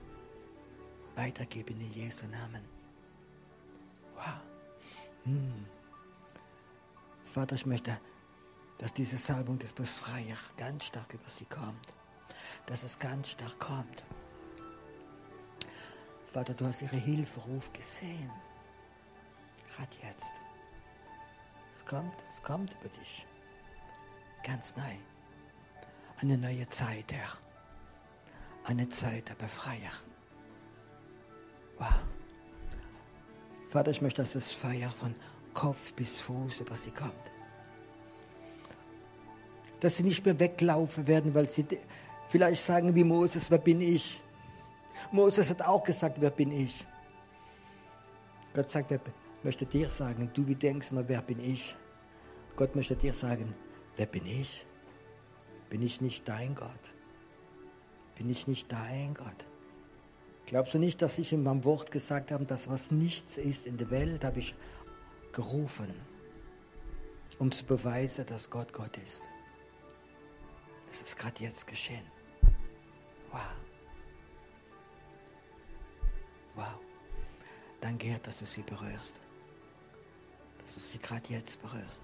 Weitergeben 1.15 1.81
in 1.81 1.91
Jesu 1.91 2.27
Namen. 2.27 2.61
Wow. 4.13 4.23
Hm. 5.25 5.65
Vater, 7.25 7.55
ich 7.55 7.65
möchte, 7.65 7.99
dass 8.77 8.93
diese 8.93 9.17
Salbung 9.17 9.59
des 9.59 9.73
Befreiers 9.73 10.53
ganz 10.55 10.85
stark 10.85 11.13
über 11.13 11.27
sie 11.27 11.45
kommt. 11.45 11.93
Dass 12.67 12.83
es 12.83 12.99
ganz 12.99 13.31
stark 13.31 13.59
kommt. 13.59 14.03
Vater, 16.23 16.53
du 16.53 16.65
hast 16.65 16.81
ihre 16.83 16.95
Hilferuf 16.95 17.73
gesehen. 17.73 18.31
Gerade 19.75 19.95
jetzt. 20.03 20.33
Es 21.71 21.85
kommt, 21.85 22.15
es 22.29 22.41
kommt 22.41 22.75
über 22.79 22.89
dich. 22.89 23.27
Ganz 24.43 24.75
neu. 24.75 24.95
Eine 26.21 26.37
neue 26.37 26.67
Zeit, 26.69 27.11
Herr 27.11 27.27
eine 28.65 28.89
Zeit 28.89 29.29
der 29.29 29.35
Befreier. 29.35 29.91
Wow. 31.77 31.87
Vater, 33.69 33.91
ich 33.91 34.01
möchte, 34.01 34.21
dass 34.21 34.33
das 34.33 34.51
Feuer 34.51 34.89
von 34.89 35.13
Kopf 35.53 35.93
bis 35.93 36.21
Fuß 36.21 36.61
über 36.61 36.75
sie 36.75 36.91
kommt. 36.91 37.13
Dass 39.79 39.97
sie 39.97 40.03
nicht 40.03 40.25
mehr 40.25 40.39
weglaufen 40.39 41.07
werden, 41.07 41.35
weil 41.35 41.47
sie 41.49 41.65
vielleicht 42.27 42.63
sagen 42.63 42.95
wie 42.95 43.03
Moses, 43.03 43.51
wer 43.51 43.57
bin 43.57 43.81
ich? 43.81 44.21
Moses 45.11 45.49
hat 45.49 45.61
auch 45.61 45.83
gesagt, 45.83 46.21
wer 46.21 46.29
bin 46.29 46.51
ich? 46.51 46.87
Gott 48.53 48.71
sagt, 48.71 48.91
er 48.91 48.99
möchte 49.45 49.65
dir 49.65 49.89
sagen, 49.89 50.29
du 50.33 50.45
wie 50.45 50.55
denkst 50.55 50.91
mal, 50.91 51.07
wer 51.07 51.21
bin 51.21 51.39
ich? 51.39 51.77
Gott 52.57 52.75
möchte 52.75 52.97
dir 52.97 53.13
sagen, 53.13 53.55
wer 53.95 54.07
bin 54.07 54.25
ich? 54.25 54.65
Bin 55.69 55.81
ich 55.81 56.01
nicht 56.01 56.27
dein 56.27 56.53
Gott? 56.55 56.95
bin 58.15 58.29
ich 58.29 58.47
nicht 58.47 58.71
dein 58.71 59.13
Gott. 59.13 59.45
Glaubst 60.45 60.73
du 60.73 60.79
nicht, 60.79 61.01
dass 61.01 61.17
ich 61.17 61.33
in 61.33 61.43
meinem 61.43 61.65
Wort 61.65 61.91
gesagt 61.91 62.31
habe, 62.31 62.45
dass 62.45 62.69
was 62.69 62.91
nichts 62.91 63.37
ist 63.37 63.65
in 63.65 63.77
der 63.77 63.91
Welt, 63.91 64.23
habe 64.23 64.39
ich 64.39 64.55
gerufen, 65.31 65.93
um 67.39 67.51
zu 67.51 67.65
beweisen, 67.65 68.25
dass 68.25 68.49
Gott 68.49 68.71
Gott 68.71 68.97
ist. 68.97 69.23
Das 70.87 71.01
ist 71.01 71.17
gerade 71.17 71.43
jetzt 71.43 71.67
geschehen. 71.67 72.05
Wow. 73.31 73.41
Wow. 76.55 76.79
Danke, 77.81 78.07
Herr, 78.07 78.19
dass 78.19 78.39
du 78.39 78.45
sie 78.45 78.63
berührst. 78.63 79.24
Dass 80.65 80.73
du 80.73 80.79
sie 80.81 80.99
gerade 80.99 81.29
jetzt 81.29 81.61
berührst 81.61 82.01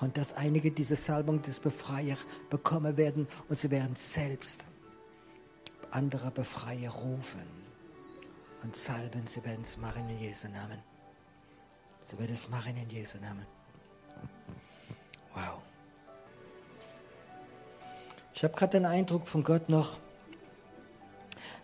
und 0.00 0.16
dass 0.16 0.34
einige 0.34 0.70
diese 0.70 0.96
Salbung 0.96 1.42
des 1.42 1.60
Befreiers 1.60 2.18
bekommen 2.50 2.96
werden 2.96 3.26
und 3.48 3.58
sie 3.58 3.70
werden 3.70 3.96
selbst 3.96 4.66
andere 5.90 6.30
Befreier 6.30 6.90
rufen. 6.90 7.44
Und 8.62 8.74
salben, 8.74 9.26
sie 9.26 9.44
werden 9.44 9.62
es 9.64 9.76
machen 9.76 10.08
in 10.08 10.18
Jesu 10.18 10.48
Namen. 10.48 10.78
Sie 12.00 12.18
werden 12.18 12.32
es 12.32 12.48
machen 12.48 12.74
in 12.76 12.88
Jesu 12.88 13.18
Namen. 13.18 13.46
Wow. 15.34 15.62
Ich 18.34 18.42
habe 18.42 18.54
gerade 18.54 18.78
den 18.78 18.86
Eindruck 18.86 19.28
von 19.28 19.44
Gott 19.44 19.68
noch, 19.68 19.98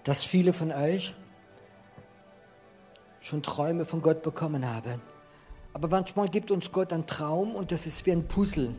dass 0.04 0.24
viele 0.24 0.52
von 0.52 0.70
euch 0.70 1.14
schon 3.20 3.42
Träume 3.42 3.84
von 3.84 4.00
Gott 4.00 4.22
bekommen 4.22 4.66
haben. 4.66 5.00
Aber 5.74 5.88
manchmal 5.88 6.28
gibt 6.28 6.50
uns 6.50 6.70
Gott 6.70 6.92
einen 6.92 7.06
Traum 7.06 7.54
und 7.54 7.72
das 7.72 7.86
ist 7.86 8.04
wie 8.06 8.12
ein 8.12 8.28
Puzzle. 8.28 8.74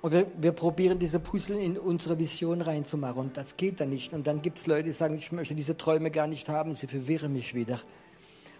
Und 0.00 0.12
wir, 0.12 0.26
wir 0.38 0.52
probieren 0.52 0.98
diese 0.98 1.20
Puzzle 1.20 1.58
in 1.58 1.78
unsere 1.78 2.18
Vision 2.18 2.60
reinzumachen 2.60 3.18
und 3.18 3.36
das 3.36 3.56
geht 3.56 3.80
dann 3.80 3.90
nicht. 3.90 4.12
Und 4.12 4.26
dann 4.26 4.42
gibt 4.42 4.58
es 4.58 4.66
Leute, 4.66 4.84
die 4.84 4.90
sagen, 4.90 5.16
ich 5.16 5.30
möchte 5.30 5.54
diese 5.54 5.76
Träume 5.76 6.10
gar 6.10 6.26
nicht 6.26 6.48
haben, 6.48 6.74
sie 6.74 6.88
verwirren 6.88 7.32
mich 7.32 7.54
wieder. 7.54 7.78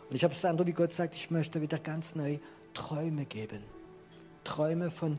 Und 0.09 0.17
ich 0.17 0.25
habe 0.25 0.35
es 0.35 0.41
dann, 0.41 0.65
wie 0.65 0.73
Gott 0.73 0.93
sagt, 0.93 1.15
ich 1.15 1.31
möchte 1.31 1.61
wieder 1.61 1.79
ganz 1.79 2.15
neu 2.15 2.39
Träume 2.75 3.25
geben. 3.25 3.63
Träume 4.45 4.91
von, 4.91 5.19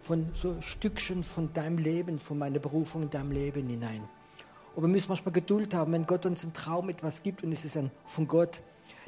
von 0.00 0.28
so 0.34 0.60
Stückchen 0.60 1.24
von 1.24 1.52
deinem 1.52 1.78
Leben, 1.78 2.18
von 2.18 2.38
meiner 2.38 2.58
Berufung 2.60 3.02
in 3.02 3.10
deinem 3.10 3.32
Leben 3.32 3.68
hinein. 3.68 4.08
Und 4.76 4.84
wir 4.84 4.88
müssen 4.88 5.08
manchmal 5.08 5.32
Geduld 5.32 5.74
haben, 5.74 5.92
wenn 5.92 6.06
Gott 6.06 6.26
uns 6.26 6.44
im 6.44 6.52
Traum 6.52 6.88
etwas 6.90 7.24
gibt 7.24 7.42
und 7.42 7.50
es 7.50 7.64
ist 7.64 7.76
ein, 7.76 7.90
von 8.04 8.28
Gott, 8.28 8.62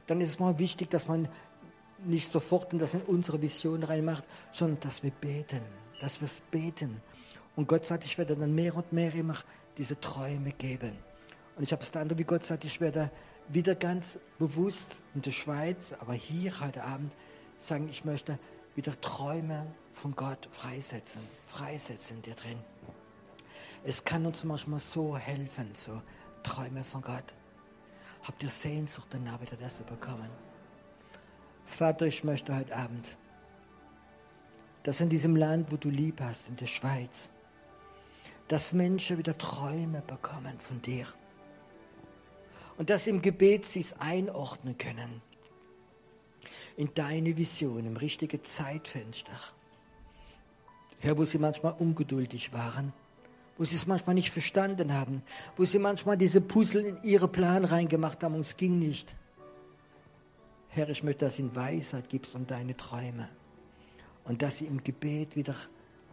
dann 0.08 0.20
ist 0.20 0.30
es 0.30 0.38
mal 0.40 0.58
wichtig, 0.58 0.90
dass 0.90 1.06
man 1.06 1.28
nicht 2.04 2.32
sofort 2.32 2.72
das 2.72 2.94
in 2.94 3.02
unsere 3.02 3.40
Vision 3.40 3.82
reinmacht, 3.82 4.24
sondern 4.52 4.80
dass 4.80 5.02
wir 5.02 5.10
beten, 5.10 5.62
dass 6.00 6.20
wir 6.20 6.26
es 6.26 6.40
beten. 6.50 7.00
Und 7.56 7.68
Gott 7.68 7.84
sagt, 7.84 8.04
ich 8.04 8.16
werde 8.18 8.36
dann 8.36 8.54
mehr 8.54 8.74
und 8.76 8.92
mehr 8.92 9.14
immer 9.14 9.36
diese 9.76 10.00
Träume 10.00 10.52
geben. 10.52 10.96
Und 11.56 11.64
ich 11.64 11.72
habe 11.72 11.82
es 11.82 11.90
dann, 11.90 12.18
wie 12.18 12.24
Gott 12.24 12.44
sagt, 12.44 12.64
ich 12.64 12.80
werde 12.80 13.10
wieder 13.48 13.74
ganz 13.74 14.18
bewusst 14.38 15.02
in 15.14 15.22
der 15.22 15.32
Schweiz, 15.32 15.92
aber 15.98 16.14
hier 16.14 16.58
heute 16.60 16.84
Abend 16.84 17.12
sagen, 17.58 17.88
ich 17.88 18.04
möchte 18.04 18.38
wieder 18.74 18.98
Träume 19.00 19.74
von 19.90 20.14
Gott 20.14 20.48
freisetzen, 20.50 21.22
freisetzen 21.44 22.22
dir 22.22 22.34
drin. 22.34 22.58
Es 23.84 24.04
kann 24.04 24.24
uns 24.26 24.44
manchmal 24.44 24.80
so 24.80 25.16
helfen, 25.16 25.72
so 25.74 26.00
Träume 26.42 26.84
von 26.84 27.02
Gott. 27.02 27.34
Habt 28.22 28.42
ihr 28.42 28.50
Sehnsucht 28.50 29.08
danach, 29.10 29.40
wieder 29.40 29.56
das 29.56 29.78
zu 29.78 29.84
bekommen? 29.84 30.30
Vater, 31.70 32.06
ich 32.06 32.24
möchte 32.24 32.54
heute 32.54 32.76
Abend, 32.76 33.16
dass 34.82 35.00
in 35.00 35.08
diesem 35.08 35.36
Land, 35.36 35.72
wo 35.72 35.76
du 35.76 35.88
lieb 35.88 36.20
hast, 36.20 36.48
in 36.48 36.56
der 36.56 36.66
Schweiz, 36.66 37.30
dass 38.48 38.72
Menschen 38.72 39.16
wieder 39.16 39.38
Träume 39.38 40.02
bekommen 40.02 40.58
von 40.58 40.82
dir. 40.82 41.06
Und 42.76 42.90
dass 42.90 43.06
im 43.06 43.22
Gebet 43.22 43.64
sie 43.64 43.80
es 43.80 43.94
einordnen 44.00 44.76
können 44.76 45.22
in 46.76 46.92
deine 46.92 47.36
Vision, 47.36 47.86
im 47.86 47.96
richtigen 47.96 48.42
Zeitfenster. 48.42 49.38
Herr, 50.98 51.16
wo 51.16 51.24
sie 51.24 51.38
manchmal 51.38 51.74
ungeduldig 51.78 52.52
waren, 52.52 52.92
wo 53.56 53.64
sie 53.64 53.76
es 53.76 53.86
manchmal 53.86 54.16
nicht 54.16 54.30
verstanden 54.30 54.92
haben, 54.92 55.22
wo 55.56 55.64
sie 55.64 55.78
manchmal 55.78 56.18
diese 56.18 56.40
Puzzle 56.40 56.84
in 56.84 57.02
ihre 57.04 57.28
Plan 57.28 57.64
reingemacht 57.64 58.22
haben 58.22 58.34
und 58.34 58.40
es 58.40 58.56
ging 58.56 58.78
nicht. 58.78 59.14
Herr, 60.72 60.88
ich 60.88 61.02
möchte, 61.02 61.24
dass 61.24 61.36
du 61.36 61.42
ihnen 61.42 61.56
Weisheit 61.56 62.08
gibst 62.08 62.36
und 62.36 62.48
deine 62.48 62.76
Träume 62.76 63.28
und 64.24 64.40
dass 64.40 64.58
sie 64.58 64.66
im 64.66 64.82
Gebet 64.82 65.34
wieder 65.34 65.54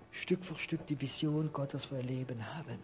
Stück 0.10 0.43
für 0.43 0.55
Stück 0.55 0.86
die 0.88 0.99
Vision 0.99 1.53
Gottes 1.53 1.86
für 1.86 1.97
ihr 1.97 2.03
Leben 2.03 2.43
haben. 2.55 2.80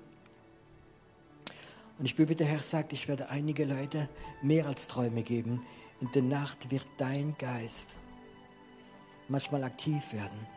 Und 1.97 2.05
ich 2.05 2.15
bitte, 2.15 2.35
der 2.35 2.47
Herr 2.47 2.59
sagt, 2.59 2.93
ich 2.93 3.07
werde 3.07 3.29
einige 3.29 3.65
Leute 3.65 4.07
mehr 4.43 4.67
als 4.67 4.87
Träume 4.87 5.23
geben. 5.23 5.63
In 5.99 6.11
der 6.11 6.21
Nacht 6.21 6.69
wird 6.69 6.85
dein 6.97 7.35
Geist 7.39 7.95
manchmal 9.27 9.63
aktiv 9.63 10.13
werden. 10.13 10.47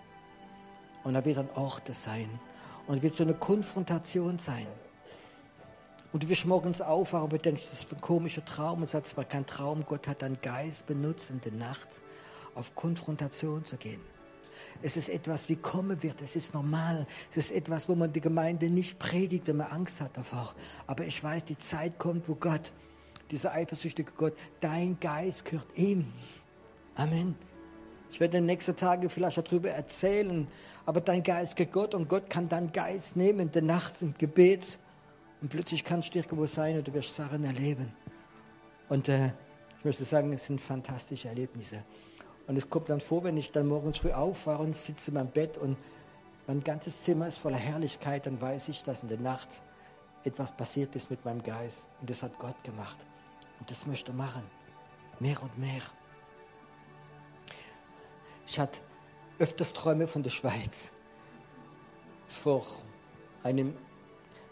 Und 1.03 1.15
er 1.15 1.25
wird 1.25 1.39
an 1.39 1.49
Orte 1.55 1.95
sein. 1.95 2.29
Und 2.87 3.03
wird 3.03 3.15
so 3.15 3.25
eine 3.25 3.35
Konfrontation 3.35 4.39
sein. 4.39 4.67
Und 6.17 6.25
du 6.25 6.31
wirst 6.31 6.47
morgens 6.47 6.81
aufwachen 6.81 7.31
und 7.31 7.45
denkst, 7.45 7.69
das 7.69 7.83
ist 7.83 7.93
ein 7.93 8.01
komischer 8.01 8.43
Traum. 8.43 8.81
Und 8.81 8.87
sagst, 8.87 9.13
es 9.13 9.17
war 9.19 9.27
kein 9.27 9.45
Traum. 9.45 9.85
Gott 9.85 10.09
hat 10.09 10.23
deinen 10.23 10.41
Geist 10.41 10.87
benutzt, 10.87 11.29
in 11.29 11.43
der 11.43 11.53
Nacht 11.53 12.01
auf 12.55 12.75
Konfrontation 12.75 13.67
zu 13.67 13.77
gehen. 13.77 14.01
Es 14.81 14.97
ist 14.97 15.11
etwas, 15.11 15.51
wie 15.51 15.57
kommen 15.57 16.03
wird. 16.03 16.23
Es 16.23 16.35
ist 16.35 16.55
normal. 16.55 17.07
Es 17.33 17.37
ist 17.37 17.51
etwas, 17.51 17.87
wo 17.91 17.95
man 17.95 18.15
die 18.15 18.23
Gemeinde 18.23 18.71
nicht 18.71 18.99
predigt, 18.99 19.47
wenn 19.47 19.59
man 19.59 19.67
Angst 19.67 20.01
hat 20.01 20.17
davor. 20.17 20.55
Aber 20.87 21.05
ich 21.05 21.23
weiß, 21.23 21.45
die 21.45 21.59
Zeit 21.59 21.99
kommt, 21.99 22.31
wo 22.31 22.35
Gott, 22.35 22.73
dieser 23.31 23.53
eifersüchtige 23.53 24.13
Gott, 24.13 24.33
dein 24.61 24.99
Geist 24.99 25.45
gehört 25.45 25.67
ihm. 25.77 26.11
Amen. 26.95 27.35
Ich 28.11 28.21
werde 28.21 28.39
in 28.39 28.45
den 28.45 28.55
nächsten 28.55 28.75
Tagen 28.75 29.11
vielleicht 29.11 29.37
darüber 29.37 29.69
erzählen, 29.69 30.49
aber 30.87 31.03
dein 31.03 31.23
Geist 31.23 31.57
gehört 31.57 31.75
Gott 31.75 31.95
und 31.95 32.09
Gott 32.09 32.31
kann 32.31 32.49
deinen 32.49 32.73
Geist 32.73 33.17
nehmen 33.17 33.41
in 33.41 33.51
der 33.51 33.61
Nacht 33.61 34.01
im 34.01 34.15
Gebet 34.17 34.79
und 35.41 35.49
plötzlich 35.49 35.85
kannst 35.85 36.15
du 36.15 36.19
irgendwo 36.19 36.47
sein 36.47 36.77
und 36.77 36.89
du 36.89 36.95
wirst 36.95 37.15
Sachen 37.15 37.45
erleben. 37.45 37.93
Und 38.89 39.09
äh, 39.09 39.33
ich 39.79 39.85
möchte 39.85 40.05
sagen, 40.05 40.33
es 40.33 40.47
sind 40.47 40.61
fantastische 40.61 41.29
Erlebnisse. 41.29 41.85
Und 42.47 42.57
es 42.57 42.71
kommt 42.71 42.89
dann 42.89 43.01
vor, 43.01 43.25
wenn 43.25 43.37
ich 43.37 43.51
dann 43.51 43.67
morgens 43.67 43.99
früh 43.99 44.13
aufwache 44.13 44.63
und 44.63 44.77
sitze 44.77 45.11
in 45.11 45.15
meinem 45.15 45.31
Bett 45.31 45.59
und 45.59 45.77
mein 46.47 46.63
ganzes 46.63 47.03
Zimmer 47.03 47.27
ist 47.27 47.39
voller 47.39 47.57
Herrlichkeit, 47.57 48.27
dann 48.27 48.41
weiß 48.41 48.69
ich, 48.69 48.85
dass 48.85 49.03
in 49.03 49.09
der 49.09 49.19
Nacht 49.19 49.49
etwas 50.23 50.57
passiert 50.57 50.95
ist 50.95 51.11
mit 51.11 51.25
meinem 51.25 51.43
Geist. 51.43 51.89
Und 52.01 52.09
das 52.09 52.23
hat 52.23 52.39
Gott 52.39 52.63
gemacht. 52.63 52.99
Und 53.59 53.71
das 53.71 53.87
möchte 53.87 54.13
er 54.13 54.15
machen. 54.15 54.43
Mehr 55.19 55.43
und 55.43 55.59
mehr. 55.59 55.83
Ich 58.47 58.61
hatte 58.61 58.81
öfters 59.39 59.73
Träume 59.73 60.07
von 60.07 60.23
der 60.23 60.31
Schweiz. 60.31 60.93
Vor 62.29 62.65
einem, 63.43 63.77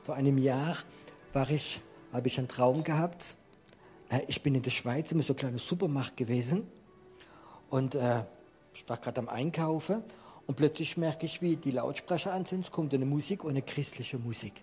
vor 0.04 0.16
einem 0.16 0.36
Jahr 0.36 0.76
war 1.32 1.48
ich, 1.50 1.80
habe 2.12 2.28
ich 2.28 2.38
einen 2.38 2.46
Traum 2.46 2.84
gehabt. 2.84 3.36
Äh, 4.10 4.20
ich 4.28 4.42
bin 4.42 4.54
in 4.54 4.62
der 4.62 4.70
Schweiz, 4.70 5.10
immer 5.10 5.22
so 5.22 5.32
ein 5.32 5.36
kleiner 5.36 5.58
Supermarkt 5.58 6.16
gewesen. 6.18 6.68
Und 7.70 7.94
äh, 7.94 8.24
ich 8.74 8.86
war 8.88 8.98
gerade 8.98 9.20
am 9.20 9.30
Einkaufen 9.30 10.04
und 10.46 10.56
plötzlich 10.56 10.98
merke 10.98 11.24
ich, 11.24 11.40
wie 11.40 11.56
die 11.56 11.70
Lautsprecher 11.70 12.34
an 12.34 12.44
sind. 12.44 12.60
Es 12.60 12.70
kommt 12.70 12.92
eine 12.92 13.06
Musik 13.06 13.44
und 13.44 13.50
eine 13.50 13.62
christliche 13.62 14.18
Musik. 14.18 14.62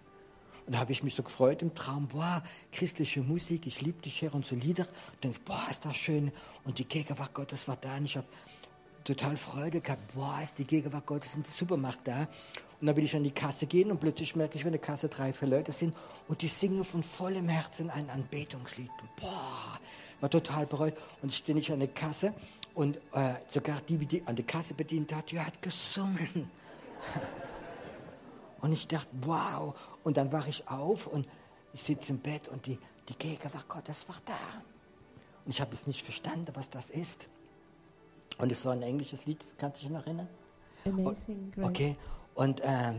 Und 0.68 0.76
da 0.76 0.80
habe 0.80 0.92
ich 0.92 1.02
mich 1.02 1.16
so 1.16 1.24
gefreut 1.24 1.64
im 1.64 1.74
Traum, 1.74 2.08
boah, 2.08 2.44
christliche 2.72 3.22
Musik, 3.22 3.66
ich 3.66 3.82
liebe 3.82 4.00
dich, 4.00 4.22
Herr, 4.22 4.36
und 4.36 4.46
so 4.46 4.56
Lieder. 4.56 4.86
Und 5.14 5.24
denke, 5.24 5.40
boah, 5.44 5.66
ist 5.72 5.84
das 5.84 5.96
schön. 5.96 6.32
Und 6.66 6.78
die 6.78 6.88
Gegenwart 6.88 7.34
Gottes 7.34 7.68
war 7.68 7.78
da. 7.78 7.98
Und 7.98 8.06
ich 8.06 8.16
habe 8.16 8.28
total 9.04 9.36
Freude 9.38 9.82
gehabt, 9.82 10.14
boah, 10.14 10.40
ist 10.44 10.60
die 10.60 10.66
Gegenwart 10.66 11.08
Gottes 11.08 11.36
in 11.36 11.42
der 11.42 11.52
Supermarkt 11.52 12.08
da. 12.08 12.28
Und 12.82 12.88
dann 12.88 12.96
will 12.96 13.04
ich 13.04 13.16
an 13.16 13.24
die 13.24 13.32
Kasse 13.32 13.68
gehen 13.68 13.92
und 13.92 14.00
plötzlich 14.00 14.36
merke 14.36 14.58
ich, 14.58 14.66
wenn 14.66 14.74
in 14.74 14.80
der 14.80 14.82
Kasse 14.82 15.08
drei, 15.08 15.32
vier 15.34 15.48
Leute 15.48 15.72
sind 15.72 15.96
und 16.28 16.42
die 16.42 16.48
singen 16.48 16.84
von 16.84 17.04
vollem 17.04 17.48
Herzen 17.48 17.92
ein 17.92 18.10
Anbetungslied. 18.10 18.90
Boah, 19.20 19.80
war 20.20 20.30
total 20.32 20.66
bereut. 20.66 20.96
Und 21.22 21.30
ich 21.30 21.38
stehe 21.38 21.56
nicht 21.56 21.72
an 21.72 21.78
der 21.78 21.90
Kasse 21.90 22.34
und 22.74 22.98
äh, 23.14 23.36
sogar 23.50 23.80
die, 23.82 23.98
die 23.98 24.26
an 24.26 24.36
der 24.36 24.46
Kasse 24.46 24.74
bedient 24.74 25.14
hat, 25.14 25.30
die 25.30 25.40
hat 25.40 25.62
gesungen. 25.62 26.50
und 28.62 28.74
ich 28.74 28.88
dachte, 28.88 29.10
wow. 29.22 29.76
Und 30.04 30.18
dann 30.18 30.32
wache 30.32 30.50
ich 30.50 30.68
auf 30.68 31.06
und 31.06 31.28
ich 31.74 31.84
sitze 31.84 32.14
im 32.14 32.20
Bett 32.20 32.48
und 32.48 32.66
die, 32.66 32.80
die 33.10 33.16
Gegenwart 33.16 33.70
Gottes 33.70 34.10
war 34.10 34.18
da. 34.26 34.40
Und 35.46 35.52
ich 35.52 35.62
habe 35.62 35.72
es 35.72 35.86
nicht 35.86 36.02
verstanden, 36.02 36.52
was 36.56 36.72
das 36.72 36.90
ist. 36.90 37.30
Und 38.40 38.52
es 38.52 38.66
war 38.66 38.74
ein 38.74 38.82
englisches 38.82 39.28
Lied, 39.28 39.46
kannst 39.60 39.78
du 39.78 39.82
dich 39.82 39.92
noch 39.92 40.04
erinnern? 40.04 40.28
Amazing 40.84 41.52
Grace. 41.52 41.70
Okay. 41.70 41.96
Und, 42.36 42.62
äh, 42.62 42.94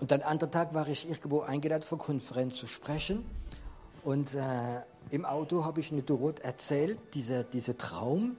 und 0.00 0.10
dann 0.10 0.22
anderen 0.22 0.50
Tag 0.50 0.74
war 0.74 0.88
ich 0.88 1.08
irgendwo 1.08 1.40
eingeladen, 1.40 1.82
vor 1.82 1.98
Konferenz 1.98 2.56
zu 2.56 2.66
sprechen. 2.66 3.24
Und 4.04 4.34
äh, 4.34 4.82
im 5.10 5.24
Auto 5.24 5.64
habe 5.64 5.80
ich 5.80 5.92
eine 5.92 6.02
Dorot 6.02 6.40
erzählt, 6.40 6.98
dieser 7.14 7.44
diese 7.44 7.76
Traum. 7.76 8.36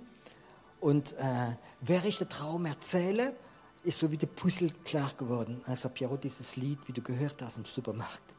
Und 0.80 1.14
äh, 1.14 1.56
während 1.82 2.06
ich 2.06 2.18
den 2.18 2.30
Traum 2.30 2.66
erzähle, 2.66 3.36
ist 3.84 4.00
so 4.00 4.12
wie 4.12 4.18
der 4.18 4.28
Puzzle 4.28 4.72
klar 4.84 5.12
geworden. 5.18 5.62
Also 5.66 5.90
Piero, 5.90 6.18
dieses 6.18 6.56
Lied, 6.56 6.80
wie 6.88 6.94
du 6.94 7.02
gehört 7.02 7.42
hast 7.42 7.58
im 7.58 7.66
Supermarkt, 7.66 8.36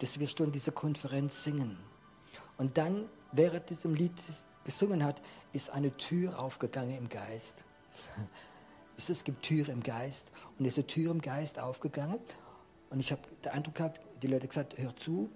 das 0.00 0.18
wirst 0.18 0.38
du 0.38 0.44
in 0.44 0.52
dieser 0.52 0.72
Konferenz 0.72 1.44
singen. 1.44 1.78
Und 2.58 2.78
dann, 2.78 3.08
während 3.32 3.70
diesem 3.70 3.94
Lied 3.94 4.12
gesungen 4.64 5.04
hat, 5.04 5.20
ist 5.52 5.70
eine 5.70 5.96
Tür 5.96 6.38
aufgegangen 6.38 6.96
im 6.96 7.08
Geist. 7.08 7.64
es 8.96 9.24
gibt 9.24 9.42
Türen 9.42 9.72
im 9.72 9.82
Geist. 9.82 10.30
Und 10.58 10.64
diese 10.64 10.86
Tür 10.86 11.10
im 11.10 11.20
Geist 11.20 11.58
aufgegangen. 11.58 12.18
Und 12.90 13.00
ich 13.00 13.12
habe 13.12 13.22
den 13.44 13.52
Eindruck 13.52 13.74
gehabt, 13.74 14.00
die 14.22 14.28
Leute 14.28 14.48
gesagt, 14.48 14.78
hör 14.78 14.94
zu, 14.94 15.30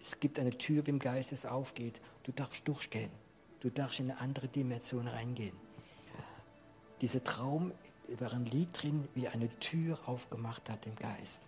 es 0.00 0.18
gibt 0.20 0.38
eine 0.38 0.50
Tür, 0.50 0.86
wie 0.86 0.90
im 0.90 0.98
Geist 0.98 1.32
es 1.32 1.46
aufgeht. 1.46 2.00
Du 2.22 2.32
darfst 2.32 2.66
durchgehen. 2.66 3.10
Du 3.60 3.70
darfst 3.70 4.00
in 4.00 4.10
eine 4.10 4.20
andere 4.20 4.48
Dimension 4.48 5.06
reingehen. 5.06 5.56
Dieser 7.00 7.22
Traum 7.22 7.72
war 8.18 8.32
ein 8.32 8.44
Lied 8.46 8.68
drin, 8.72 9.08
wie 9.14 9.28
eine 9.28 9.48
Tür 9.60 9.98
aufgemacht 10.06 10.68
hat 10.68 10.86
im 10.86 10.94
Geist. 10.96 11.42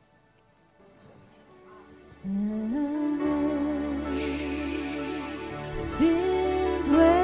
Sing 5.99 7.22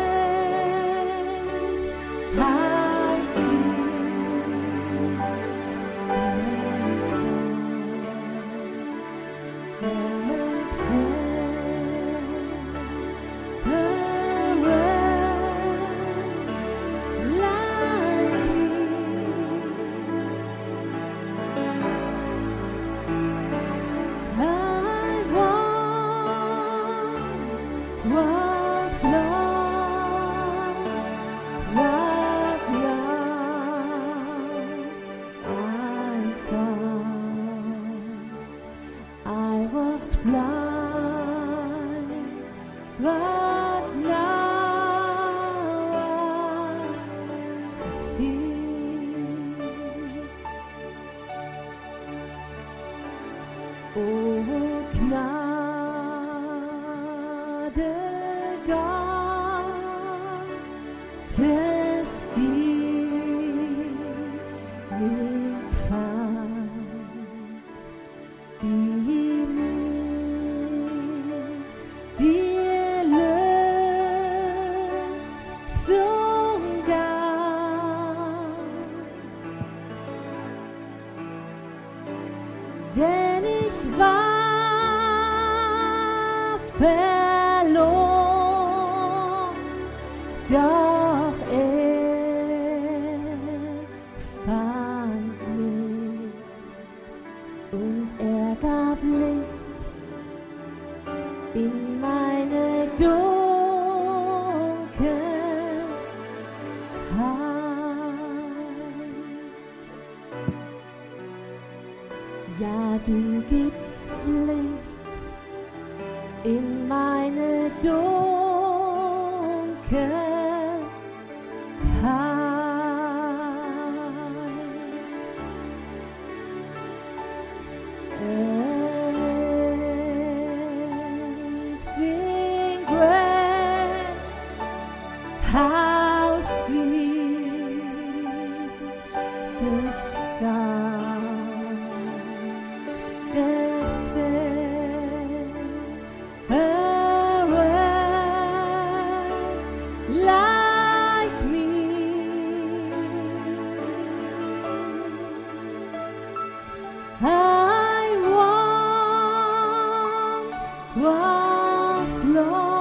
lost. 162.24 162.77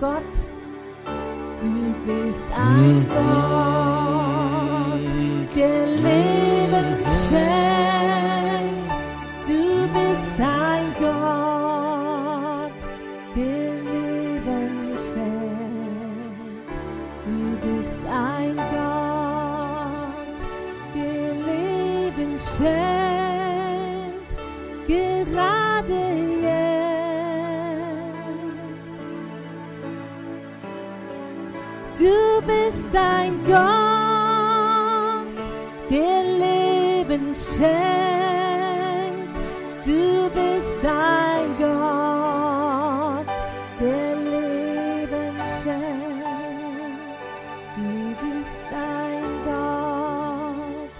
Gott. 0.00 0.22
Du 1.60 1.70
bist 2.06 2.46
mhm. 2.50 2.54
ein 2.56 3.06
Gott, 3.08 3.96
der 5.56 5.86
Leben 5.86 6.90
schenkt. 7.26 8.90
Du 9.46 9.62
bist 9.92 10.38
ein 10.40 10.86
Gott, 11.00 12.78
der 13.34 13.70
Leben 13.90 14.96
schenkt. 15.12 16.70
Du 17.24 17.36
bist 17.66 18.02
ein 18.06 18.56
Gott. 18.56 18.97
schenkst. 37.58 39.40
Du 39.84 40.30
bist 40.30 40.84
ein 40.84 41.56
Gott, 41.58 43.34
der 43.80 44.16
Leben 44.16 45.34
schenkt. 45.62 47.02
Du 47.76 47.90
bist 48.22 48.68
ein 48.72 49.30
Gott, 49.44 50.94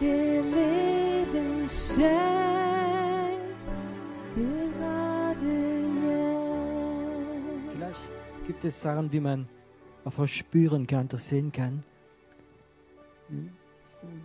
der 0.00 0.42
Leben 0.42 1.68
schenkt. 1.68 3.62
Gerade 4.36 5.52
jetzt. 6.06 7.70
Vielleicht 7.72 8.46
gibt 8.46 8.64
es 8.64 8.80
Sachen, 8.80 9.08
die 9.08 9.20
man 9.20 9.48
einfach 10.04 10.28
spüren 10.28 10.86
kann, 10.86 11.08
das 11.08 11.28
sehen 11.28 11.50
kann. 11.50 11.80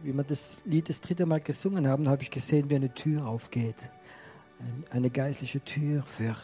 Wie 0.04 0.14
wir 0.14 0.24
das 0.24 0.52
Lied 0.66 0.90
das 0.90 1.00
dritte 1.02 1.26
Mal 1.26 1.40
gesungen 1.42 1.88
haben, 1.88 2.08
habe 2.08 2.24
ich 2.24 2.32
gesehen, 2.32 2.70
wie 2.70 2.76
eine 2.76 2.94
Tür 2.94 3.28
aufgeht. 3.28 3.92
Eine 4.90 5.10
geistliche 5.10 5.62
Tür 5.62 6.02
für 6.02 6.36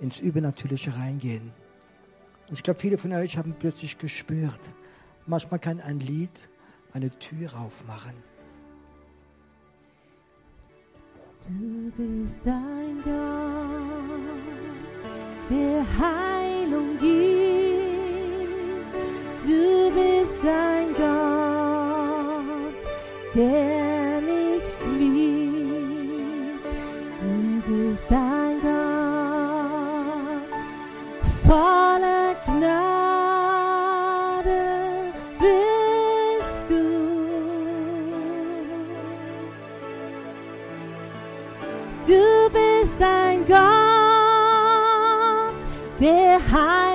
ins 0.00 0.20
Übernatürliche 0.20 0.96
reingehen. 0.96 1.52
Und 2.48 2.54
ich 2.54 2.62
glaube, 2.62 2.80
viele 2.80 2.96
von 2.96 3.12
euch 3.12 3.36
haben 3.36 3.54
plötzlich 3.58 3.98
gespürt, 3.98 4.60
manchmal 5.26 5.60
kann 5.60 5.80
ein 5.80 5.98
Lied 6.00 6.48
eine 6.92 7.10
Tür 7.10 7.58
aufmachen. 7.58 8.14
Du 11.46 11.92
bist 11.96 12.46
ein 12.46 13.02
Gott, 13.04 13.12
der 15.50 15.84
Heilung 15.98 16.98
gibt. 16.98 17.18
Du 19.46 19.90
bist 19.90 20.44
ein 20.44 20.94
Gott, 20.94 21.17
der 23.38 24.20
mich 24.20 24.68
liebt. 24.98 26.70
Du 27.20 27.32
bist 27.68 28.10
ein 28.10 28.60
Gott 28.60 28.78
voller 31.46 32.34
Gnade 32.46 33.02
bist 35.38 36.66
du. 36.68 36.82
Du 42.06 42.24
bist 42.50 43.00
ein 43.00 43.46
Gott, 43.46 43.58
der 46.00 46.40
Heilung 46.52 46.87